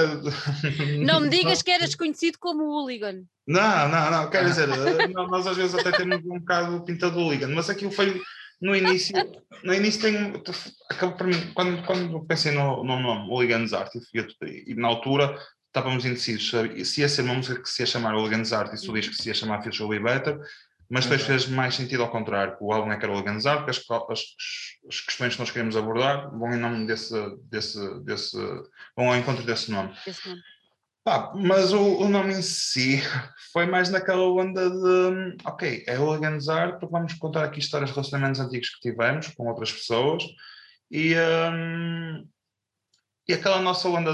Não 1.03 1.21
me 1.21 1.29
digas 1.29 1.61
que 1.61 1.71
eras 1.71 1.95
conhecido 1.95 2.37
como 2.39 2.63
hooligan. 2.63 3.23
Não, 3.45 3.89
não, 3.89 4.11
não, 4.11 4.29
quer 4.29 4.45
dizer, 4.45 4.69
eh, 4.69 5.07
nós 5.07 5.45
às 5.45 5.57
vezes 5.57 5.75
até 5.75 5.91
temos 5.91 6.19
um 6.25 6.39
bocado 6.39 6.83
pintado 6.85 7.19
hooligan, 7.19 7.49
mas 7.49 7.69
aquilo 7.69 7.91
foi 7.91 8.21
no 8.61 8.75
início. 8.75 9.15
No 9.63 9.73
início 9.73 10.01
tem. 10.01 10.41
Acabou 10.89 11.17
para 11.17 11.27
mim, 11.27 11.51
quando, 11.53 11.85
quando 11.85 12.25
pensei 12.25 12.53
no, 12.53 12.83
no 12.83 12.99
nome 12.99 13.29
Hooligans 13.29 13.73
Art, 13.73 13.93
e, 13.95 14.71
e 14.71 14.75
na 14.75 14.87
altura 14.87 15.37
estávamos 15.67 16.05
indecisos 16.05 16.51
se 16.87 17.01
ia 17.01 17.09
ser 17.09 17.23
uma 17.23 17.33
música 17.33 17.61
que 17.61 17.69
se 17.69 17.81
ia 17.81 17.87
chamar 17.87 18.15
Hooligans 18.15 18.53
Art 18.53 18.71
e 18.73 18.77
se 18.77 18.89
o 18.89 18.93
disco 18.93 19.13
se 19.15 19.27
ia 19.27 19.33
chamar 19.33 19.63
Future 19.63 19.89
Be 19.89 19.99
Better, 19.99 20.39
mas 20.93 21.05
depois 21.05 21.23
fez 21.23 21.47
mais 21.47 21.73
sentido 21.73 22.03
ao 22.03 22.11
contrário, 22.11 22.55
o 22.61 22.71
álbum 22.71 22.91
é 22.91 22.97
que 22.97 23.03
era 23.03 23.15
organizado, 23.15 23.65
porque 23.65 23.71
as, 23.71 23.83
as, 24.11 24.23
as, 24.87 25.01
questões 25.01 25.33
que 25.33 25.39
nós 25.39 25.49
queremos 25.49 25.75
abordar 25.75 26.29
vão 26.37 26.53
em 26.53 26.59
nome 26.59 26.85
desse, 26.85 27.15
desse, 27.49 27.99
desse 28.03 28.37
vão 28.95 29.09
ao 29.09 29.15
encontro 29.15 29.43
desse 29.43 29.71
nome. 29.71 29.91
Pá, 31.03 31.33
mas 31.35 31.73
o, 31.73 31.81
o, 31.81 32.07
nome 32.07 32.33
em 32.33 32.43
si 32.43 33.01
foi 33.51 33.65
mais 33.65 33.89
naquela 33.89 34.21
onda 34.21 34.69
de 34.69 35.35
ok, 35.43 35.83
é 35.87 35.97
organizar 35.97 36.77
porque 36.77 36.93
vamos 36.93 37.15
contar 37.15 37.43
aqui 37.43 37.57
histórias 37.57 37.89
de 37.89 37.95
relacionamentos 37.95 38.39
antigos 38.39 38.69
que 38.69 38.91
tivemos 38.91 39.29
com 39.29 39.47
outras 39.47 39.71
pessoas 39.71 40.23
e, 40.91 41.15
um, 41.15 42.23
e 43.27 43.33
aquela 43.33 43.59
nossa 43.59 43.89
onda 43.89 44.13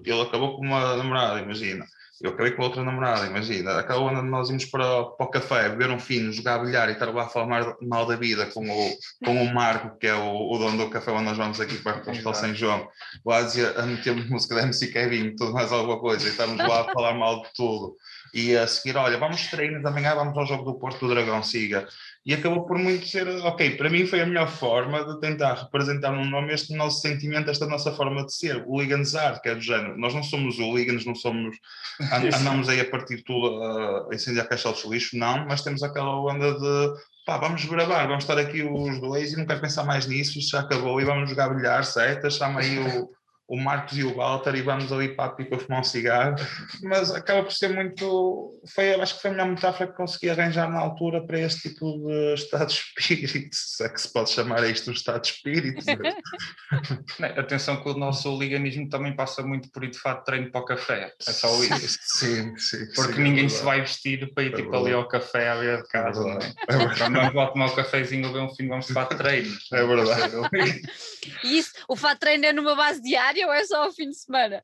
de 0.00 0.08
ele 0.08 0.22
acabou 0.22 0.56
com 0.56 0.64
uma 0.64 0.96
namorada, 0.96 1.40
imagina 1.40 1.84
eu 2.20 2.30
acabei 2.30 2.52
com 2.52 2.62
outra 2.62 2.84
namorada, 2.84 3.26
imagina. 3.26 3.78
Aquela 3.78 4.00
onda 4.00 4.20
nós 4.20 4.48
irmos 4.48 4.66
para, 4.66 5.04
para 5.04 5.26
o 5.26 5.30
café, 5.30 5.70
beber 5.70 5.90
um 5.90 5.98
fino, 5.98 6.30
jogar 6.32 6.58
bilhar 6.58 6.88
e 6.90 6.92
estar 6.92 7.06
lá 7.06 7.24
a 7.24 7.28
falar 7.28 7.76
mal 7.80 8.06
da 8.06 8.14
vida 8.14 8.44
com 8.46 8.68
o, 8.68 8.98
com 9.24 9.42
o 9.42 9.54
Marco, 9.54 9.96
que 9.98 10.06
é 10.06 10.14
o, 10.14 10.52
o 10.52 10.58
dono 10.58 10.76
do 10.76 10.90
café 10.90 11.10
onde 11.12 11.24
nós 11.24 11.38
vamos 11.38 11.60
aqui 11.60 11.78
para 11.78 11.96
o 12.06 12.10
Hospital 12.10 12.34
São 12.34 12.54
João, 12.54 12.88
lá 13.24 13.38
a, 13.38 13.42
dizer, 13.42 13.78
a 13.78 13.86
meter 13.86 14.14
música 14.28 14.54
da 14.54 14.62
MC 14.62 14.88
Kevin, 14.88 15.34
tudo 15.34 15.52
mais 15.52 15.72
alguma 15.72 15.98
coisa, 15.98 16.26
e 16.26 16.30
estamos 16.30 16.58
lá 16.58 16.82
a 16.82 16.92
falar 16.92 17.14
mal 17.14 17.42
de 17.42 17.48
tudo. 17.54 17.96
E 18.34 18.56
a 18.56 18.66
seguir, 18.66 18.96
olha, 18.96 19.18
vamos 19.18 19.46
treinos, 19.46 19.84
amanhã 19.84 20.14
vamos 20.14 20.36
ao 20.36 20.46
jogo 20.46 20.64
do 20.64 20.78
Porto 20.78 21.06
do 21.06 21.14
Dragão, 21.14 21.42
siga. 21.42 21.88
E 22.30 22.34
acabou 22.34 22.64
por 22.64 22.78
muito 22.78 23.08
ser, 23.08 23.26
ok, 23.28 23.76
para 23.76 23.90
mim 23.90 24.06
foi 24.06 24.20
a 24.20 24.26
melhor 24.26 24.46
forma 24.46 25.04
de 25.04 25.18
tentar 25.18 25.54
representar 25.54 26.12
no 26.12 26.24
nome 26.24 26.54
este 26.54 26.72
nosso 26.76 27.00
sentimento, 27.00 27.50
esta 27.50 27.66
nossa 27.66 27.90
forma 27.90 28.24
de 28.24 28.32
ser, 28.32 28.58
o 28.58 28.70
hooligans 28.70 29.14
que 29.42 29.48
é 29.48 29.54
do 29.56 29.60
género. 29.60 29.98
Nós 29.98 30.14
não 30.14 30.22
somos 30.22 30.56
hooligans, 30.60 31.04
não 31.04 31.16
somos, 31.16 31.56
andamos 32.00 32.68
aí 32.68 32.80
a 32.80 32.88
partir 32.88 33.24
tudo 33.24 33.60
a 34.08 34.14
incendiar 34.14 34.48
caixotes 34.48 34.84
de 34.84 34.88
lixo, 34.88 35.18
não, 35.18 35.44
mas 35.48 35.62
temos 35.62 35.82
aquela 35.82 36.22
onda 36.22 36.54
de 36.54 37.00
pá, 37.26 37.36
vamos 37.36 37.64
gravar, 37.64 38.06
vamos 38.06 38.22
estar 38.22 38.38
aqui 38.38 38.62
os 38.62 39.00
dois 39.00 39.32
e 39.32 39.36
não 39.36 39.44
quero 39.44 39.60
pensar 39.60 39.82
mais 39.82 40.06
nisso, 40.06 40.38
isto 40.38 40.52
já 40.52 40.60
acabou 40.60 41.00
e 41.00 41.04
vamos 41.04 41.28
jogar 41.28 41.52
bilhar, 41.52 41.84
certo? 41.84 42.30
Chama 42.30 42.60
aí 42.60 42.78
o 42.78 43.10
o 43.50 43.56
Marcos 43.56 43.98
e 43.98 44.04
o 44.04 44.14
Walter 44.14 44.54
e 44.54 44.62
vamos 44.62 44.92
ali 44.92 45.08
para 45.08 45.24
a 45.24 45.34
pipa 45.34 45.58
fumar 45.58 45.80
um 45.80 45.84
cigarro, 45.84 46.36
mas 46.84 47.10
acaba 47.10 47.42
por 47.42 47.52
ser 47.52 47.70
muito, 47.70 48.60
foi, 48.72 48.94
acho 48.94 49.16
que 49.16 49.22
foi 49.22 49.30
a 49.30 49.34
melhor 49.34 49.48
metáfora 49.48 49.90
que 49.90 49.96
consegui 49.96 50.30
arranjar 50.30 50.70
na 50.70 50.78
altura 50.78 51.26
para 51.26 51.40
este 51.40 51.68
tipo 51.68 51.98
de 52.06 52.34
estado 52.34 52.68
de 52.68 52.74
espírito, 52.74 53.48
se 53.52 53.84
é 53.84 53.88
que 53.88 54.00
se 54.00 54.12
pode 54.12 54.30
chamar 54.30 54.62
isto 54.70 54.88
um 54.88 54.92
estado 54.92 55.22
de 55.22 55.28
espírito. 55.30 55.84
Atenção 57.36 57.82
que 57.82 57.88
o 57.88 57.94
nosso 57.94 58.38
liganismo 58.38 58.88
também 58.88 59.16
passa 59.16 59.42
muito 59.42 59.68
por 59.72 59.82
ir 59.82 59.90
de 59.90 59.98
fato 59.98 60.24
treino 60.24 60.48
para 60.52 60.60
o 60.60 60.64
café, 60.64 61.12
é 61.26 61.32
só 61.32 61.48
isso. 61.64 61.98
Sim, 62.02 62.56
sim. 62.56 62.86
Porque 62.94 63.14
sim, 63.14 63.20
é 63.20 63.24
ninguém 63.24 63.46
é 63.46 63.48
se 63.48 63.64
vai 63.64 63.80
vestir 63.80 64.32
para 64.32 64.44
ir 64.44 64.52
é 64.52 64.56
tipo 64.56 64.76
ali 64.76 64.92
ao 64.92 65.08
café 65.08 65.48
à 65.48 65.56
beira 65.56 65.78
de 65.78 65.88
é 65.88 65.90
casa, 65.90 66.20
é 66.20 66.24
não 66.24 66.38
é? 66.38 66.96
Quando 66.96 67.14
vamos 67.14 67.34
lá 67.34 67.46
tomar 67.48 67.66
um 67.66 67.74
cafezinho, 67.74 68.32
ver 68.32 68.42
um 68.42 68.54
fim, 68.54 68.68
vamos 68.68 68.86
para 68.92 69.06
treino. 69.06 69.52
É 69.72 69.84
verdade. 69.84 70.36
E 71.44 71.58
isso, 71.58 71.72
o 71.88 71.96
fato 71.96 72.14
de 72.14 72.20
treino 72.20 72.46
é 72.46 72.52
numa 72.52 72.74
base 72.74 73.00
diária 73.02 73.39
ou 73.44 73.52
é 73.52 73.64
só 73.64 73.84
ao 73.84 73.92
fim 73.92 74.08
de 74.08 74.16
semana? 74.16 74.62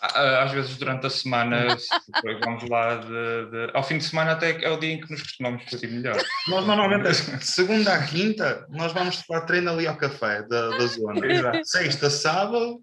Às 0.00 0.52
vezes 0.52 0.76
durante 0.76 1.06
a 1.06 1.10
semana, 1.10 1.66
vamos 2.44 2.68
lá 2.68 2.96
de, 2.96 3.06
de, 3.06 3.70
Ao 3.72 3.82
fim 3.82 3.96
de 3.96 4.04
semana 4.04 4.32
até 4.32 4.62
é 4.62 4.68
o 4.68 4.78
dia 4.78 4.92
em 4.92 5.00
que 5.00 5.10
nos 5.10 5.22
costumamos 5.22 5.64
sentir 5.68 5.88
melhor. 5.88 6.20
Nós 6.48 6.66
normalmente, 6.66 7.14
segunda 7.40 7.94
à 7.94 8.06
quinta, 8.06 8.66
nós 8.70 8.92
vamos 8.92 9.22
para 9.22 9.42
treino 9.42 9.70
ali 9.70 9.86
ao 9.86 9.96
café 9.96 10.42
da, 10.42 10.70
da 10.70 10.86
zona. 10.86 11.26
Exato. 11.26 11.64
Sexta, 11.64 12.10
sábado, 12.10 12.82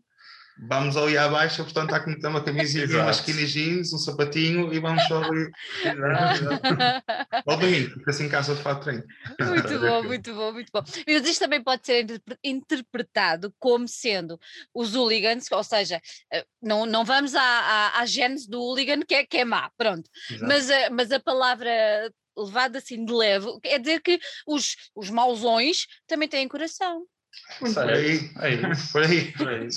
vamos 0.58 0.96
ali 0.98 1.18
abaixo, 1.18 1.64
portanto 1.64 1.94
há 1.94 2.00
que 2.00 2.10
meter 2.10 2.28
uma 2.28 2.44
camisinha, 2.44 2.86
umas 3.02 3.18
skinny 3.18 3.46
jeans, 3.46 3.94
um 3.94 3.98
sapatinho 3.98 4.74
e 4.74 4.80
vamos 4.80 5.04
só 5.04 5.24
ali. 5.24 5.50
Ao 7.48 7.58
domingo, 7.58 7.92
fica 8.00 8.12
assim 8.12 8.30
casa 8.30 8.56
de 8.56 8.62
fato 8.62 8.84
treino. 8.84 9.04
Muito 9.40 9.80
bom, 9.80 10.04
muito 10.08 10.34
bom, 10.34 10.54
muito 10.54 10.72
bom. 10.72 10.84
Mas 11.08 11.28
isto 11.28 11.40
também 11.40 11.64
pode 11.64 11.86
ser 11.86 12.06
interpretado 12.44 13.54
como 13.60 13.88
sendo 13.88 14.40
os 14.74 14.96
hooligans, 14.96 15.46
ou 15.52 15.64
seja, 15.64 16.02
eh, 16.32 16.46
não, 16.62 16.86
não 16.86 17.04
vamos 17.04 17.36
à, 17.36 17.42
à, 17.42 18.00
à 18.00 18.06
gênese 18.06 18.50
do 18.50 18.62
hooligan 18.62 19.02
que 19.02 19.16
é, 19.16 19.26
que 19.26 19.38
é 19.38 19.46
má, 19.46 19.70
pronto. 19.78 20.10
Mas, 20.42 20.70
a, 20.70 20.90
mas 20.90 21.12
a 21.12 21.20
palavra 21.20 21.70
levada 22.38 22.78
assim 22.78 23.04
de 23.04 23.12
leve, 23.12 23.60
quer 23.62 23.80
dizer 23.80 24.02
que 24.02 24.20
os, 24.48 24.76
os 24.96 25.10
mauzões 25.10 25.86
também 26.08 26.28
têm 26.28 26.48
coração. 26.48 27.06
Muito 27.60 27.74
por 27.74 27.90
aí, 27.90 28.32
é 28.42 28.58
por 28.92 29.04
aí, 29.04 29.32
por 29.32 29.48
aí. 29.48 29.68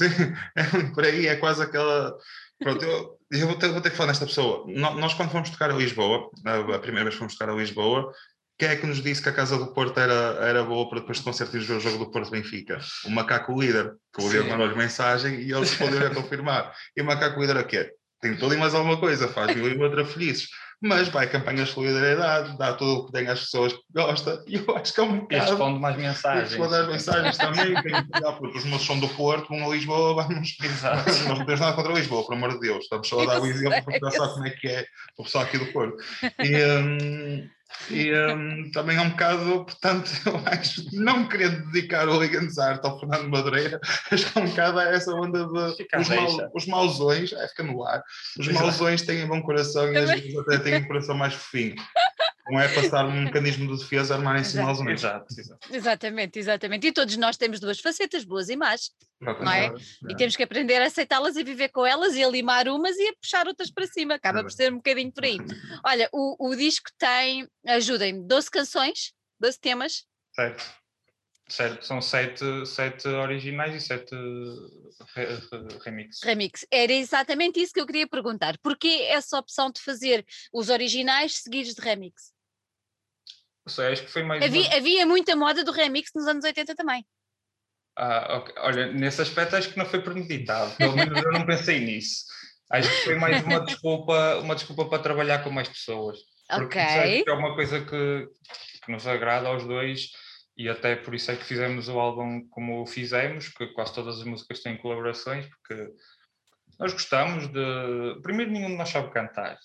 É 0.57 0.93
por 0.95 1.05
aí, 1.05 1.27
é 1.27 1.37
quase 1.37 1.63
aquela. 1.63 2.17
Pronto, 2.59 2.85
eu, 2.85 3.19
eu 3.31 3.47
vou, 3.47 3.57
ter, 3.57 3.69
vou 3.69 3.81
ter 3.81 3.91
que 3.91 3.97
falar 3.97 4.09
nesta 4.09 4.27
pessoa. 4.27 4.65
Nós, 4.69 5.15
quando 5.15 5.31
fomos 5.31 5.51
tocar 5.51 5.71
a 5.71 5.75
Lisboa, 5.75 6.31
a 6.45 6.79
primeira 6.79 7.05
vez 7.05 7.15
que 7.15 7.19
fomos 7.19 7.35
tocar 7.35 7.53
a 7.53 7.57
Lisboa, 7.57 8.13
quem 8.59 8.69
é 8.69 8.77
que 8.77 8.87
nos 8.87 9.03
disse 9.03 9.21
que 9.21 9.29
a 9.29 9.33
Casa 9.33 9.59
do 9.59 9.73
Porto 9.75 9.99
era, 9.99 10.39
era 10.41 10.65
boa 10.65 10.89
para 10.89 11.01
depois 11.01 11.19
de 11.19 11.25
concerto 11.25 11.57
ir 11.57 11.65
ver 11.65 11.75
o 11.75 11.81
jogo 11.81 11.99
do 11.99 12.11
Porto 12.11 12.31
Benfica? 12.31 12.79
O 13.05 13.11
Macaco 13.11 13.61
Líder, 13.61 13.93
que 14.15 14.25
o 14.25 14.31
Diego 14.31 14.49
mandou-lhe 14.49 14.77
mensagem 14.77 15.41
e 15.41 15.51
ele 15.51 15.61
respondeu 15.61 16.07
a 16.07 16.15
confirmar. 16.15 16.73
E 16.97 17.03
o 17.03 17.05
Macaco 17.05 17.41
Líder 17.41 17.57
o 17.57 17.67
quê? 17.67 17.93
Tem 18.21 18.37
tudo 18.37 18.55
e 18.55 18.57
mais 18.57 18.75
alguma 18.75 18.99
coisa, 18.99 19.29
faz 19.29 19.55
mil 19.55 19.69
e 19.69 19.77
outra 19.83 20.05
felizes 20.05 20.49
mas 20.85 21.09
vai 21.09 21.27
campanhas 21.27 21.69
de 21.69 21.75
solidariedade, 21.75 22.59
dá 22.59 22.75
tudo 22.75 23.01
o 23.01 23.07
que 23.07 23.13
tem 23.13 23.27
às 23.27 23.41
pessoas 23.41 23.73
que 23.73 23.81
gosta, 23.95 24.45
e 24.47 24.57
eu 24.57 24.77
acho 24.77 24.93
que 24.93 25.01
é 25.01 25.03
um 25.03 25.21
bocado... 25.21 25.35
E 25.35 25.47
responde 25.51 25.81
mais 25.81 25.97
mensagens. 25.97 26.51
Responde 26.51 26.75
às 26.75 26.87
mensagens 26.87 27.37
também, 27.39 27.83
tem 27.83 27.95
que 27.95 28.33
porque 28.39 28.59
os 28.59 28.65
meus 28.67 28.85
são 28.85 29.01
do 29.01 29.09
Porto, 29.09 29.49
vão 29.49 29.65
a 29.65 29.75
Lisboa, 29.75 30.15
vamos... 30.23 30.57
Exato. 30.63 31.11
Nós 31.27 31.39
não 31.39 31.47
temos 31.47 31.61
nada 31.61 31.73
contra 31.73 31.93
Lisboa, 31.95 32.27
pelo 32.27 32.37
amor 32.37 32.53
de 32.53 32.61
Deus, 32.61 32.85
estamos 32.85 33.09
só 33.09 33.23
a 33.23 33.27
dar 33.27 33.41
o 33.41 33.47
exemplo 33.47 33.83
para 33.83 34.01
pensar 34.01 34.29
como 34.29 34.47
é 34.47 34.51
que 34.51 34.69
é 34.69 34.87
o 35.17 35.25
pessoal 35.25 35.45
aqui 35.45 35.59
do 35.59 35.67
Porto. 35.73 35.97
E, 36.41 36.65
hum, 36.65 37.49
e 37.91 38.13
um, 38.13 38.71
também 38.71 38.97
é 38.97 39.01
um 39.01 39.11
bocado, 39.11 39.65
portanto, 39.65 40.11
eu 40.27 40.41
acho, 40.47 40.85
não 40.93 41.29
querendo 41.29 41.67
dedicar 41.67 42.09
o 42.09 42.21
Ligan's 42.21 42.59
Art 42.59 42.85
ao 42.85 42.99
Fernando 42.99 43.29
Madureira, 43.29 43.81
acho 44.11 44.33
que 44.33 44.39
é 44.39 44.43
um 44.43 44.49
bocado 44.49 44.81
essa 44.81 45.13
onda 45.15 45.47
de 45.47 45.87
os, 45.99 46.09
mal, 46.09 46.51
os 46.55 46.67
mauzões, 46.67 47.33
é, 47.33 47.49
fica 47.49 47.63
no 47.63 47.85
ar, 47.85 48.03
os 48.39 48.49
mauzões 48.49 49.03
têm 49.03 49.27
bom 49.27 49.43
coração 49.43 49.93
e 49.93 49.97
às 49.97 50.11
vezes 50.11 50.37
até 50.39 50.59
têm 50.59 50.77
um 50.77 50.87
coração 50.87 51.15
mais 51.15 51.35
fofinho. 51.35 51.75
Não 52.51 52.61
é 52.61 52.69
passar 52.69 53.07
um 53.07 53.25
mecanismo 53.25 53.75
de 53.75 53.83
defesa 53.83 54.15
armarem-se 54.15 54.57
mauzões. 54.59 55.01
Exato, 55.01 55.27
exato. 55.39 55.73
Exatamente, 55.73 56.39
exatamente. 56.39 56.87
E 56.87 56.93
todos 56.93 57.17
nós 57.17 57.37
temos 57.37 57.59
duas 57.59 57.81
facetas, 57.81 58.25
boas 58.25 58.51
e 58.51 58.57
más. 58.57 58.91
Não 59.21 59.51
é? 59.51 59.73
E 60.09 60.15
temos 60.15 60.37
que 60.37 60.43
aprender 60.43 60.83
a 60.83 60.87
aceitá-las 60.87 61.37
e 61.37 61.45
viver 61.45 61.71
com 61.71 61.87
elas 61.87 62.15
e 62.15 62.23
a 62.23 62.29
limar 62.29 62.69
umas 62.69 62.97
e 62.97 63.09
a 63.09 63.15
puxar 63.15 63.47
outras 63.47 63.71
para 63.71 63.87
cima. 63.87 64.15
Acaba 64.15 64.43
por 64.43 64.53
ser 64.53 64.71
um 64.71 64.77
bocadinho 64.77 65.11
por 65.11 65.25
aí. 65.25 65.39
Olha, 65.85 66.09
o, 66.13 66.51
o 66.51 66.55
disco 66.55 66.91
tem, 66.99 67.49
ajudem-me, 67.67 68.27
12 68.27 68.51
canções, 68.51 69.13
12 69.41 69.59
temas. 69.59 70.05
Certo. 70.35 70.85
Certo, 71.47 71.85
são 71.85 72.01
sete, 72.01 72.45
sete 72.65 73.07
originais 73.07 73.75
e 73.75 73.87
sete 73.87 74.15
re, 75.15 75.27
remixes. 75.85 76.23
Remix. 76.23 76.67
Era 76.71 76.93
exatamente 76.93 77.61
isso 77.61 77.73
que 77.73 77.81
eu 77.81 77.87
queria 77.87 78.09
perguntar. 78.09 78.57
Porquê 78.63 79.07
essa 79.11 79.39
opção 79.39 79.71
de 79.71 79.81
fazer 79.83 80.25
os 80.53 80.71
originais 80.71 81.37
seguidos 81.37 81.75
de 81.75 81.83
remix? 81.83 82.34
Sei, 83.67 83.93
acho 83.93 84.03
que 84.05 84.11
foi 84.11 84.23
mais. 84.23 84.43
Havia, 84.43 84.69
uma... 84.69 84.77
havia 84.77 85.07
muita 85.07 85.35
moda 85.37 85.65
do 85.65 85.73
remix 85.73 86.11
nos 86.15 86.27
anos 86.27 86.45
80 86.45 86.75
também. 86.75 87.05
Ah, 87.97 88.39
okay. 88.39 88.55
Olha, 88.59 88.93
nesse 88.93 89.23
aspecto 89.23 89.57
acho 89.57 89.71
que 89.71 89.79
não 89.79 89.87
foi 89.87 90.01
premeditado, 90.03 90.75
pelo 90.77 90.97
menos 90.97 91.23
eu 91.23 91.33
não 91.33 91.47
pensei 91.47 91.81
nisso. 91.81 92.25
Acho 92.71 92.89
que 92.89 93.05
foi 93.05 93.15
mais 93.15 93.43
uma 93.45 93.61
desculpa, 93.65 94.39
uma 94.41 94.55
desculpa 94.55 94.87
para 94.87 95.03
trabalhar 95.03 95.45
com 95.45 95.51
mais 95.51 95.69
pessoas. 95.69 96.19
Porque 96.49 96.79
é 96.79 97.33
uma 97.33 97.55
coisa 97.55 97.81
que, 97.81 98.29
que 98.85 98.93
nos 98.93 99.07
agrada 99.07 99.49
aos 99.49 99.65
dois 99.65 100.11
e 100.57 100.69
até 100.69 100.97
por 100.97 101.15
isso 101.15 101.31
é 101.31 101.37
que 101.37 101.45
fizemos 101.45 101.89
o 101.89 101.99
álbum 101.99 102.47
como 102.49 102.87
fizemos, 102.87 103.49
que 103.49 103.67
quase 103.69 103.95
todas 103.95 104.21
as 104.21 104.25
músicas 104.25 104.61
têm 104.61 104.77
colaborações, 104.77 105.47
porque 105.47 105.93
nós 106.79 106.93
gostamos 106.93 107.49
de. 107.49 108.21
Primeiro, 108.23 108.51
nenhum 108.51 108.69
de 108.69 108.77
nós 108.77 108.89
sabe 108.89 109.13
cantar 109.13 109.59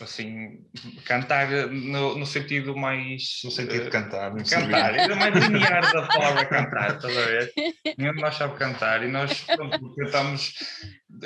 assim, 0.00 0.66
cantar 1.04 1.48
no, 1.70 2.18
no, 2.18 2.26
sentido 2.26 2.76
mais. 2.76 3.40
No 3.44 3.50
sentido 3.50 3.84
de 3.84 3.90
cantar, 3.90 4.34
não 4.34 4.42
Cantar, 4.42 4.94
era 4.94 5.14
mais 5.14 5.34
linear 5.34 5.92
da 5.92 6.06
palavra 6.06 6.46
cantar, 6.46 6.96
estás 6.96 7.16
a 7.16 7.26
ver? 7.26 7.52
Nenhum 7.96 8.14
de 8.14 8.20
nós 8.20 8.34
sabe 8.34 8.56
cantar 8.56 9.04
e 9.04 9.08
nós 9.08 9.42
pronto, 9.42 9.94
tentamos 9.94 10.54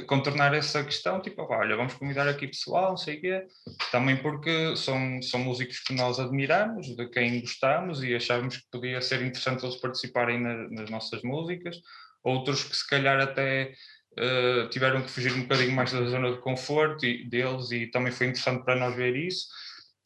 contornar 0.07 0.53
essa 0.55 0.85
questão, 0.85 1.21
tipo, 1.21 1.43
olha, 1.51 1.77
vamos 1.77 1.95
convidar 1.95 2.29
aqui 2.29 2.47
pessoal, 2.47 2.91
não 2.91 2.97
sei 2.97 3.17
o 3.17 3.21
quê, 3.23 3.47
também 3.91 4.17
porque 4.17 4.77
são, 4.77 5.23
são 5.23 5.41
músicos 5.41 5.81
que 5.81 5.95
nós 5.95 6.21
admiramos, 6.21 6.95
de 6.95 7.09
quem 7.09 7.41
gostamos 7.41 8.03
e 8.03 8.15
achávamos 8.15 8.59
que 8.59 8.65
podia 8.71 9.01
ser 9.01 9.23
interessante 9.23 9.65
eles 9.65 9.77
participarem 9.77 10.41
na, 10.41 10.69
nas 10.69 10.91
nossas 10.91 11.23
músicas, 11.23 11.77
outros 12.23 12.65
que 12.65 12.77
se 12.77 12.87
calhar 12.87 13.19
até 13.19 13.73
uh, 14.13 14.69
tiveram 14.69 15.03
que 15.03 15.11
fugir 15.11 15.33
um 15.33 15.43
bocadinho 15.43 15.73
mais 15.73 15.93
da 15.93 16.05
zona 16.05 16.33
de 16.33 16.39
conforto 16.39 17.05
e, 17.05 17.29
deles 17.29 17.71
e 17.71 17.87
também 17.87 18.13
foi 18.13 18.29
interessante 18.29 18.65
para 18.65 18.77
nós 18.77 18.95
ver 18.95 19.17
isso. 19.17 19.47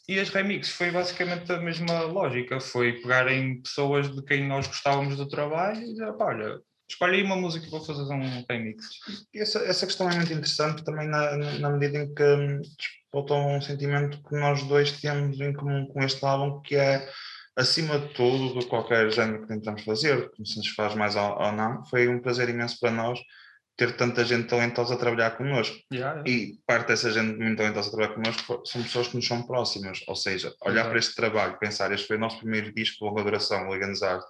E 0.08 0.18
as 0.18 0.30
remixes 0.30 0.72
foi 0.72 0.90
basicamente 0.90 1.50
a 1.52 1.60
mesma 1.60 2.02
lógica, 2.02 2.58
foi 2.58 2.94
pegarem 3.00 3.62
pessoas 3.62 4.12
de 4.14 4.22
quem 4.24 4.46
nós 4.46 4.66
gostávamos 4.66 5.16
do 5.16 5.28
trabalho 5.28 5.80
e 5.80 5.92
dizer, 5.92 6.12
olha, 6.18 6.60
escolhe 6.88 7.16
aí 7.16 7.22
uma 7.22 7.36
música 7.36 7.66
e 7.66 7.70
vou 7.70 7.84
fazer 7.84 8.02
um 8.12 8.44
remix. 8.48 8.84
Essa, 9.34 9.60
essa 9.60 9.86
questão 9.86 10.10
é 10.10 10.16
muito 10.16 10.32
interessante 10.32 10.84
também 10.84 11.06
na, 11.06 11.36
na 11.36 11.70
medida 11.70 11.98
em 11.98 12.12
que 12.12 12.60
desponta 13.12 13.34
um 13.34 13.60
sentimento 13.60 14.22
que 14.22 14.36
nós 14.36 14.62
dois 14.64 14.92
temos 15.00 15.40
em 15.40 15.52
comum 15.52 15.86
com 15.86 16.02
este 16.02 16.24
álbum, 16.24 16.60
que 16.62 16.76
é 16.76 17.08
acima 17.56 17.98
de 17.98 18.08
tudo, 18.14 18.58
de 18.58 18.66
qualquer 18.66 19.10
género 19.10 19.42
que 19.42 19.48
tentamos 19.48 19.82
fazer, 19.82 20.30
se 20.44 20.56
nos 20.56 20.68
faz 20.68 20.94
mais 20.94 21.14
ou, 21.16 21.38
ou 21.38 21.52
não, 21.52 21.84
foi 21.84 22.08
um 22.08 22.20
prazer 22.20 22.48
imenso 22.48 22.78
para 22.80 22.90
nós 22.90 23.20
ter 23.76 23.96
tanta 23.96 24.24
gente 24.24 24.48
talentosa 24.48 24.94
a 24.94 24.98
trabalhar 24.98 25.32
connosco. 25.32 25.76
Yeah, 25.92 26.20
yeah. 26.20 26.30
E 26.30 26.58
parte 26.66 26.88
dessa 26.88 27.10
gente 27.10 27.38
muito 27.38 27.56
talentosa 27.56 27.88
a 27.88 27.90
trabalhar 27.90 28.14
connosco 28.14 28.62
são 28.66 28.82
pessoas 28.82 29.08
que 29.08 29.16
nos 29.16 29.26
são 29.26 29.42
próximas. 29.42 30.02
Ou 30.06 30.16
seja, 30.16 30.54
olhar 30.62 30.88
para 30.88 30.98
este 30.98 31.14
trabalho, 31.14 31.58
pensar, 31.58 31.90
este 31.92 32.06
foi 32.06 32.16
o 32.16 32.20
nosso 32.20 32.38
primeiro 32.38 32.72
disco 32.72 32.98
de 32.98 33.04
longa 33.04 33.24
duração, 33.24 33.68
Legalizar, 33.68 34.20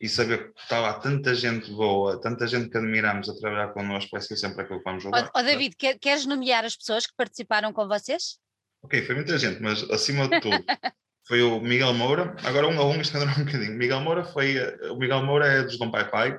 e 0.00 0.08
saber 0.08 0.52
que 0.52 0.60
está 0.60 0.80
lá 0.80 0.94
tanta 0.94 1.34
gente 1.34 1.70
boa, 1.70 2.20
tanta 2.20 2.46
gente 2.46 2.68
que 2.68 2.76
admiramos 2.76 3.28
a 3.28 3.34
trabalhar 3.34 3.68
connosco, 3.68 4.10
vai 4.12 4.20
ser 4.20 4.36
sempre 4.36 4.62
aquilo 4.62 4.78
que 4.78 4.84
vamos 4.84 5.02
jogar. 5.02 5.30
Ó 5.34 5.40
oh, 5.40 5.42
David, 5.42 5.74
quer, 5.76 5.98
queres 5.98 6.26
nomear 6.26 6.64
as 6.64 6.76
pessoas 6.76 7.06
que 7.06 7.14
participaram 7.16 7.72
com 7.72 7.88
vocês? 7.88 8.38
Ok, 8.82 9.02
foi 9.02 9.14
muita 9.14 9.38
gente, 9.38 9.60
mas 9.60 9.82
acima 9.90 10.28
de 10.28 10.38
tudo. 10.40 10.62
foi 11.26 11.42
o 11.42 11.60
Miguel 11.60 11.94
Moura, 11.94 12.36
agora 12.44 12.68
um 12.68 12.78
a 12.78 12.84
um, 12.84 13.00
isto 13.00 13.16
um 13.18 13.44
bocadinho. 13.44 13.72
Miguel 13.72 14.00
Moura 14.00 14.24
foi, 14.24 14.56
o 14.90 14.96
Miguel 14.96 15.24
Moura 15.24 15.46
é 15.46 15.62
dos 15.62 15.78
Dom 15.78 15.90
Pai 15.90 16.08
Pai, 16.10 16.38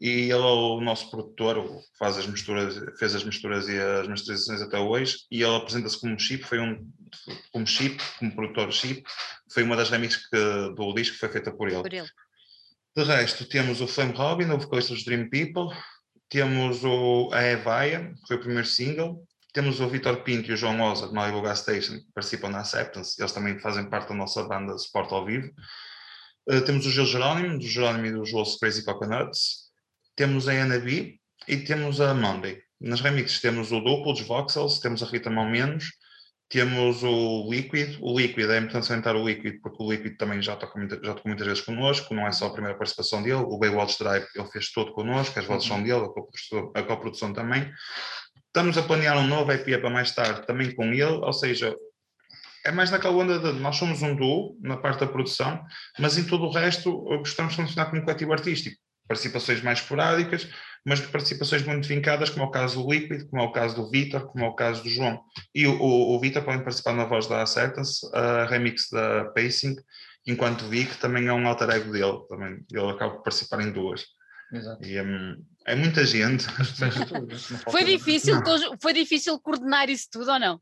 e 0.00 0.08
ele 0.08 0.32
é 0.32 0.36
o 0.36 0.80
nosso 0.80 1.10
produtor, 1.10 1.62
faz 1.98 2.16
as 2.16 2.26
misturas, 2.26 2.80
fez 2.98 3.14
as 3.14 3.22
misturas 3.22 3.68
e 3.68 3.78
as 3.78 4.08
masterizações 4.08 4.62
até 4.62 4.78
hoje, 4.78 5.18
e 5.30 5.42
ele 5.42 5.56
apresenta-se 5.56 6.00
como 6.00 6.18
chip, 6.18 6.42
foi 6.42 6.58
um 6.58 6.90
como 7.52 7.66
chip, 7.66 8.02
como 8.18 8.34
produtor 8.34 8.72
chip, 8.72 9.02
foi 9.52 9.62
uma 9.62 9.76
das 9.76 9.90
remixes 9.90 10.26
que, 10.26 10.74
do 10.74 10.94
disco 10.94 11.14
que 11.14 11.20
foi 11.20 11.28
feita 11.28 11.52
por 11.52 11.68
ele. 11.68 11.82
por 11.82 11.92
ele. 11.92 12.08
De 12.96 13.04
resto, 13.04 13.46
temos 13.46 13.80
o 13.80 13.86
Flame 13.86 14.14
Robin, 14.14 14.50
o 14.50 14.58
vocalista 14.58 14.94
dos 14.94 15.04
Dream 15.04 15.28
People, 15.28 15.76
temos 16.30 16.82
o, 16.82 17.28
a 17.32 17.42
Evaia, 17.42 18.14
que 18.14 18.28
foi 18.28 18.36
o 18.36 18.40
primeiro 18.40 18.66
single, 18.66 19.22
temos 19.52 19.80
o 19.80 19.88
Vitor 19.88 20.22
Pinto 20.22 20.50
e 20.50 20.54
o 20.54 20.56
João 20.56 20.80
Oza, 20.80 21.08
de 21.08 21.12
Malibu 21.12 21.42
Gas 21.42 21.58
Station, 21.58 21.98
que 21.98 22.06
participam 22.14 22.48
na 22.48 22.60
Acceptance, 22.60 23.20
eles 23.20 23.32
também 23.32 23.58
fazem 23.58 23.88
parte 23.90 24.08
da 24.08 24.14
nossa 24.14 24.44
banda 24.44 24.74
de 24.74 24.82
suporte 24.82 25.12
ao 25.12 25.26
vivo. 25.26 25.52
Uh, 26.48 26.60
temos 26.62 26.86
o 26.86 26.90
Gil 26.90 27.04
Jerónimo, 27.04 27.58
do 27.58 27.66
Jerónimo 27.66 28.06
e 28.06 28.12
dos 28.12 28.32
Wolves 28.32 28.58
Crazy 28.58 28.84
Coconuts, 28.84 29.69
temos 30.20 30.48
a 30.48 30.52
Ana 30.52 30.78
B 30.78 31.18
e 31.48 31.56
temos 31.56 31.98
a 31.98 32.12
Monday. 32.12 32.60
Nas 32.78 33.00
remixes 33.00 33.40
temos 33.40 33.72
o 33.72 33.80
Duplo 33.80 34.12
dos 34.12 34.20
Voxels, 34.20 34.78
temos 34.78 35.02
a 35.02 35.06
Rita 35.06 35.30
Mão 35.30 35.48
Menos, 35.48 35.86
temos 36.46 37.02
o 37.02 37.50
Liquid. 37.50 37.96
O 38.02 38.18
Liquid 38.18 38.50
é 38.50 38.58
importante 38.58 38.84
salientar 38.84 39.16
o 39.16 39.26
Liquid, 39.26 39.62
porque 39.62 39.82
o 39.82 39.90
Liquid 39.90 40.18
também 40.18 40.42
já 40.42 40.56
tocou, 40.56 40.82
já 40.82 41.14
tocou 41.14 41.22
muitas 41.24 41.46
vezes 41.46 41.62
connosco, 41.62 42.12
não 42.12 42.26
é 42.26 42.32
só 42.32 42.48
a 42.48 42.52
primeira 42.52 42.76
participação 42.76 43.22
dele. 43.22 43.36
O 43.36 43.56
Baywatch 43.56 43.98
Drive 43.98 44.26
ele 44.36 44.48
fez 44.48 44.70
todo 44.70 44.92
connosco, 44.92 45.38
as 45.38 45.46
vozes 45.46 45.66
são 45.66 45.78
uhum. 45.78 45.84
dele, 45.84 46.06
a 46.74 46.82
coprodução 46.82 47.32
também. 47.32 47.72
Estamos 48.48 48.76
a 48.76 48.82
planear 48.82 49.16
um 49.16 49.26
novo 49.26 49.50
EP 49.52 49.80
para 49.80 49.88
mais 49.88 50.14
tarde, 50.14 50.46
também 50.46 50.74
com 50.74 50.84
ele, 50.92 51.04
ou 51.04 51.32
seja, 51.32 51.74
é 52.66 52.70
mais 52.70 52.90
naquela 52.90 53.16
onda 53.16 53.38
de 53.38 53.58
nós 53.58 53.76
somos 53.76 54.02
um 54.02 54.14
duo 54.14 54.58
na 54.60 54.76
parte 54.76 55.00
da 55.00 55.06
produção, 55.06 55.64
mas 55.98 56.18
em 56.18 56.24
todo 56.24 56.44
o 56.44 56.52
resto 56.52 56.92
gostamos 57.20 57.56
de 57.56 57.62
funcionar 57.62 57.88
como 57.88 58.02
coletivo 58.02 58.34
artístico 58.34 58.76
participações 59.10 59.60
mais 59.60 59.80
esporádicas, 59.80 60.48
mas 60.86 61.00
participações 61.00 61.64
muito 61.64 61.88
vincadas, 61.88 62.30
como 62.30 62.44
é 62.44 62.46
o 62.46 62.50
caso 62.52 62.80
do 62.80 62.88
Liquid, 62.88 63.28
como 63.28 63.42
é 63.42 63.44
o 63.44 63.50
caso 63.50 63.74
do 63.74 63.90
Vitor, 63.90 64.28
como 64.28 64.44
é 64.44 64.48
o 64.48 64.54
caso 64.54 64.84
do 64.84 64.88
João. 64.88 65.20
E 65.52 65.66
o, 65.66 65.76
o, 65.82 66.14
o 66.14 66.20
Vitor 66.20 66.44
pode 66.44 66.62
participar 66.62 66.92
na 66.92 67.04
voz 67.04 67.26
da 67.26 67.42
Acceptance, 67.42 68.08
a 68.14 68.46
remix 68.46 68.88
da 68.88 69.24
Pacing, 69.34 69.74
enquanto 70.24 70.68
Vic 70.68 70.96
também 70.98 71.26
é 71.26 71.32
um 71.32 71.46
alter 71.48 71.70
ego 71.70 71.90
dele, 71.90 72.20
também 72.28 72.64
ele 72.72 72.90
acaba 72.90 73.14
por 73.14 73.24
participar 73.24 73.60
em 73.62 73.72
duas. 73.72 74.04
Exato. 74.52 74.86
E, 74.86 75.00
um, 75.02 75.44
é 75.66 75.74
muita 75.74 76.06
gente. 76.06 76.46
foi, 77.68 77.84
difícil, 77.84 78.36
foi 78.80 78.92
difícil 78.92 79.40
coordenar 79.40 79.90
isso 79.90 80.06
tudo 80.10 80.30
ou 80.30 80.38
não? 80.38 80.60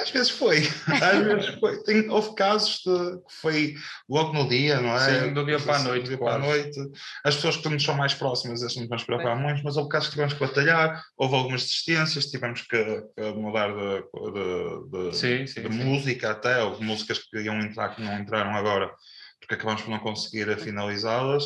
Às 0.00 0.10
vezes 0.10 0.30
foi, 0.30 0.58
às 0.88 1.24
vezes 1.24 1.46
foi. 1.58 1.82
Tem, 1.82 2.08
houve 2.08 2.34
casos 2.34 2.80
de, 2.84 3.18
que 3.18 3.34
foi 3.40 3.74
logo 4.08 4.32
no 4.32 4.48
dia, 4.48 4.80
não 4.80 4.96
é? 4.96 5.20
Sim, 5.20 5.34
do 5.34 5.44
dia 5.44 5.60
para 5.60 5.76
a 5.76 5.82
noite. 5.82 6.02
Do 6.04 6.08
dia 6.08 6.18
para 6.18 6.34
a 6.34 6.38
noite. 6.38 6.80
As 7.24 7.34
pessoas 7.36 7.56
que 7.56 7.68
nos 7.68 7.82
são 7.82 7.94
mais 7.94 8.14
próximas, 8.14 8.62
as 8.62 8.74
não 8.76 8.86
nos 8.86 9.04
preocupar 9.04 9.36
muito, 9.36 9.62
mas 9.62 9.76
houve 9.76 9.90
casos 9.90 10.08
que 10.08 10.14
tivemos 10.14 10.34
que 10.34 10.40
batalhar, 10.40 11.02
houve 11.16 11.34
algumas 11.34 11.62
desistências, 11.62 12.26
tivemos 12.26 12.62
que, 12.62 13.02
que 13.16 13.32
mudar 13.32 13.68
de, 13.68 14.02
de, 14.32 15.10
de, 15.10 15.16
sim, 15.16 15.46
sim, 15.46 15.62
de 15.62 15.68
música 15.68 16.30
até, 16.30 16.62
houve 16.62 16.82
músicas 16.82 17.18
que 17.18 17.40
iam 17.40 17.60
entrar 17.60 17.94
que 17.94 18.02
não 18.02 18.18
entraram 18.18 18.54
agora, 18.56 18.90
porque 19.38 19.54
acabamos 19.54 19.82
por 19.82 19.90
não 19.90 19.98
conseguir 19.98 20.58
finalizá-las. 20.58 21.44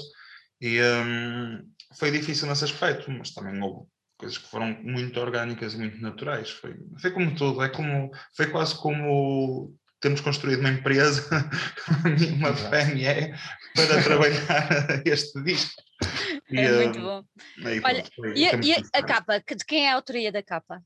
E 0.60 0.80
um, 0.80 1.62
foi 1.98 2.10
difícil 2.10 2.48
nesse 2.48 2.64
aspecto, 2.64 3.10
mas 3.10 3.32
também 3.32 3.60
houve 3.60 3.86
coisas 4.24 4.38
que 4.38 4.48
foram 4.48 4.76
muito 4.82 5.20
orgânicas 5.20 5.74
e 5.74 5.78
muito 5.78 6.00
naturais. 6.00 6.50
Foi, 6.50 6.74
foi 7.00 7.10
como 7.10 7.34
tudo, 7.34 7.62
é 7.62 7.68
como, 7.68 8.10
foi 8.34 8.46
quase 8.46 8.74
como 8.76 9.76
temos 10.00 10.20
construído 10.20 10.60
uma 10.60 10.70
empresa, 10.70 11.22
uma 12.36 12.52
PME, 12.52 13.34
para 13.74 14.02
trabalhar 14.02 15.02
este 15.04 15.42
disco. 15.42 15.82
E, 16.50 16.58
é 16.58 16.72
muito 16.72 16.98
hum, 16.98 17.02
bom. 17.02 17.24
Aí, 17.64 17.80
Olha, 17.82 18.04
foi, 18.14 18.34
e, 18.34 18.44
e 18.44 18.74
a, 18.92 19.02
capa, 19.02 19.38
de 19.40 19.64
quem 19.64 19.86
é 19.86 19.92
a 19.92 19.94
autoria 19.94 20.30
da 20.30 20.42
capa? 20.42 20.82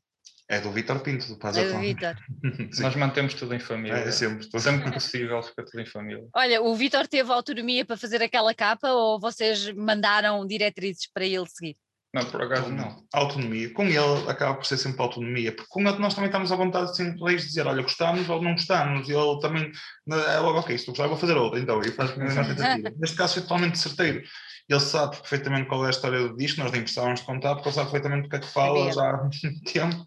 É 0.50 0.60
do 0.60 0.70
Vitor 0.70 1.00
Pinto, 1.00 1.26
do 1.26 1.38
Paz 1.38 1.58
É 1.58 1.68
do 1.70 1.78
Vitor. 1.78 2.16
Nós 2.80 2.96
mantemos 2.96 3.34
tudo 3.34 3.54
em 3.54 3.58
família. 3.58 3.98
É, 3.98 4.10
sempre, 4.10 4.48
sempre 4.58 4.84
que 4.84 4.92
possível, 4.92 5.42
fica 5.42 5.62
tudo 5.64 5.80
em 5.80 5.86
família. 5.86 6.26
Olha, 6.34 6.62
o 6.62 6.74
Vitor 6.74 7.06
teve 7.06 7.30
autonomia 7.30 7.84
para 7.84 7.98
fazer 7.98 8.22
aquela 8.22 8.54
capa 8.54 8.88
ou 8.88 9.20
vocês 9.20 9.70
mandaram 9.74 10.46
diretrizes 10.46 11.06
para 11.12 11.26
ele 11.26 11.46
seguir? 11.46 11.76
Não, 12.12 12.24
por 12.24 12.42
acaso 12.42 12.70
não. 12.70 13.04
Autonomia. 13.12 13.72
Com 13.74 13.84
ele 13.84 14.28
acaba 14.28 14.54
por 14.54 14.64
ser 14.64 14.78
sempre 14.78 15.02
autonomia, 15.02 15.54
porque 15.54 15.68
com 15.68 15.80
ele 15.80 15.98
nós 15.98 16.14
também 16.14 16.28
estamos 16.28 16.50
à 16.50 16.56
vontade 16.56 16.96
sempre 16.96 17.36
de 17.36 17.46
dizer, 17.46 17.66
olha, 17.66 17.82
gostamos 17.82 18.28
ou 18.28 18.42
não 18.42 18.52
gostamos, 18.52 19.08
e 19.08 19.12
ele 19.12 19.40
também 19.40 19.70
é 20.10 20.38
logo, 20.38 20.58
ok, 20.58 20.76
se 20.78 20.86
tu 20.86 20.92
gostar, 20.92 21.06
vou 21.06 21.18
fazer 21.18 21.36
outra, 21.36 21.60
então, 21.60 21.80
e 21.82 21.90
faz 21.90 22.10
a 22.10 22.44
tentativa. 22.44 22.92
Neste 22.98 23.16
caso 23.16 23.34
foi 23.34 23.42
totalmente 23.42 23.78
certeiro. 23.78 24.22
Ele 24.68 24.80
sabe 24.80 25.16
perfeitamente 25.16 25.66
qual 25.66 25.84
é 25.84 25.86
a 25.86 25.90
história 25.90 26.20
do 26.20 26.36
disco, 26.36 26.60
nós 26.60 26.70
nem 26.70 26.82
precisávamos 26.82 27.20
de 27.20 27.26
contar, 27.26 27.54
porque 27.54 27.68
ele 27.68 27.74
sabe 27.74 27.90
perfeitamente 27.90 28.26
o 28.26 28.30
que 28.30 28.36
é 28.36 28.38
que 28.40 28.46
fala 28.46 28.92
já 28.92 29.10
há 29.10 29.16
muito 29.22 29.62
tempo. 29.64 30.04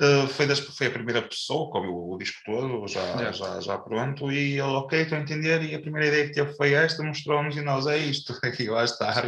Uh, 0.00 0.26
foi, 0.28 0.46
das, 0.46 0.58
foi 0.58 0.86
a 0.86 0.90
primeira 0.90 1.20
pessoa 1.20 1.70
que 1.70 1.76
ouviu 1.76 1.92
o, 1.92 2.14
o 2.14 2.18
disco 2.18 2.40
todo, 2.46 2.88
já, 2.88 3.02
é. 3.02 3.32
já, 3.34 3.60
já 3.60 3.78
pronto, 3.78 4.32
e 4.32 4.52
ele, 4.52 4.62
ok, 4.62 5.02
estou 5.02 5.18
a 5.18 5.20
entender, 5.20 5.62
e 5.62 5.74
a 5.74 5.80
primeira 5.80 6.08
ideia 6.08 6.26
que 6.26 6.32
teve 6.32 6.54
foi 6.54 6.72
esta, 6.72 7.02
mostrou-nos 7.02 7.54
e 7.54 7.60
nós, 7.60 7.86
é 7.86 7.98
isto, 7.98 8.32
e 8.58 8.68
lá 8.68 8.82
está. 8.82 9.22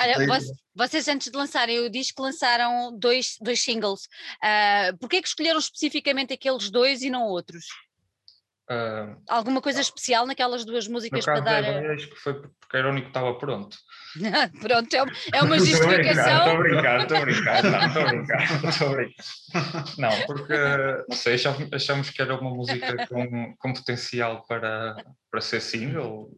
Olha, 0.00 0.40
vocês 0.74 1.06
antes 1.06 1.30
de 1.30 1.36
lançarem 1.36 1.80
o 1.80 1.90
disco 1.90 2.22
lançaram 2.22 2.98
dois, 2.98 3.36
dois 3.42 3.60
singles, 3.60 4.04
uh, 4.42 4.96
porquê 4.98 5.20
que 5.20 5.28
escolheram 5.28 5.58
especificamente 5.58 6.32
aqueles 6.32 6.70
dois 6.70 7.02
e 7.02 7.10
não 7.10 7.24
outros? 7.24 7.66
Uh, 8.70 9.16
Alguma 9.26 9.62
coisa 9.62 9.80
especial 9.80 10.26
naquelas 10.26 10.62
duas 10.62 10.86
músicas 10.86 11.24
para 11.24 11.40
dar? 11.40 11.64
A... 11.64 11.92
Acho 11.94 12.08
que 12.08 12.16
foi 12.16 12.34
porque 12.34 12.76
era 12.76 12.88
o 12.88 12.90
único 12.90 13.06
que 13.06 13.10
estava 13.10 13.38
pronto. 13.38 13.78
pronto, 14.60 14.94
é, 14.94 15.04
é 15.32 15.42
uma 15.42 15.58
justificação. 15.58 16.38
Estou 16.38 16.52
a 16.52 16.58
brincar, 16.58 17.00
estou 17.00 17.16
a 17.16 17.20
brincar, 17.20 17.62
não, 17.62 17.86
estou 17.86 18.02
a 18.02 18.06
brincar, 18.08 18.64
estou 18.68 18.88
a 18.88 18.94
brincar. 18.94 19.24
Não, 19.96 20.26
porque 20.26 20.54
não 21.08 21.16
sei, 21.16 21.34
achamos, 21.34 21.72
achamos 21.72 22.10
que 22.10 22.20
era 22.20 22.38
uma 22.38 22.50
música 22.50 23.06
com, 23.06 23.54
com 23.56 23.72
potencial 23.72 24.44
para, 24.46 24.96
para 25.30 25.40
ser 25.40 25.62
single. 25.62 26.30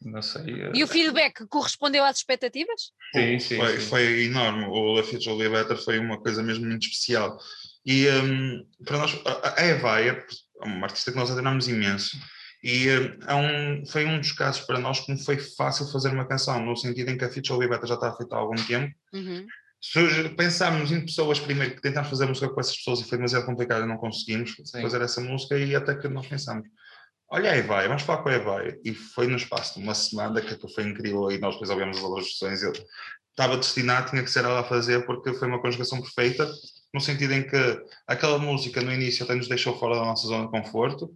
Não 0.00 0.22
sei. 0.22 0.70
E 0.74 0.82
o 0.82 0.88
feedback 0.88 1.46
correspondeu 1.48 2.02
às 2.02 2.16
expectativas? 2.16 2.92
Sim, 3.14 3.38
sim. 3.38 3.56
Foi, 3.56 3.78
sim. 3.78 3.86
foi 3.88 4.24
enorme. 4.24 4.64
O 4.64 4.94
La 4.94 5.02
Fiat 5.02 5.24
Better 5.26 5.76
foi 5.76 5.98
uma 5.98 6.18
coisa 6.18 6.42
mesmo 6.42 6.66
muito 6.66 6.86
especial. 6.86 7.38
E 7.84 8.08
um, 8.08 8.64
para 8.84 8.98
nós, 8.98 9.20
a 9.24 9.66
Evaia, 9.66 10.24
uma 10.64 10.86
artista 10.86 11.10
que 11.10 11.18
nós 11.18 11.30
adoramos 11.30 11.68
imenso. 11.68 12.16
E 12.62 12.88
é 12.88 13.34
um, 13.34 13.84
foi 13.84 14.06
um 14.06 14.20
dos 14.20 14.32
casos 14.32 14.60
para 14.64 14.78
nós 14.78 15.00
que 15.00 15.10
não 15.10 15.18
foi 15.18 15.36
fácil 15.36 15.90
fazer 15.90 16.10
uma 16.10 16.26
canção, 16.26 16.64
no 16.64 16.76
sentido 16.76 17.10
em 17.10 17.18
que 17.18 17.24
a 17.24 17.28
Feature 17.28 17.58
Liberta 17.58 17.86
já 17.86 17.94
está 17.94 18.12
feita 18.14 18.36
há 18.36 18.38
algum 18.38 18.54
tempo. 18.54 18.94
Uhum. 19.12 19.46
Pensámos 20.36 20.92
em 20.92 21.00
pessoas 21.00 21.40
primeiro 21.40 21.74
que 21.74 21.82
tentámos 21.82 22.08
fazer 22.08 22.26
música 22.26 22.48
com 22.48 22.60
essas 22.60 22.76
pessoas 22.76 23.00
e 23.00 23.04
foi 23.04 23.18
demasiado 23.18 23.46
complicado 23.46 23.82
e 23.82 23.88
não 23.88 23.96
conseguimos 23.96 24.54
Sim. 24.64 24.80
fazer 24.80 25.02
essa 25.02 25.20
música, 25.20 25.58
e 25.58 25.74
até 25.74 25.96
que 25.96 26.06
nós 26.06 26.24
pensamos: 26.28 26.68
olha, 27.28 27.50
aí 27.50 27.62
vai, 27.62 27.88
vamos 27.88 28.04
falar 28.04 28.22
com 28.22 28.28
a 28.28 28.34
Evaia. 28.34 28.78
E 28.84 28.94
foi 28.94 29.26
no 29.26 29.36
espaço 29.36 29.74
de 29.74 29.84
uma 29.84 29.94
semana 29.94 30.40
que 30.40 30.56
foi 30.72 30.84
incrível 30.84 31.32
e 31.32 31.38
nós 31.38 31.54
depois 31.54 31.68
ouvimos 31.68 31.96
as 31.96 32.04
ilustrações. 32.04 32.62
Eu 32.62 32.72
estava 33.30 33.56
destinado, 33.56 34.10
tinha 34.10 34.22
que 34.22 34.30
ser 34.30 34.44
ela 34.44 34.60
a 34.60 34.64
fazer, 34.64 35.04
porque 35.04 35.34
foi 35.34 35.48
uma 35.48 35.60
conjugação 35.60 36.00
perfeita 36.00 36.48
no 36.92 37.00
sentido 37.00 37.32
em 37.32 37.46
que 37.46 37.56
aquela 38.06 38.38
música 38.38 38.80
no 38.82 38.92
início 38.92 39.24
até 39.24 39.34
nos 39.34 39.48
deixou 39.48 39.78
fora 39.78 39.96
da 39.96 40.04
nossa 40.04 40.26
zona 40.26 40.44
de 40.44 40.50
conforto. 40.50 41.12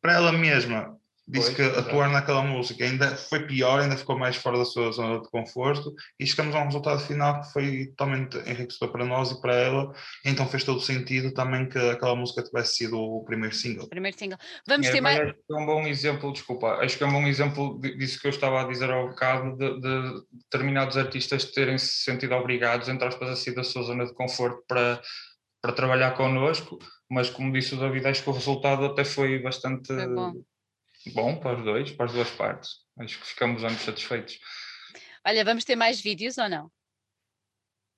Para 0.00 0.14
ela 0.14 0.32
mesma, 0.32 0.96
disse 1.28 1.54
que 1.54 1.62
atuar 1.62 2.08
naquela 2.08 2.42
música 2.42 2.84
ainda 2.84 3.16
foi 3.16 3.46
pior, 3.46 3.80
ainda 3.80 3.96
ficou 3.96 4.16
mais 4.16 4.36
fora 4.36 4.58
da 4.58 4.64
sua 4.64 4.92
zona 4.92 5.20
de 5.20 5.28
conforto 5.28 5.92
e 6.20 6.26
chegamos 6.26 6.54
a 6.54 6.60
um 6.60 6.66
resultado 6.66 7.00
final 7.00 7.40
que 7.40 7.52
foi 7.52 7.86
totalmente 7.86 8.38
enriquecedor 8.48 8.92
para 8.92 9.04
nós 9.04 9.32
e 9.32 9.40
para 9.40 9.54
ela, 9.54 9.92
então 10.24 10.48
fez 10.48 10.62
todo 10.62 10.80
sentido 10.80 11.32
também 11.34 11.68
que 11.68 11.78
aquela 11.78 12.14
música 12.14 12.44
tivesse 12.44 12.76
sido 12.76 12.96
o 12.96 13.24
primeiro 13.24 13.54
single. 13.54 13.88
Primeiro 13.88 14.16
single. 14.16 14.38
Vamos 14.68 14.86
é, 14.86 14.92
ter 14.92 15.00
mais... 15.00 15.18
Acho 15.18 15.34
que 15.34 15.52
é 15.52 15.56
um 15.56 15.66
bom 15.66 15.86
exemplo, 15.86 16.32
desculpa, 16.32 16.66
acho 16.76 16.96
que 16.96 17.02
é 17.02 17.06
um 17.06 17.12
bom 17.12 17.26
exemplo 17.26 17.80
disso 17.80 18.20
que 18.20 18.28
eu 18.28 18.30
estava 18.30 18.60
a 18.60 18.68
dizer 18.68 18.90
ao 18.90 19.08
bocado, 19.08 19.56
de, 19.56 19.80
de 19.80 20.22
determinados 20.44 20.96
artistas 20.96 21.44
terem 21.46 21.76
se 21.76 22.04
sentido 22.04 22.34
obrigados, 22.36 22.88
entre 22.88 23.06
aspas, 23.06 23.30
a 23.30 23.36
sair 23.36 23.54
da 23.54 23.64
sua 23.64 23.82
zona 23.82 24.06
de 24.06 24.14
conforto 24.14 24.62
para 24.68 25.00
para 25.62 25.72
trabalhar 25.72 26.12
connosco, 26.12 26.78
mas 27.10 27.28
como 27.28 27.52
disse 27.52 27.74
o 27.74 27.78
David, 27.78 28.06
acho 28.06 28.22
que 28.22 28.30
o 28.30 28.32
resultado 28.32 28.84
até 28.84 29.04
foi 29.04 29.40
bastante 29.40 29.92
bom 30.14 30.32
bom 31.12 31.38
para 31.38 31.58
os 31.58 31.64
dois, 31.64 31.90
para 31.92 32.06
as 32.06 32.12
duas 32.12 32.30
partes. 32.30 32.70
Acho 32.98 33.18
que 33.18 33.26
ficamos 33.26 33.62
ambos 33.62 33.82
satisfeitos. 33.82 34.38
Olha, 35.26 35.44
vamos 35.44 35.64
ter 35.64 35.76
mais 35.76 36.00
vídeos 36.00 36.38
ou 36.38 36.48
não? 36.48 36.70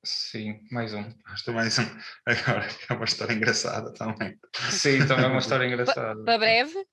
Sim, 0.05 0.61
mais 0.71 0.95
um. 0.95 1.05
Acho 1.27 1.53
mais 1.53 1.79
um. 1.79 1.83
Agora 2.25 2.69
é 2.89 2.93
uma 2.93 3.05
história 3.05 3.35
engraçada 3.35 3.93
também. 3.93 4.39
Sim, 4.71 5.07
também 5.07 5.25
é 5.25 5.29
uma 5.29 5.39
história 5.39 5.67
engraçada. 5.69 6.23
Para 6.25 6.39
breve? 6.39 6.87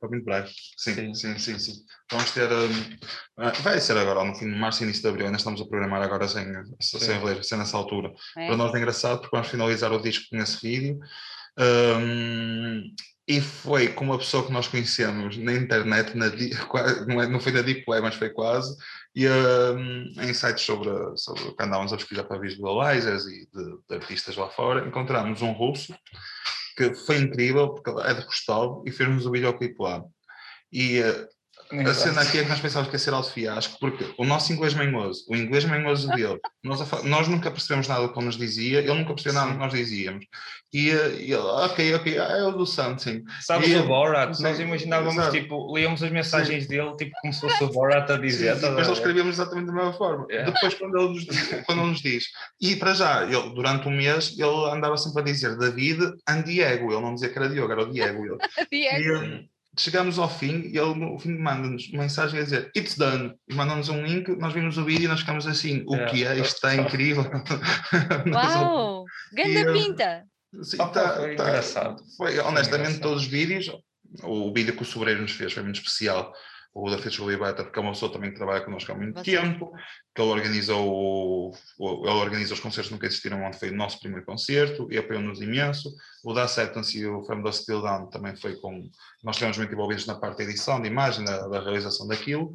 Para 0.00 0.08
muito 0.10 0.24
breve. 0.24 0.52
Sim, 0.76 0.94
sim, 0.94 1.14
sim, 1.14 1.38
sim. 1.38 1.58
sim. 1.58 1.72
Vamos 2.10 2.30
ter. 2.32 2.50
Um, 2.52 2.98
ah, 3.38 3.50
vai 3.62 3.80
ser 3.80 3.96
agora, 3.96 4.24
no 4.24 4.34
fim 4.34 4.50
de 4.50 4.58
março, 4.58 4.82
início 4.82 5.02
de 5.02 5.08
abril. 5.08 5.26
Ainda 5.26 5.38
estamos 5.38 5.60
a 5.60 5.66
programar 5.66 6.02
agora 6.02 6.28
sem, 6.28 6.44
sem 6.80 7.24
ler, 7.24 7.42
sem 7.44 7.56
nessa 7.56 7.76
altura. 7.76 8.12
É. 8.36 8.48
Para 8.48 8.56
nós 8.56 8.74
é 8.74 8.78
engraçado 8.78 9.20
porque 9.20 9.36
vamos 9.36 9.50
finalizar 9.50 9.92
o 9.92 10.02
disco 10.02 10.34
nesse 10.36 10.60
vídeo. 10.60 10.98
Um, 11.56 12.94
e 13.26 13.40
foi 13.40 13.88
com 13.88 14.04
uma 14.04 14.18
pessoa 14.18 14.44
que 14.44 14.52
nós 14.52 14.68
conhecemos 14.68 15.36
na 15.38 15.54
internet, 15.54 16.14
na, 16.14 16.26
não, 17.06 17.22
é, 17.22 17.26
não 17.26 17.40
foi 17.40 17.52
na 17.52 17.62
Deep 17.62 17.84
Web, 17.88 18.02
mas 18.02 18.16
foi 18.16 18.30
quase, 18.30 18.76
e 19.14 19.26
um, 19.26 20.12
em 20.20 20.34
sites 20.34 20.64
sobre, 20.64 20.90
sobre 21.16 21.54
que 21.54 21.62
andávamos 21.62 21.92
a 21.92 21.96
pesquisar 21.96 22.24
para 22.24 22.38
visualizers 22.38 23.24
e 23.24 23.48
de, 23.52 23.78
de, 23.88 23.94
artistas 23.94 24.36
lá 24.36 24.50
fora, 24.50 24.86
encontramos 24.86 25.40
um 25.40 25.52
russo 25.52 25.94
que 26.76 26.94
foi 26.94 27.18
incrível, 27.18 27.70
porque 27.70 27.90
é 28.02 28.14
de 28.14 28.20
Rostov, 28.22 28.82
e 28.86 28.90
fez-nos 28.90 29.24
o 29.24 29.30
videoclipe 29.30 29.76
lá. 29.78 30.04
E 30.72 31.00
uh, 31.00 31.28
a 31.80 31.94
cena 31.94 32.22
aqui 32.22 32.38
é 32.38 32.42
que 32.42 32.48
nós 32.48 32.60
pensávamos 32.60 32.88
que 32.88 32.94
ia 32.96 32.98
ser 32.98 33.12
alto 33.12 33.30
fiasco, 33.30 33.78
porque 33.80 34.14
o 34.18 34.24
nosso 34.24 34.52
inglês 34.52 34.74
manhoso, 34.74 35.24
o 35.28 35.36
inglês 35.36 35.64
manhoso 35.64 36.08
dele, 36.08 36.38
nós, 36.62 37.04
nós 37.04 37.28
nunca 37.28 37.50
percebemos 37.50 37.88
nada 37.88 38.02
do 38.02 38.12
que 38.12 38.18
ele 38.18 38.26
nos 38.26 38.36
dizia, 38.36 38.78
ele 38.78 38.94
nunca 38.94 39.14
percebeu 39.14 39.34
nada 39.34 39.48
do 39.48 39.52
que 39.54 39.58
nós 39.58 39.72
dizíamos. 39.72 40.26
E, 40.72 40.90
eh, 40.90 41.16
e 41.20 41.32
ele, 41.32 41.36
ok, 41.36 41.94
ok, 41.94 42.18
ah, 42.18 42.36
é 42.38 42.42
o 42.42 42.50
do 42.50 42.66
something. 42.66 43.22
Sabes 43.40 43.68
e, 43.68 43.76
o 43.76 43.86
Borat? 43.86 44.40
Nós 44.40 44.58
imaginávamos, 44.58 45.14
exato. 45.14 45.32
tipo, 45.32 45.76
líamos 45.76 46.02
as 46.02 46.10
mensagens 46.10 46.64
sim. 46.64 46.68
dele, 46.68 46.96
tipo, 46.96 47.12
como 47.20 47.32
se 47.32 47.40
fosse 47.40 47.62
o 47.62 47.68
Borat 47.68 48.10
a 48.10 48.16
dizer. 48.16 48.56
Sim, 48.56 48.62
depois 48.62 48.88
nós 48.88 48.98
escrevíamos 48.98 49.34
exatamente 49.34 49.66
da 49.66 49.72
mesma 49.72 49.92
forma. 49.92 50.26
Yeah. 50.28 50.50
Depois, 50.50 50.74
quando 50.74 50.98
ele, 50.98 51.08
nos, 51.14 51.64
quando 51.64 51.80
ele 51.80 51.90
nos 51.90 52.02
diz, 52.02 52.24
e 52.60 52.74
para 52.74 52.92
já, 52.92 53.22
ele, 53.22 53.54
durante 53.54 53.86
um 53.86 53.92
mês, 53.92 54.34
ele 54.36 54.70
andava 54.70 54.96
sempre 54.96 55.22
a 55.22 55.24
dizer 55.24 55.56
David 55.56 56.00
and 56.28 56.42
Diego, 56.42 56.92
ele 56.92 57.00
não 57.00 57.14
dizia 57.14 57.28
que 57.28 57.38
era 57.38 57.48
Diogo, 57.48 57.70
era 57.70 57.82
o 57.82 57.92
Diego. 57.92 58.38
Diego. 58.72 59.24
E, 59.24 59.53
chegamos 59.78 60.18
ao 60.18 60.28
fim 60.28 60.70
e 60.72 60.78
ele 60.78 60.94
no 60.94 61.18
fim 61.18 61.36
manda-nos 61.36 61.90
mensagem 61.90 62.40
a 62.40 62.42
dizer 62.42 62.70
It's 62.76 62.96
done, 62.96 63.34
manda-nos 63.52 63.88
um 63.88 64.04
link, 64.04 64.28
nós 64.36 64.52
vimos 64.52 64.78
o 64.78 64.84
vídeo 64.84 65.04
e 65.04 65.08
nós 65.08 65.20
ficamos 65.20 65.46
assim, 65.46 65.84
o 65.86 65.96
é, 65.96 66.06
que 66.06 66.24
é? 66.24 66.38
Isto 66.38 66.54
está 66.54 66.74
incrível. 66.76 67.24
Uau! 68.32 69.04
Ganda 69.32 69.72
pinta! 69.72 70.24
Sim, 70.62 70.76
tá, 70.76 71.16
foi 71.16 71.34
tá, 71.34 71.48
engraçado. 71.48 72.02
Foi, 72.16 72.38
honestamente, 72.38 72.92
foi 72.92 73.00
todos 73.00 73.22
os 73.22 73.28
vídeos, 73.28 73.70
o 74.22 74.52
vídeo 74.52 74.76
que 74.76 74.82
o 74.82 74.86
Sobreiro 74.86 75.22
nos 75.22 75.32
fez 75.32 75.52
foi 75.52 75.62
muito 75.62 75.76
especial 75.76 76.32
o 76.74 76.90
da 76.90 76.98
Fitch 76.98 77.20
Libeta, 77.20 77.62
porque 77.62 77.78
é 77.78 77.82
uma 77.82 77.92
pessoa 77.92 78.12
também 78.12 78.30
que 78.30 78.36
trabalha 78.36 78.64
connosco 78.64 78.90
há 78.90 78.96
muito 78.96 79.20
Você. 79.20 79.30
tempo, 79.30 79.72
que 80.12 80.20
ele 80.20 80.30
organizou, 80.30 81.52
ele 81.78 82.10
organiza 82.10 82.52
os 82.52 82.58
concertos 82.58 82.88
que 82.88 82.94
nunca 82.94 83.06
existiram, 83.06 83.44
onde 83.44 83.58
foi 83.58 83.70
o 83.70 83.76
nosso 83.76 84.00
primeiro 84.00 84.26
concerto, 84.26 84.88
e 84.90 84.98
apoiou-nos 84.98 85.40
imenso. 85.40 85.94
O 86.24 86.32
da 86.32 86.42
Acceptance 86.42 86.98
e 86.98 87.06
o 87.06 87.22
From 87.22 87.44
the 87.44 87.52
Still 87.52 87.80
Down 87.80 88.06
também 88.10 88.34
foi 88.34 88.56
com, 88.56 88.90
nós 89.22 89.36
estivemos 89.36 89.56
muito 89.56 89.72
envolvidos 89.72 90.06
na 90.06 90.16
parte 90.16 90.38
da 90.38 90.44
edição, 90.44 90.82
de 90.82 90.88
imagem, 90.88 91.24
da, 91.24 91.46
da 91.46 91.60
realização 91.60 92.08
daquilo. 92.08 92.52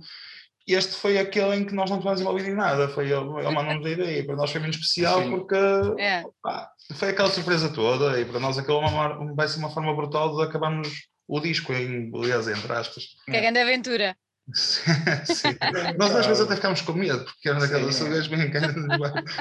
E 0.68 0.74
este 0.74 0.96
foi 0.98 1.18
aquele 1.18 1.56
em 1.56 1.66
que 1.66 1.74
nós 1.74 1.90
não 1.90 1.98
tivemos 1.98 2.20
envolvido 2.20 2.50
em 2.50 2.56
nada, 2.56 2.90
foi 2.90 3.06
ele, 3.06 3.40
ele 3.40 3.52
mandou-nos 3.52 3.86
a 3.86 3.90
ideia, 3.90 4.26
para 4.26 4.36
nós 4.36 4.52
foi 4.52 4.60
muito 4.60 4.76
especial 4.76 5.24
Sim. 5.24 5.30
porque 5.32 5.56
é. 5.98 6.24
pá, 6.44 6.70
foi 6.94 7.10
aquela 7.10 7.30
surpresa 7.30 7.74
toda, 7.74 8.20
e 8.20 8.26
para 8.26 8.40
nós 8.40 8.58
aquilo 8.58 8.82
é 8.84 9.34
vai 9.34 9.48
ser 9.48 9.60
uma 9.60 9.72
forma 9.72 9.96
brutal 9.96 10.36
de 10.36 10.44
acabarmos 10.44 10.90
o 11.30 11.40
disco 11.40 11.72
em 11.74 12.10
beleza, 12.10 12.52
entre 12.52 12.74
aspas. 12.74 13.04
Que 13.24 13.38
é 13.38 13.42
grande 13.42 13.60
aventura. 13.60 14.18
Sim. 14.52 15.56
Nós 15.96 16.16
às 16.16 16.26
vezes 16.26 16.42
até 16.42 16.56
ficámos 16.56 16.82
com 16.82 16.94
medo, 16.94 17.24
porque 17.24 17.50
era 17.50 17.60
daquelas 17.60 17.94
saudades 17.94 18.26
bem 18.28 18.52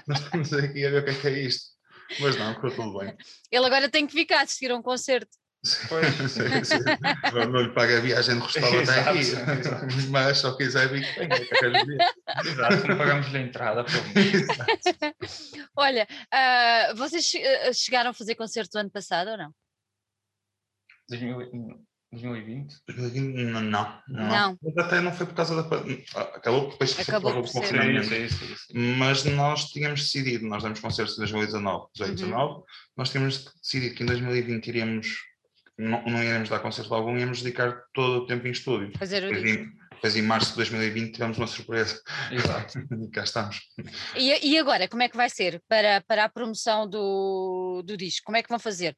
nós 0.07 0.21
estamos 0.21 0.53
aqui 0.53 0.85
a 0.85 0.91
ver 0.91 1.01
o 1.01 1.05
que 1.05 1.11
é, 1.11 1.15
que 1.15 1.27
é 1.29 1.43
isto. 1.45 1.79
Mas 2.21 2.37
não, 2.37 2.55
correu 2.55 2.77
tudo 2.77 2.99
bem. 2.99 3.17
Ele 3.51 3.67
agora 3.67 3.89
tem 3.89 4.07
que 4.07 4.13
ficar, 4.13 4.43
assistir 4.43 4.71
a 4.71 4.77
um 4.77 4.83
concerto. 4.83 5.31
Pois. 5.89 6.15
sim, 6.31 6.65
sim. 6.65 6.79
Não 7.51 7.63
lhe 7.63 7.73
paga 7.73 7.99
a 7.99 8.01
viagem 8.01 8.39
de 8.39 8.47
restaurante 8.47 8.91
até 8.91 9.11
aqui, 9.11 10.09
mas 10.11 10.39
só 10.39 10.57
quiser 10.57 10.89
vir, 10.89 11.07
tem 11.15 11.29
que 11.29 12.49
Exato, 12.49 12.87
não 12.87 12.99
pagamos-lhe 12.99 13.39
a 13.39 13.41
entrada. 13.41 13.85
Olha, 15.75 16.07
uh, 16.07 16.97
vocês 16.97 17.33
ah, 17.67 17.73
chegaram 17.73 18.11
a 18.11 18.15
fazer 18.15 18.35
concerto 18.35 18.79
ano 18.79 18.91
passado 18.91 19.31
ou 19.31 19.39
não? 19.39 19.53
2020? 21.09 22.75
2020 22.87 23.53
não, 23.53 23.61
não, 23.61 24.03
não. 24.09 24.59
Mas 24.63 24.79
até 24.79 25.01
não 25.01 25.13
foi 25.13 25.27
por 25.27 25.35
causa 25.35 25.63
da. 25.63 25.77
Acabou 26.35 26.71
depois 26.71 26.99
Acabou 26.99 27.35
por 27.43 27.49
ser. 27.49 27.95
Isso, 27.95 28.15
isso, 28.15 28.45
isso. 28.45 28.65
Mas 28.75 29.25
nós 29.25 29.67
tínhamos 29.67 30.01
decidido, 30.01 30.47
nós 30.47 30.63
demos 30.63 30.81
concertos 30.81 31.17
em 31.17 31.21
2019, 31.21 31.87
2019, 31.97 32.53
uhum. 32.55 32.63
nós 32.97 33.11
tínhamos 33.11 33.45
decidido 33.63 33.95
que 33.95 34.03
em 34.03 34.07
2020 34.07 34.67
iríamos, 34.69 35.19
não, 35.77 36.03
não 36.07 36.23
iríamos 36.23 36.49
dar 36.49 36.61
concerto 36.61 36.95
algum, 36.95 37.19
íamos 37.19 37.43
dedicar 37.43 37.83
todo 37.93 38.23
o 38.23 38.27
tempo 38.27 38.47
em 38.47 38.53
estúdio. 38.53 38.91
Fazer 38.99 39.25
o 39.25 39.79
depois 39.99 40.17
em 40.17 40.23
março 40.23 40.51
de 40.51 40.57
2020 40.59 41.13
tivemos 41.13 41.39
uma 41.39 41.47
surpresa. 41.47 42.01
Exato. 42.31 42.79
e 43.03 43.11
cá 43.11 43.25
estamos. 43.25 43.61
E, 44.15 44.51
e 44.53 44.59
agora, 44.59 44.89
como 44.89 45.03
é 45.03 45.09
que 45.09 45.17
vai 45.17 45.29
ser 45.29 45.61
para, 45.69 46.01
para 46.03 46.25
a 46.25 46.29
promoção 46.29 46.89
do, 46.89 47.83
do 47.85 47.97
disco? 47.97 48.25
Como 48.25 48.37
é 48.37 48.43
que 48.43 48.49
vão 48.49 48.61
fazer? 48.61 48.97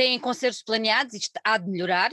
Têm 0.00 0.18
concertos 0.18 0.62
planeados, 0.62 1.12
isto 1.12 1.38
há 1.44 1.58
de 1.58 1.68
melhorar, 1.68 2.10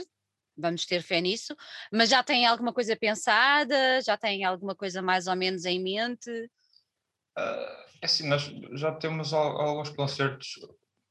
vamos 0.54 0.84
ter 0.84 1.02
fé 1.02 1.22
nisso, 1.22 1.56
mas 1.90 2.10
já 2.10 2.22
têm 2.22 2.44
alguma 2.44 2.70
coisa 2.70 2.94
pensada, 2.94 4.02
já 4.02 4.14
têm 4.14 4.44
alguma 4.44 4.74
coisa 4.74 5.00
mais 5.00 5.26
ou 5.26 5.34
menos 5.34 5.64
em 5.64 5.82
mente? 5.82 6.30
Uh, 6.30 7.88
é 8.02 8.04
assim, 8.04 8.28
nós 8.28 8.42
já 8.72 8.92
temos 8.92 9.32
alguns 9.32 9.88
concertos 9.88 10.60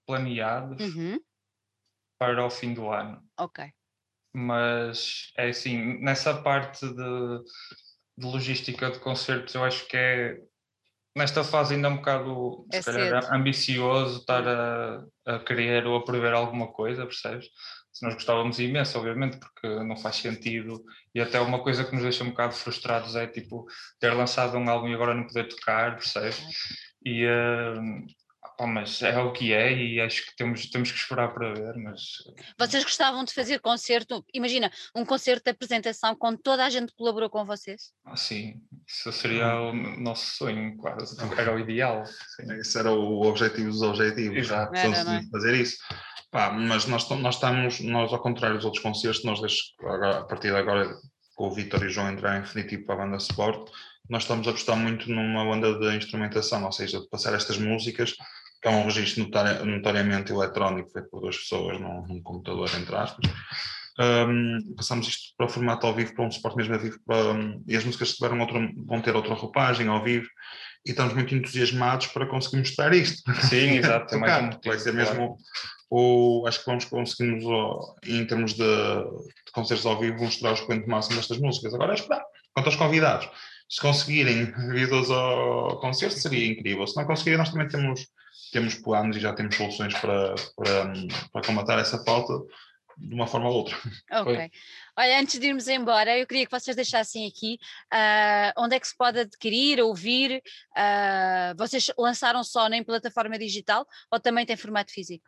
planeados 0.05 0.79
uhum. 0.93 1.19
para 2.19 2.45
o 2.45 2.49
fim 2.51 2.75
do 2.75 2.91
ano. 2.91 3.27
Ok. 3.39 3.73
Mas 4.31 5.31
é 5.35 5.49
assim, 5.49 5.99
nessa 5.99 6.43
parte 6.43 6.87
de, 6.87 7.43
de 8.19 8.27
logística 8.27 8.91
de 8.91 8.99
concertos, 8.99 9.55
eu 9.55 9.63
acho 9.63 9.87
que 9.87 9.97
é 9.97 10.39
nesta 11.17 11.43
fase 11.43 11.75
ainda 11.75 11.87
é 11.87 11.91
um 11.91 11.97
bocado 11.97 12.65
é 12.71 12.81
calhar, 12.81 13.33
ambicioso 13.33 14.19
estar 14.19 14.47
a, 14.47 15.03
a 15.25 15.39
querer 15.39 15.85
ou 15.85 15.97
a 15.97 16.05
prever 16.05 16.33
alguma 16.33 16.67
coisa, 16.67 17.05
percebes? 17.05 17.47
Se 17.91 18.05
nós 18.05 18.13
gostávamos 18.13 18.59
imenso, 18.59 18.97
obviamente, 18.97 19.37
porque 19.39 19.67
não 19.83 19.97
faz 19.97 20.17
sentido, 20.17 20.83
e 21.15 21.19
até 21.19 21.39
uma 21.41 21.63
coisa 21.63 21.83
que 21.83 21.93
nos 21.93 22.03
deixa 22.03 22.23
um 22.23 22.29
bocado 22.29 22.53
frustrados 22.53 23.15
é 23.15 23.25
tipo 23.25 23.65
ter 23.99 24.13
lançado 24.13 24.55
um 24.55 24.69
álbum 24.69 24.87
e 24.87 24.93
agora 24.93 25.15
não 25.15 25.25
poder 25.25 25.47
tocar, 25.47 25.95
percebes? 25.95 26.43
E, 27.03 27.25
uh, 27.25 28.05
Oh, 28.59 28.65
mas 28.65 29.03
é 29.03 29.15
o 29.19 29.31
que 29.31 29.53
é 29.53 29.71
e 29.71 30.01
acho 30.01 30.25
que 30.25 30.35
temos, 30.35 30.67
temos 30.69 30.91
que 30.91 30.97
esperar 30.97 31.31
para 31.31 31.53
ver, 31.53 31.75
mas... 31.75 32.01
Vocês 32.57 32.83
gostavam 32.83 33.23
de 33.23 33.31
fazer 33.31 33.59
concerto, 33.59 34.25
imagina, 34.33 34.71
um 34.95 35.05
concerto 35.05 35.43
de 35.43 35.51
apresentação 35.51 36.15
com 36.15 36.35
toda 36.35 36.65
a 36.65 36.69
gente 36.69 36.87
que 36.87 36.97
colaborou 36.97 37.29
com 37.29 37.45
vocês? 37.45 37.91
Ah, 38.03 38.15
sim, 38.15 38.59
isso 38.87 39.11
seria 39.11 39.61
o 39.61 39.73
nosso 40.01 40.37
sonho 40.37 40.75
quase, 40.77 41.15
era 41.37 41.55
o 41.55 41.59
ideal. 41.59 42.03
Sim. 42.05 42.51
Esse 42.59 42.79
era 42.79 42.91
o 42.91 43.21
objetivo 43.27 43.69
dos 43.69 43.83
objetivos, 43.83 44.37
Exato. 44.37 44.75
Era, 44.75 45.17
é? 45.17 45.21
fazer 45.31 45.53
isso. 45.53 45.77
Pá, 46.31 46.51
mas 46.51 46.87
nós, 46.87 47.07
nós 47.09 47.35
estamos, 47.35 47.79
nós 47.81 48.11
ao 48.11 48.19
contrário 48.19 48.57
dos 48.57 48.65
outros 48.65 48.81
concertos, 48.81 49.23
nós 49.23 49.39
desde, 49.39 49.75
a 49.85 50.23
partir 50.23 50.49
de 50.49 50.57
agora, 50.57 50.95
com 51.35 51.47
o 51.47 51.51
Vitor 51.51 51.83
e 51.83 51.85
o 51.85 51.89
João 51.89 52.09
entrar 52.09 52.37
em 52.37 52.41
definitivo 52.41 52.85
para 52.85 52.95
a 52.95 53.05
banda 53.05 53.17
Sport, 53.17 53.69
nós 54.09 54.23
estamos 54.23 54.47
a 54.47 54.51
apostar 54.51 54.75
muito 54.75 55.09
numa 55.11 55.45
banda 55.45 55.77
de 55.77 55.95
instrumentação, 55.95 56.63
ou 56.65 56.71
seja, 56.71 56.99
de 56.99 57.09
passar 57.09 57.33
estas 57.33 57.57
músicas 57.57 58.15
que 58.67 58.73
é 58.73 58.75
um 58.75 58.83
registro 58.83 59.23
notori 59.23 59.65
notoriamente 59.65 60.31
eletrónico 60.31 60.91
feito 60.91 61.09
por 61.09 61.21
duas 61.21 61.37
pessoas 61.37 61.79
num, 61.79 62.05
num 62.05 62.21
computador, 62.21 62.69
entre 62.77 62.95
aspas. 62.95 63.31
Um, 63.99 64.75
passamos 64.75 65.07
isto 65.07 65.33
para 65.37 65.47
o 65.47 65.49
formato 65.49 65.87
ao 65.87 65.95
vivo, 65.95 66.13
para 66.13 66.25
um 66.25 66.31
suporte 66.31 66.57
mesmo 66.57 66.73
ao 66.73 66.79
vivo, 66.79 66.99
para, 67.05 67.31
um, 67.31 67.63
e 67.65 67.75
as 67.75 67.83
músicas 67.83 68.13
tiveram 68.13 68.39
outra, 68.39 68.59
vão 68.85 69.01
ter 69.01 69.15
outra 69.15 69.33
roupagem 69.33 69.87
ao 69.87 70.03
vivo, 70.03 70.27
e 70.85 70.91
estamos 70.91 71.13
muito 71.13 71.33
entusiasmados 71.33 72.07
para 72.07 72.27
conseguir 72.27 72.57
mostrar 72.57 72.93
isto. 72.93 73.31
Sim, 73.47 73.77
exato. 73.77 74.13
é 74.13 74.17
mais 74.19 74.55
um 74.55 74.59
Vai 74.63 74.79
ser 74.79 74.93
mesmo, 74.93 75.37
o, 75.89 76.45
acho 76.45 76.59
que 76.59 76.65
vamos 76.65 76.85
conseguir, 76.85 77.39
em 78.05 78.25
termos 78.25 78.53
de, 78.53 78.63
de 78.63 79.51
concertos 79.53 79.85
ao 79.85 79.99
vivo, 79.99 80.23
mostrar 80.23 80.51
o 80.51 80.53
expoente 80.53 80.87
máximo 80.87 81.15
destas 81.15 81.39
músicas. 81.39 81.73
Agora 81.73 81.93
é 81.93 81.95
esperar, 81.95 82.23
quanto 82.53 82.67
aos 82.67 82.75
convidados. 82.75 83.29
Se 83.69 83.81
conseguirem 83.81 84.45
vir 84.71 84.89
ao 84.93 85.79
concerto, 85.79 86.19
seria 86.19 86.45
incrível. 86.45 86.85
Se 86.85 86.95
não 86.95 87.05
conseguirem, 87.05 87.39
nós 87.39 87.49
também 87.49 87.67
temos 87.67 88.07
temos 88.51 88.75
planos 88.75 89.17
e 89.17 89.19
já 89.19 89.33
temos 89.33 89.55
soluções 89.55 89.93
para, 89.99 90.35
para, 90.55 90.93
para 91.31 91.41
combater 91.45 91.79
essa 91.79 92.03
falta 92.03 92.33
de 92.97 93.13
uma 93.13 93.27
forma 93.27 93.49
ou 93.49 93.57
outra. 93.57 93.75
Ok. 94.11 94.51
Olha, 94.97 95.19
antes 95.19 95.39
de 95.39 95.47
irmos 95.47 95.67
embora, 95.67 96.17
eu 96.17 96.25
queria 96.25 96.45
que 96.45 96.51
vocês 96.51 96.75
deixassem 96.75 97.27
aqui 97.27 97.59
uh, 97.93 98.63
onde 98.63 98.75
é 98.75 98.79
que 98.79 98.87
se 98.87 98.97
pode 98.97 99.19
adquirir, 99.19 99.79
ouvir. 99.79 100.41
Uh, 100.75 101.55
vocês 101.55 101.91
lançaram 101.97 102.43
só 102.43 102.67
em 102.67 102.83
plataforma 102.83 103.37
digital 103.37 103.85
ou 104.11 104.19
também 104.19 104.45
tem 104.45 104.57
formato 104.57 104.91
físico? 104.91 105.25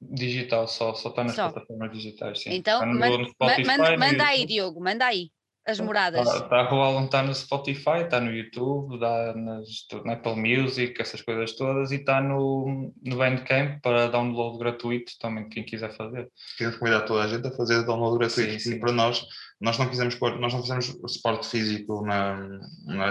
Digital, 0.00 0.66
só, 0.66 0.94
só 0.94 1.10
está 1.10 1.24
nas 1.24 1.34
só. 1.34 1.50
plataformas 1.50 1.92
digitais, 1.92 2.40
sim. 2.40 2.50
Então, 2.54 2.86
manda, 2.86 3.98
manda 3.98 4.24
aí, 4.24 4.46
Diogo, 4.46 4.80
manda 4.80 5.04
aí 5.04 5.30
as 5.68 5.78
moradas? 5.80 6.26
Está, 6.26 6.62
está, 6.62 7.04
está 7.04 7.22
no 7.22 7.34
Spotify, 7.34 8.00
está 8.02 8.18
no 8.18 8.32
YouTube, 8.32 8.94
está 8.94 9.34
nas, 9.34 9.66
na 10.02 10.14
Apple 10.14 10.36
Music, 10.36 11.00
essas 11.00 11.20
coisas 11.20 11.52
todas, 11.52 11.92
e 11.92 11.96
está 11.96 12.22
no, 12.22 12.90
no 13.04 13.16
Bandcamp 13.16 13.78
para 13.82 14.08
download 14.08 14.58
gratuito 14.58 15.12
também, 15.20 15.46
quem 15.50 15.62
quiser 15.62 15.94
fazer. 15.94 16.26
Queremos 16.56 16.78
convidar 16.78 17.02
toda 17.02 17.22
a 17.22 17.28
gente 17.28 17.46
a 17.46 17.50
fazer 17.50 17.84
download 17.84 18.18
gratuito. 18.18 18.52
Sim, 18.52 18.58
sim. 18.58 18.80
para 18.80 18.92
nós, 18.92 19.26
nós 19.60 19.78
não 19.78 19.90
quisemos 19.90 20.14
pôr, 20.14 20.38
nós 20.38 20.54
não 20.54 20.62
fizemos 20.62 20.86
suporte 21.06 21.46
físico 21.46 22.02
na, 22.02 22.60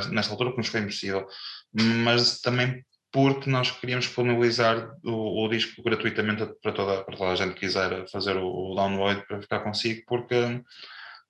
nesta 0.09 0.31
altura, 0.33 0.49
porque 0.49 0.61
nos 0.61 0.69
foi 0.69 0.81
impossível, 0.81 1.27
mas 1.71 2.41
também 2.41 2.83
porque 3.11 3.49
nós 3.49 3.71
queríamos 3.71 4.05
disponibilizar 4.05 4.91
o, 5.03 5.45
o, 5.45 5.47
disco 5.47 5.81
gratuitamente 5.83 6.45
para 6.61 6.71
toda, 6.71 7.03
para 7.03 7.15
toda 7.15 7.31
a 7.31 7.35
gente 7.35 7.53
que 7.53 7.61
quiser 7.61 8.07
fazer 8.09 8.35
o, 8.35 8.71
o 8.71 8.75
download 8.75 9.25
para 9.27 9.41
ficar 9.41 9.59
consigo, 9.59 10.01
porque 10.07 10.35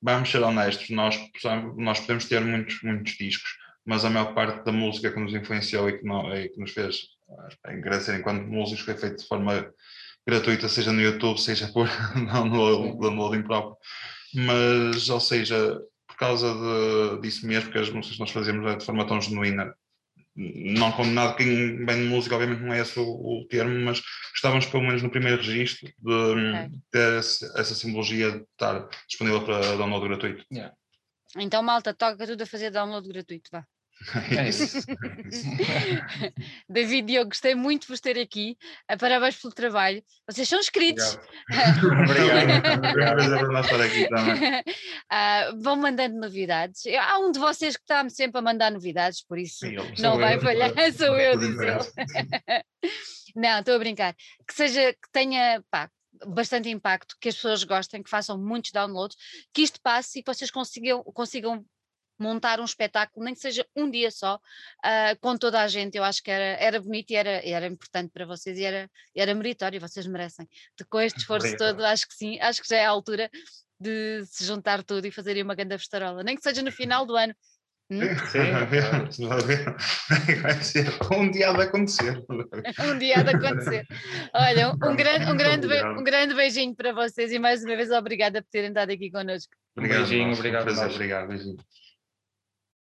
vamos 0.02 0.30
ser 0.30 0.42
honestos, 0.42 0.90
nós, 0.90 1.20
nós 1.76 2.00
podemos 2.00 2.26
ter 2.26 2.42
muitos, 2.42 2.82
muitos 2.84 3.14
discos, 3.14 3.50
mas 3.86 4.06
a 4.06 4.10
maior 4.10 4.34
parte 4.34 4.64
da 4.66 4.72
música 4.72 5.12
que 5.12 5.20
nos 5.20 5.34
influenciou 5.34 5.90
e 5.90 5.98
que, 5.98 6.06
não, 6.06 6.36
e 6.36 6.50
que 6.50 6.60
nos 6.60 6.72
fez 6.72 7.18
agradecer 7.64 8.18
enquanto 8.18 8.46
músicos 8.46 8.86
foi 8.86 8.96
feito 8.96 9.18
de 9.18 9.28
forma 9.28 9.74
gratuita, 10.28 10.68
seja 10.68 10.92
no 10.92 11.02
YouTube, 11.02 11.40
seja 11.40 11.68
por 11.70 11.88
download, 12.32 13.00
downloading 13.00 13.44
próprio. 13.44 13.78
Mas, 14.34 15.10
ou 15.10 15.20
seja, 15.20 15.80
por 16.08 16.18
causa 16.18 16.54
de, 16.54 17.22
disso 17.22 17.48
mesmo, 17.48 17.72
que 17.72 17.78
as 17.78 17.90
músicas 17.90 18.16
que 18.18 18.20
nós 18.22 18.32
fazíamos 18.32 18.70
é 18.72 18.76
de 18.76 18.86
forma 18.86 19.08
tão 19.08 19.22
genuína, 19.22 19.74
não 20.38 20.92
como 20.92 21.12
nada 21.12 21.36
quem 21.36 21.84
vem 21.84 22.04
de 22.04 22.10
música, 22.10 22.36
obviamente 22.36 22.62
não 22.62 22.74
é 22.74 22.80
esse 22.80 23.00
o, 23.00 23.04
o, 23.04 23.48
termo, 23.48 23.84
mas 23.84 24.02
estávamos 24.36 24.68
pelo 24.68 24.84
menos 24.84 25.02
no 25.02 25.10
primeiro 25.10 25.42
registro 25.42 25.92
de 25.98 26.14
okay. 26.14 26.80
ter 26.92 27.18
essa 27.18 27.74
simbologia 27.74 28.32
de 28.32 28.44
estar 28.44 28.88
disponível 29.08 29.44
para 29.44 29.76
download 29.76 30.08
gratuito. 30.08 30.46
Yeah. 30.52 30.76
Então, 31.36 31.64
malta, 31.64 31.94
toca 31.94 32.26
tudo 32.26 32.44
a 32.44 32.46
fazer 32.46 32.70
download 32.70 33.08
gratuito, 33.08 33.50
vá. 33.52 33.66
É 34.32 34.50
isso. 34.50 34.86
David 36.70 37.08
Diogo, 37.08 37.30
gostei 37.30 37.56
muito 37.56 37.84
de 37.84 37.88
vos 37.88 38.00
ter 38.00 38.18
aqui. 38.18 38.58
Ah, 38.88 38.96
parabéns 38.96 39.38
pelo 39.38 39.54
trabalho. 39.54 40.04
Vocês 40.30 40.48
são 40.48 40.60
inscritos. 40.60 41.18
Obrigado. 41.50 42.78
Obrigado. 42.78 43.60
estar 43.60 43.82
aqui 43.82 44.08
também. 44.08 44.60
Uh, 44.60 45.58
vão 45.62 45.76
mandando 45.76 46.20
novidades. 46.20 46.84
Há 46.88 47.20
um 47.20 47.32
de 47.32 47.40
vocês 47.40 47.76
que 47.76 47.84
está-me 47.84 48.10
sempre 48.10 48.40
a 48.40 48.42
mandar 48.42 48.72
novidades, 48.72 49.24
por 49.24 49.38
isso 49.38 49.66
Sim, 49.66 49.76
não 50.00 50.18
vai 50.18 50.36
eu, 50.36 50.42
falhar. 50.42 50.72
Sou 50.94 51.18
eu, 51.18 51.38
diz 51.38 51.56
Não, 53.36 53.60
estou 53.60 53.76
a 53.76 53.80
brincar. 53.80 54.16
Que 54.48 54.54
seja, 54.54 54.94
que 54.94 55.12
tenha, 55.12 55.62
pá, 55.70 55.90
bastante 56.26 56.70
impacto, 56.70 57.16
que 57.20 57.30
as 57.30 57.36
pessoas 57.36 57.64
gostem, 57.64 58.02
que 58.02 58.10
façam 58.10 58.38
muitos 58.38 58.72
downloads, 58.72 59.18
que 59.54 59.62
isto 59.62 59.80
passe 59.82 60.20
e 60.20 60.24
que 60.24 60.34
vocês 60.34 60.50
consigam, 60.50 61.04
consigam 61.04 61.66
montar 62.18 62.60
um 62.60 62.66
espetáculo, 62.66 63.26
nem 63.26 63.34
que 63.34 63.40
seja 63.40 63.66
um 63.76 63.90
dia 63.90 64.12
só, 64.12 64.36
uh, 64.36 65.20
com 65.20 65.38
toda 65.38 65.62
a 65.62 65.68
gente. 65.68 65.98
Eu 65.98 66.04
acho 66.04 66.22
que 66.22 66.32
era, 66.32 66.62
era 66.62 66.82
bonito 66.82 67.12
e 67.12 67.16
era, 67.16 67.48
era 67.48 67.68
importante 67.68 68.12
para 68.12 68.26
vocês 68.26 68.58
e 68.58 68.64
era, 68.64 68.90
era 69.16 69.34
meritório, 69.36 69.80
vocês 69.80 70.08
merecem. 70.08 70.48
Com 70.90 71.00
este 71.00 71.20
esforço 71.22 71.56
todo, 71.58 71.86
acho 71.86 72.08
que 72.08 72.16
sim, 72.16 72.40
acho 72.40 72.62
que 72.62 72.70
já 72.70 72.78
é 72.78 72.86
a 72.86 72.90
altura 72.90 73.30
de 73.80 74.26
se 74.26 74.44
juntar 74.44 74.84
tudo 74.84 75.06
e 75.06 75.12
fazerem 75.12 75.44
uma 75.44 75.56
grande 75.56 75.78
festarola, 75.78 76.24
nem 76.24 76.36
que 76.36 76.42
seja 76.42 76.62
no 76.62 76.72
final 76.72 77.06
do 77.06 77.16
ano. 77.16 77.34
Hum? 77.90 78.02
Sim, 78.28 79.32
vai 80.42 80.62
ser. 80.62 80.88
Um 81.10 81.32
dia 81.32 81.54
de 81.54 81.62
acontecer. 81.62 82.22
um 82.30 82.98
dia 82.98 83.24
de 83.24 83.30
acontecer. 83.30 83.88
Olha, 84.34 84.72
um, 84.72 84.74
um 84.74 84.96
grande, 84.96 85.32
um, 85.32 85.38
grande, 85.38 85.68
um 85.98 86.04
grande 86.04 86.34
beijinho 86.34 86.76
para 86.76 86.92
vocês 86.92 87.32
e 87.32 87.40
mais 87.40 87.64
uma 87.64 87.78
vez 87.78 87.90
obrigada 87.90 88.42
por 88.42 88.50
terem 88.50 88.70
estado 88.70 88.92
aqui 88.92 89.10
connosco. 89.10 89.54
Um 89.78 89.88
beijinho, 89.88 90.34
obrigado. 90.34 90.70
Obrigado, 90.70 91.28
beijinho. 91.30 91.58